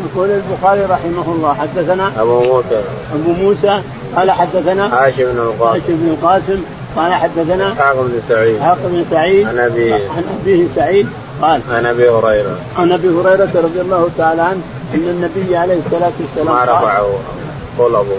يقول 0.00 0.30
البخاري 0.30 0.80
رحمه 0.80 1.32
الله 1.32 1.54
حدثنا 1.54 2.12
أبو 2.18 2.40
موسى. 2.40 2.82
أبو 3.14 3.32
موسى 3.32 3.82
قال 4.16 4.30
حدثنا 4.30 5.06
هاشم 5.06 5.24
بن 5.24 5.38
القاسم. 5.38 5.80
هاشم 5.80 5.96
بن 5.96 6.08
القاسم 6.08 6.62
قال 6.96 7.14
حدثنا 7.14 7.72
إسحاق 7.72 7.94
بن 7.94 8.20
سعيد. 8.28 8.56
إسحاق 8.56 8.78
بن 8.84 9.04
سعيد. 9.10 9.46
عن 9.46 9.58
ابيه 9.58 9.94
عن 9.94 10.24
أبيه 10.40 10.66
سعيد 10.74 11.08
قال 11.42 11.60
عن 11.70 11.86
أبي 11.86 12.10
هريرة. 12.10 12.56
عن 12.76 12.92
أبي 12.92 13.08
هريرة 13.08 13.50
رضي 13.54 13.80
الله 13.80 14.08
تعالى 14.18 14.42
عنه 14.42 14.60
أن 14.94 15.08
النبي 15.08 15.56
عليه 15.56 15.78
الصلاة 15.86 16.12
والسلام 16.20 16.56
ما 16.56 16.64
رفعه. 16.64 17.06
قول 17.78 17.96
أبو 17.96 18.12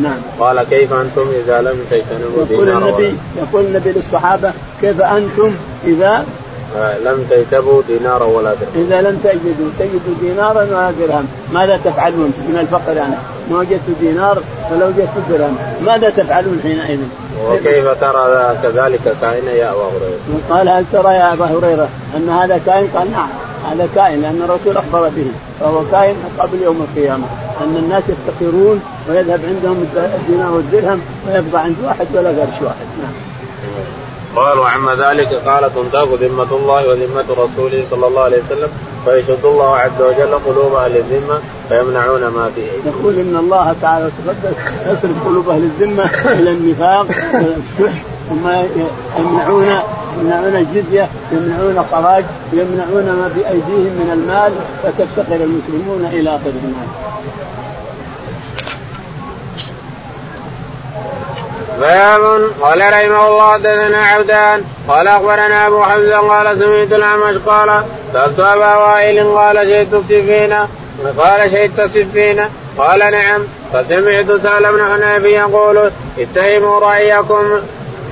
نعم. 0.00 0.16
قال 0.40 0.62
كيف 0.62 0.92
أنتم 0.92 1.26
إذا 1.44 1.62
لم 1.62 1.78
تجتنبوا 1.90 2.44
يقول 2.50 2.70
النبي 2.70 3.14
يقول 3.36 3.64
النبي 3.64 3.92
للصحابة 3.92 4.52
كيف 4.80 5.00
أنتم 5.00 5.50
إذا 5.86 6.24
لم 6.76 7.26
تجتبوا 7.30 7.82
دينارا 7.88 8.24
ولا 8.24 8.54
درهم 8.54 8.84
إذا 8.86 9.00
لم 9.00 9.20
تجدوا 9.24 9.70
تجدوا 9.78 10.14
دينارا 10.20 10.62
ولا 10.62 10.90
درهم 10.90 11.26
ماذا 11.52 11.80
تفعلون 11.84 12.32
من 12.48 12.58
الفقر 12.60 12.96
يعني 12.96 13.14
ما 13.50 13.58
وجدت 13.58 13.80
دينار 14.00 14.42
ولو 14.72 14.86
وجدت 14.86 15.10
درهم 15.30 15.56
ماذا 15.86 16.10
تفعلون 16.10 16.60
حينئذ؟ 16.62 17.00
وكيف 17.50 18.00
ترى 18.00 18.56
كذلك 18.62 19.16
كائن 19.20 19.46
يا 19.46 19.70
أبا 19.70 19.82
هريرة؟ 19.82 20.40
قال 20.50 20.68
هل 20.68 20.84
ترى 20.92 21.14
يا 21.14 21.32
أبا 21.32 21.44
هريرة 21.44 21.88
أن 22.16 22.28
هذا 22.28 22.60
كائن؟ 22.66 22.88
قال 22.94 23.10
نعم 23.10 23.28
هذا 23.70 23.88
كائن 23.94 24.22
لأن 24.22 24.42
الرسول 24.42 24.76
أخبر 24.76 25.08
به 25.08 25.26
فهو 25.60 25.82
كائن 25.92 26.14
قبل 26.38 26.62
يوم 26.62 26.86
القيامة 26.90 27.26
أن 27.60 27.76
الناس 27.76 28.02
يفتقرون 28.08 28.80
ويذهب 29.08 29.40
عندهم 29.44 29.86
الدينار 29.96 30.52
والدرهم 30.52 31.00
ويبقى 31.26 31.62
عند 31.62 31.76
واحد 31.84 32.06
ولا 32.14 32.28
قرش 32.28 32.62
واحد 32.62 32.86
نعم. 33.02 33.09
قال 34.36 34.58
وعما 34.58 34.94
ذلك 34.94 35.28
قال 35.46 35.70
تنتهك 35.74 36.08
ذمة 36.20 36.56
الله 36.56 36.88
وذمة 36.88 37.24
رسوله 37.30 37.84
صلى 37.90 38.06
الله 38.06 38.22
عليه 38.22 38.42
وسلم 38.42 38.68
فيشد 39.04 39.44
الله 39.44 39.76
عز 39.76 40.00
وجل 40.00 40.34
قلوب 40.34 40.74
أهل 40.74 40.96
الذمة 40.96 41.38
فيمنعون 41.68 42.20
ما 42.20 42.50
فيه. 42.54 42.90
يقول 42.90 43.14
إن 43.14 43.36
الله 43.36 43.74
تعالى 43.82 44.10
تقدس 44.26 44.56
يصرف 44.86 45.26
قلوب 45.26 45.48
أهل 45.48 45.62
الذمة 45.62 46.10
إلى 46.24 46.50
النفاق 46.50 47.06
والشح 47.34 48.02
ثم 48.28 48.48
يمنعون 49.18 49.80
يمنعون 50.20 50.56
الجزية 50.56 51.08
يمنعون 51.32 51.78
الخراج 51.78 52.24
يمنعون 52.52 53.04
ما 53.04 53.30
بأيديهم 53.36 53.92
من 54.00 54.10
المال 54.12 54.52
فتفتقر 54.82 55.44
المسلمون 55.44 56.04
إلى 56.12 56.30
آخر 56.30 56.50
باب 61.80 62.50
قال 62.60 62.80
رحمه 62.80 63.28
الله 63.28 63.52
حدثنا 63.52 63.98
عبدان 63.98 64.64
قال 64.88 65.08
أخبرنا 65.08 65.66
أبو 65.66 65.82
حمزة 65.82 66.18
قال 66.18 66.58
سمعت 66.58 66.92
الأعمش 66.92 67.36
قال 67.46 67.82
سألت 68.12 68.40
أبا 68.40 68.76
وائل 68.76 69.36
قال 69.36 69.56
شهدت 69.56 69.94
السفينة 69.94 70.68
قال 71.18 71.50
شهدت 71.50 71.80
السفينة 71.80 72.50
قال 72.78 72.98
نعم 72.98 73.42
فسمعت 73.72 74.26
سهل 74.26 74.72
بن 74.72 74.82
حنيف 74.92 75.24
يقول 75.24 75.90
اتهموا 76.18 76.78
رأيكم 76.80 77.60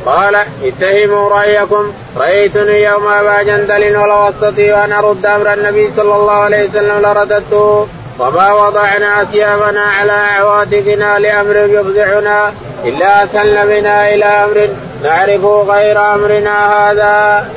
قال 0.07 0.37
اتهموا 0.64 1.29
رأيكم 1.29 1.93
رأيتني 2.16 2.83
يوم 2.83 3.09
أبا 3.09 3.43
جندل 3.43 3.97
ولو 3.97 4.29
أستطيع 4.29 4.85
أن 4.85 4.93
أرد 4.93 5.27
أمر 5.27 5.53
النبي 5.55 5.91
صلى 5.97 6.14
الله 6.14 6.33
عليه 6.33 6.69
وسلم 6.69 7.03
لرددته 7.03 7.87
وما 8.19 8.53
وضعنا 8.53 9.25
ثيابنا 9.25 9.81
على 9.81 10.12
عواتقنا 10.12 11.19
لأمر 11.19 11.57
يفزعنا 11.57 12.53
إلا 12.85 13.24
اسلنا 13.24 13.64
بنا 13.64 14.14
إلى 14.14 14.24
أمر 14.24 14.68
نعرفه 15.05 15.62
غير 15.62 16.14
أمرنا 16.14 16.91
هذا. 16.91 17.49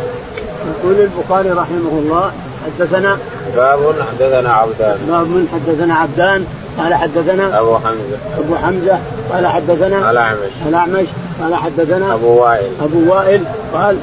يقول 0.68 0.96
البخاري 1.02 1.50
رحمه 1.50 1.92
الله 1.92 2.32
حدثنا 2.66 3.18
باب 3.56 3.96
حدثنا 4.12 4.54
عبدان. 4.54 4.98
باب 5.08 5.28
من 5.28 5.48
حدثنا 5.54 5.96
عبدان 5.96 6.46
قال 6.78 6.96
حدثنا 6.96 7.60
أبو 7.60 7.78
حمزة. 7.78 8.18
أبو 8.40 8.56
حمزة 8.56 9.00
قال 9.34 9.48
حدثنا 9.48 10.12
الاعمش 10.12 10.52
الأعمش 10.68 11.08
قال 11.42 11.56
حدثنا 11.56 12.14
أبو 12.14 12.42
وائل. 12.42 12.72
أبو 12.82 13.14
وائل 13.14 13.44
قال 13.74 13.98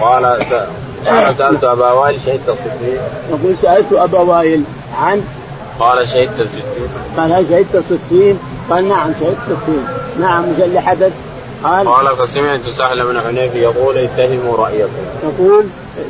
قال 0.00 0.24
قال 1.06 1.34
سألت 1.38 1.64
أبا 1.64 1.92
وائل 1.92 2.18
شهدت 2.26 2.48
الصديق. 2.48 3.00
يقول 3.30 3.54
سألت 3.62 3.92
أبا 3.92 4.18
وائل 4.18 4.62
عن 5.02 5.22
قال 5.80 6.08
شهدت 6.08 6.40
الستين. 6.40 6.88
قال 7.16 7.32
هل 7.32 7.46
شهدت 7.50 7.74
الستين؟ 7.74 8.38
قال 8.70 8.88
نعم 8.88 9.10
شهدت 9.20 9.36
الستين 9.48 9.84
نعم 10.20 10.44
إيش 10.44 10.60
اللي 10.60 10.80
حدث؟ 10.80 11.12
قال 11.64 11.88
قال 11.88 12.16
فسمعت 12.16 12.60
سهل 12.78 13.06
بن 13.06 13.20
حنيف 13.20 13.54
يقول 13.54 13.98
اتهموا 13.98 14.56
رأيكم 14.56 14.90
يقول 15.22 15.64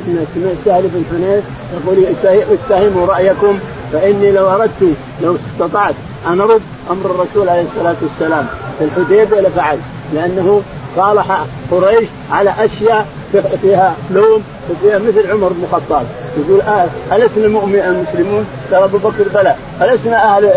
سمعت 0.07 0.55
سهل 0.65 0.83
بن 0.83 1.03
حنيف 1.11 1.43
يقول 1.73 2.05
اتهموا 2.53 3.07
رأيكم 3.07 3.59
فإني 3.93 4.31
لو 4.31 4.49
أردت 4.49 4.95
لو 5.23 5.35
استطعت 5.35 5.95
أن 6.27 6.41
أرد 6.41 6.61
أمر 6.91 7.05
الرسول 7.05 7.49
عليه 7.49 7.61
الصلاة 7.61 7.95
والسلام 8.01 8.47
في 8.79 8.85
الحديبية 8.85 9.41
لفعلت 9.41 9.81
لأنه 10.13 10.61
صالح 10.95 11.45
قريش 11.71 12.09
على 12.31 12.53
أشياء 12.59 13.07
فيها 13.41 13.95
لوم 14.11 14.43
وفيها 14.69 14.99
مثل 14.99 15.31
عمر 15.31 15.49
بن 15.49 15.63
الخطاب. 15.63 16.05
يقول 16.37 16.61
آه 16.61 17.15
ألسنا 17.15 17.45
المؤمن 17.45 17.75
المسلمون؟ 17.75 18.45
قال 18.71 18.83
أبو 18.83 18.97
بكر 18.97 19.23
بلى. 19.33 19.55
ألسنا 19.81 20.37
أهل 20.37 20.49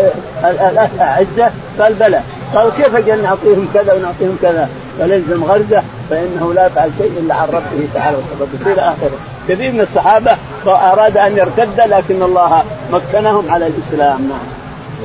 عزة؟ 0.99 1.51
قال 1.79 1.93
بلى. 1.93 2.21
قال 2.55 2.71
كيف 2.77 2.95
أجل 2.95 3.23
نعطيهم 3.23 3.67
كذا 3.73 3.93
ونعطيهم 3.93 4.37
كذا؟ 4.41 4.69
قال 4.99 5.13
الزم 5.13 5.43
غرزة 5.43 5.83
فإنه 6.09 6.53
لا 6.53 6.65
يفعل 6.65 6.91
شيء 6.97 7.11
إلا 7.19 7.35
عن 7.35 7.47
ربه 7.47 7.87
تعالى 7.93 8.17
وتقدس 8.17 8.67
إلى 8.67 8.81
آخره. 8.81 9.17
كثير 9.49 9.71
من 9.71 9.81
الصحابة 9.81 10.31
أراد 10.67 11.17
أن 11.17 11.37
يرتد 11.37 11.81
لكن 11.81 12.23
الله 12.23 12.63
مكنهم 12.91 13.51
على 13.51 13.67
الإسلام. 13.67 14.29
نعم. 14.29 14.59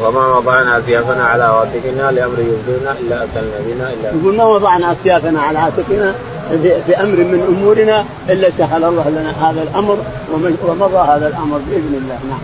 وما 0.06 0.36
وضعنا 0.36 0.78
اثيابنا 0.78 1.24
على 1.24 1.44
عاتقنا 1.44 2.10
لأمر 2.10 2.38
يبدونا 2.38 2.92
إلا 3.00 3.16
أكلنا 3.16 3.58
بنا 3.66 3.90
الا 3.92 4.20
يقول 4.20 4.36
ما 4.36 4.44
وضعنا 4.44 4.92
اثيابنا 4.92 5.40
على 5.40 5.58
عاتقنا؟ 5.58 6.14
في 6.86 6.96
أمر 7.00 7.16
من 7.16 7.56
أمورنا 7.56 8.04
إلا 8.28 8.50
سهل 8.50 8.84
الله 8.84 9.08
لنا 9.08 9.50
هذا 9.50 9.62
الأمر 9.62 9.98
ومضى 10.62 10.98
هذا 10.98 11.26
الأمر 11.28 11.58
بإذن 11.58 12.00
الله 12.02 12.18
نعم. 12.28 12.38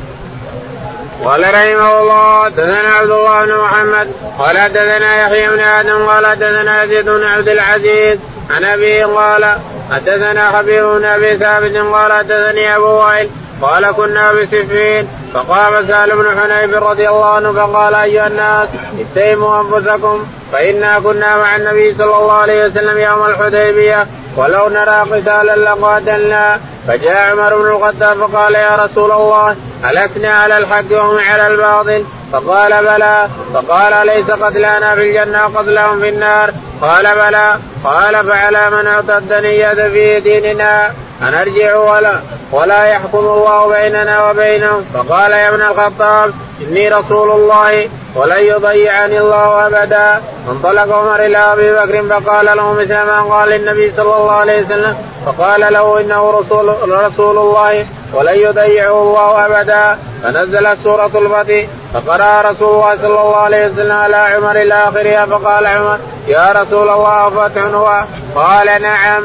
قال 1.24 1.40
رحمه 1.40 2.00
الله 2.00 2.44
حدثنا 2.44 2.88
عبد 2.88 3.10
الله 3.10 3.44
بن 3.44 3.54
محمد 3.54 4.08
قال 4.38 4.58
حدثنا 4.58 5.16
يحيى 5.26 5.48
بن 5.48 5.60
آدم 5.60 6.06
قال 6.06 6.26
حدثنا 6.26 6.84
يزيد 6.84 7.04
بن 7.04 7.24
عبد 7.24 7.48
العزيز 7.48 8.18
عن 8.50 8.64
ابي 8.64 9.02
قال 9.02 9.56
حدثنا 9.90 10.50
حبيب 10.50 10.84
بن 10.84 11.04
أبي 11.04 11.36
ثابت 11.36 11.76
قال 11.76 12.12
حدثني 12.12 12.76
أبو 12.76 12.86
وائل 12.86 13.28
قال 13.62 13.90
كنا 13.90 14.32
بسفين 14.32 15.08
فقام 15.34 15.86
سهل 15.86 16.10
بن 16.10 16.40
حنيف 16.40 16.74
رضي 16.74 17.08
الله 17.08 17.34
عنه 17.34 17.52
فقال 17.52 17.94
أيها 17.94 18.26
الناس 18.26 18.68
اتهموا 19.00 19.60
أنفسكم 19.60 20.26
فإنا 20.52 21.00
كنا 21.00 21.36
مع 21.36 21.56
النبي 21.56 21.94
صلى 21.94 22.16
الله 22.16 22.32
عليه 22.32 22.66
وسلم 22.66 22.98
يوم 22.98 23.26
الحديبية 23.26 24.06
ولو 24.36 24.68
نرى 24.68 25.00
قتالا 25.10 25.56
لقاتلنا. 25.56 26.60
فجاء 26.88 27.30
عمر 27.30 27.58
بن 27.58 27.68
الخطاب 27.70 28.16
فقال 28.16 28.54
يا 28.54 28.76
رسول 28.76 29.12
الله 29.12 29.56
ألسنا 29.90 30.34
على 30.34 30.58
الحق 30.58 30.90
وهم 30.90 31.18
على 31.18 31.46
الباطل؟ 31.46 32.04
فقال 32.32 32.84
بلى. 32.84 33.28
فقال 33.54 33.92
أليس 33.92 34.30
قتلانا 34.30 34.94
في 34.94 35.00
الجنة 35.00 35.46
وقتلهم 35.46 36.00
في 36.00 36.08
النار؟ 36.08 36.50
قال 36.82 37.14
بلى. 37.14 37.58
قال 37.84 38.26
فعلى 38.26 38.70
من 38.70 38.86
اعتد 38.86 39.32
نية 39.32 39.88
في 39.88 40.20
ديننا. 40.20 40.90
أنرجع 41.22 41.76
ولا 41.76 42.20
ولا 42.52 42.84
يحكم 42.84 43.18
الله 43.18 43.68
بيننا 43.68 44.30
وبينهم. 44.30 44.84
فقال 44.94 45.32
يا 45.32 45.48
ابن 45.48 45.62
الخطاب 45.62 46.32
إني 46.60 46.88
رسول 46.88 47.30
الله 47.30 47.88
ولن 48.14 48.38
يضيعني 48.38 49.20
الله 49.20 49.66
أبدا. 49.66 50.22
انطلق 50.50 50.96
عمر 50.96 51.24
إلى 51.26 51.38
أبي 51.38 51.72
بكر 51.72 52.20
فقال 52.20 52.46
له 52.56 52.72
مثل 52.72 52.94
ما 52.94 53.22
قال 53.22 53.48
للنبي 53.48 53.92
صلى 53.96 54.16
الله 54.16 54.32
عليه 54.32 54.64
وسلم. 54.64 54.96
فقال 55.26 55.72
له 55.72 56.00
إنه 56.00 56.30
رسول 56.30 56.74
رسول 57.06 57.38
الله 57.38 57.86
ولن 58.12 58.34
يضيعه 58.34 59.02
الله 59.02 59.46
أبدا. 59.46 59.98
فنزلت 60.22 60.78
سورة 60.84 61.10
الفتح. 61.14 61.66
فقرأ 61.94 62.50
رسول 62.50 62.74
الله 62.74 62.96
صلى 62.96 63.06
الله 63.06 63.36
عليه 63.36 63.66
وسلم 63.66 63.92
على 63.92 64.16
عمر 64.16 64.50
إلى 64.50 64.74
آخرها. 64.74 65.26
فقال 65.26 65.66
عمر 65.66 65.98
يا 66.26 66.52
رسول 66.52 66.88
الله 66.88 67.30
فتح 67.30 67.62
هو. 67.62 68.02
قال 68.34 68.82
نعم. 68.82 69.22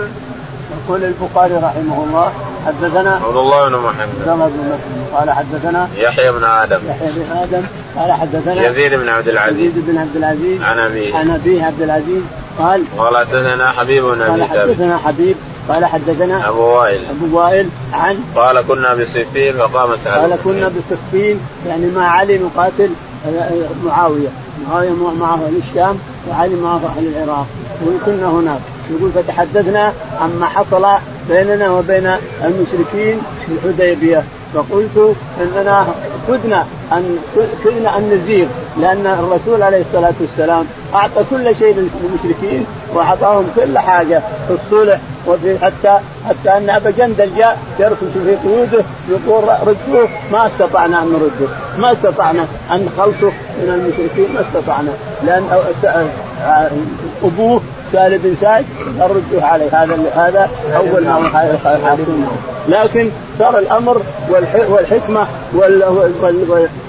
يقول 0.89 1.03
البخاري 1.03 1.53
رحمه 1.53 2.03
الله 2.03 2.31
حدثنا 2.65 3.15
عبد 3.15 3.37
الله 3.37 3.69
بن 3.69 3.75
محمد. 3.75 3.99
عبد 3.99 4.27
الله 4.27 4.47
بن 4.47 4.59
مسلم 4.59 5.05
قال 5.15 5.31
حدثنا 5.31 5.87
يحيى 5.97 6.31
بن 6.31 6.43
آدم. 6.43 6.79
يحيى 6.89 7.09
بن 7.15 7.37
آدم. 7.37 7.61
قال 7.97 8.11
حدثنا 8.11 8.67
يزيد 8.67 8.93
بن 8.93 9.09
عبد 9.09 9.27
العزيز. 9.27 9.59
يزيد 9.59 9.85
بن 9.87 9.97
عبد 9.97 10.15
العزيز. 10.15 10.61
عن 10.61 10.79
أبيه. 10.79 11.15
عن 11.15 11.29
أبيه 11.29 11.65
عبد 11.65 11.81
العزيز. 11.81 12.21
قال 12.59 12.83
قال 12.97 13.17
حدثنا 13.17 13.71
حبيب 13.71 14.03
بن 14.03 14.21
قال 14.21 14.41
ابي 14.41 14.53
ثابت. 14.53 14.69
حدثنا 14.69 14.97
حبيب. 14.97 15.35
قال 15.69 15.85
حدثنا 15.85 16.49
أبو 16.49 16.61
وائل. 16.61 16.99
أبو 17.09 17.37
وائل 17.37 17.69
عن 17.93 18.17
قال 18.35 18.67
كنا 18.67 18.93
بصفين 18.93 19.53
فقام 19.53 19.95
سعد. 19.95 20.19
قال 20.19 20.37
كنا 20.43 20.67
بصفين 20.67 21.39
يعني 21.67 21.91
مع 21.95 22.07
علي 22.07 22.37
نقاتل 22.37 22.89
معاوية. 23.85 24.29
معاوية 24.67 24.89
معه 25.19 25.33
أهل 25.33 25.61
الشام 25.69 25.99
وعلي 26.29 26.55
معه 26.55 26.81
أهل 26.97 27.07
العراق. 27.07 27.47
وكنا 27.85 28.29
هناك. 28.29 28.59
يقول 28.89 29.11
فتحدثنا 29.11 29.93
عما 30.21 30.45
حصل 30.45 30.85
بيننا 31.29 31.71
وبين 31.71 32.11
المشركين 32.43 33.21
في 33.45 33.51
الحديبية. 33.65 34.23
فقلت 34.53 35.15
إننا 35.41 35.87
كدنا 36.27 36.65
أن 36.91 37.17
كدنا 37.63 37.97
أن 37.97 38.09
نزيغ 38.09 38.47
لأن 38.81 39.07
الرسول 39.07 39.63
عليه 39.63 39.81
الصلاة 39.81 40.13
والسلام 40.21 40.65
أعطى 40.95 41.23
كل 41.29 41.55
شيء 41.55 41.75
للمشركين 41.75 42.65
وأعطاهم 42.93 43.47
كل 43.55 43.79
حاجة 43.79 44.21
في 44.47 44.53
الصلح 44.53 44.99
وفي 45.27 45.59
حتى 45.59 45.99
حتى 46.29 46.57
أن 46.57 46.69
أبا 46.69 46.89
جندل 46.89 47.35
جاء 47.37 47.57
يركض 47.79 48.11
في 48.25 48.35
قيوده 48.35 48.83
يقول 49.09 49.43
ردوه 49.43 50.09
ما 50.31 50.47
استطعنا 50.47 51.03
أن 51.03 51.07
نرده 51.09 51.51
ما 51.77 51.91
استطعنا 51.91 52.45
أن 52.71 52.85
نخلصه 52.85 53.31
من 53.61 53.69
المشركين 53.73 54.35
ما 54.35 54.41
استطعنا 54.41 54.91
لأن 55.23 55.49
أبوه 57.23 57.61
سالم 57.91 58.17
بن 58.23 58.35
سعد 58.41 58.65
ردوه 58.99 59.45
عليه 59.45 59.83
هذا 59.83 59.97
هذا 60.15 60.49
أول 60.75 61.03
ما 61.03 61.29
لكن 62.67 63.09
صار 63.39 63.59
الأمر 63.59 64.01
والحكمة 64.69 65.27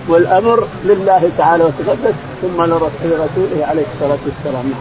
والأمر 0.09 0.69
لله 0.85 1.31
تعالى 1.39 1.65
وتقدس 1.65 2.15
ثم 2.43 2.63
لرسوله 2.63 3.67
عليه 3.69 3.85
الصلاة 3.95 4.19
والسلام. 4.27 4.75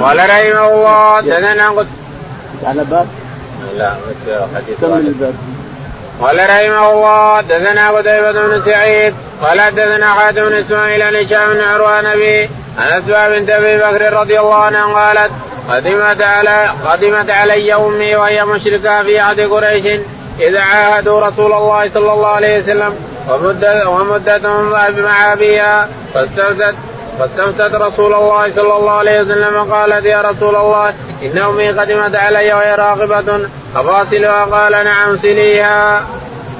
قال 0.00 0.18
رحمه 0.18 0.66
الله 0.74 1.20
دنا 1.20 1.70
قلت 1.70 1.88
على 2.64 2.84
باب؟ 2.84 3.06
لا 3.78 3.96
حديث 4.54 4.80
كمل 4.80 5.06
الباب 5.06 5.34
قال 6.20 6.36
رحمه 6.36 6.92
الله 6.92 7.40
دثنا 7.40 7.90
قتيبة 7.90 8.32
بن 8.32 8.62
سعيد. 8.64 9.14
قال 9.42 9.58
دثنا 9.74 10.06
حاتم 10.06 10.48
بن 10.48 10.52
إسماعيل 10.52 11.02
عن 11.02 11.16
هشام 11.16 11.54
بن 11.54 11.60
عروان 11.60 12.06
أبي 12.06 12.50
عن 12.78 13.02
اسماء 13.02 13.30
بنت 13.30 13.50
أبي 13.50 13.78
بكر 13.78 14.12
رضي 14.12 14.40
الله 14.40 14.54
عنها 14.54 14.84
قالت 14.94 15.32
قدمت 15.68 16.22
على 16.22 16.70
قدمت 16.86 17.30
علي 17.30 17.74
أمي 17.74 18.16
وهي 18.16 18.44
مشركة 18.44 19.02
في 19.02 19.18
عهد 19.18 19.40
قريش. 19.40 20.00
إذا 20.40 20.60
عاهدوا 20.60 21.20
رسول 21.20 21.52
الله 21.52 21.88
صلى 21.88 22.12
الله 22.12 22.26
عليه 22.26 22.62
وسلم 22.62 22.94
ومدة 23.28 23.88
ومدتهم 23.88 24.70
مع 25.02 25.32
ابيها 25.32 25.88
فاستفتت 26.14 26.74
فاستفتت 27.18 27.74
رسول 27.74 28.14
الله 28.14 28.52
صلى 28.54 28.76
الله 28.76 28.92
عليه 28.92 29.20
وسلم 29.20 29.72
قالت 29.72 30.04
يا 30.04 30.20
رسول 30.20 30.56
الله 30.56 30.88
إن 31.22 31.38
أمي 31.38 31.68
قدمت 31.70 32.14
علي 32.14 32.52
وهي 32.52 32.74
راغبة 32.74 33.48
أفاصلها؟ 33.76 34.44
قال 34.44 34.72
نعم 34.72 35.16
سليها. 35.16 36.02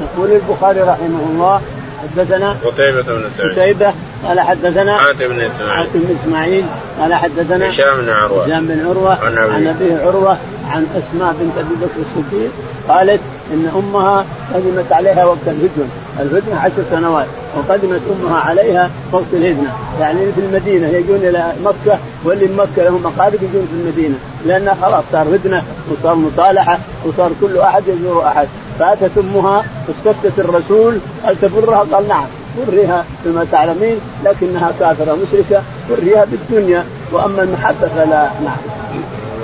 يقول 0.02 0.30
البخاري 0.30 0.80
رحمه 0.80 1.26
الله 1.30 1.60
حدثنا 2.02 2.56
قتيبة 2.64 3.02
بن 3.02 3.30
سعيد. 3.36 3.52
قتيبة 3.52 3.94
قال 4.26 4.40
حدثنا 4.40 4.98
حاتم 4.98 5.28
بن 5.28 5.40
إسماعيل. 5.40 5.76
حاتم 5.76 6.00
بن 6.00 6.16
إسماعيل 6.22 6.64
قال 7.00 7.14
حدثنا 7.14 7.70
هشام 7.70 7.96
بن 7.96 8.08
عروة. 8.08 8.44
هشام 8.44 8.66
بن 8.66 8.86
عروة 8.86 9.24
عن 9.24 9.38
عن 9.38 9.66
أبيه 9.66 10.06
عروة 10.06 10.38
عن 10.70 10.86
أسماء 10.96 11.34
بنت 11.40 11.58
أبي 11.58 11.74
بكر 11.74 12.00
الصديق 12.00 12.50
قالت 12.88 13.20
إن 13.52 13.70
أمها 13.76 14.24
قدمت 14.54 14.92
عليها 14.92 15.24
وقت 15.24 15.46
الهجن، 15.46 15.88
الهجن 16.20 16.56
عشر 16.56 16.82
سنوات 16.90 17.26
وقدمت 17.56 18.00
أمها 18.10 18.40
عليها 18.40 18.90
وقت 19.12 19.24
الهجنه، 19.32 19.72
يعني 20.00 20.32
في 20.32 20.40
المدينة 20.40 20.88
يجون 20.88 21.16
إلى 21.16 21.52
مكة 21.64 21.98
واللي 22.24 22.48
مكة 22.56 22.82
لهم 22.82 23.06
اقارب 23.06 23.34
يجون 23.34 23.68
في 23.70 23.82
المدينة، 23.82 24.14
لأنها 24.46 24.76
خلاص 24.82 25.04
صار 25.12 25.26
هجنه 25.36 25.62
وصار 25.90 26.14
مصالحة 26.14 26.78
وصار 27.04 27.30
كل 27.40 27.58
أحد 27.58 27.82
يزور 27.88 28.26
أحد، 28.26 28.48
فأتت 28.78 29.18
أمها 29.18 29.64
واستفتت 29.88 30.38
الرسول 30.38 30.98
هل 31.24 31.36
تبرها؟ 31.42 31.86
قال 31.92 32.08
نعم. 32.08 32.26
وريها 32.56 33.04
بما 33.24 33.46
تعلمين 33.52 33.96
لكنها 34.24 34.72
كافرة 34.80 35.18
مشركة 35.22 35.62
وريها 35.90 36.24
بالدنيا. 36.24 36.84
وأما 37.12 37.42
المحبة 37.42 37.88
فلا 37.88 38.30
نعم. 38.44 38.56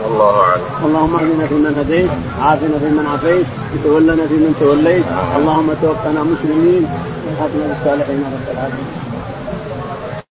الله 0.07 0.41
أعلم. 0.41 0.63
اللهم 0.87 1.15
اهدنا 1.17 1.47
فيمن 1.47 1.75
هديت، 1.79 2.11
عافنا 2.41 2.79
فيمن 2.79 3.07
عافيت، 3.13 3.47
وتولنا 3.75 4.27
فيمن 4.27 4.55
توليت، 4.61 5.05
اللهم 5.37 5.69
توفنا 5.83 6.23
مسلمين 6.23 6.85
وهبنا 7.27 7.65
بالصالحين 7.69 8.25
رب 8.35 8.47
العالمين. 8.55 9.02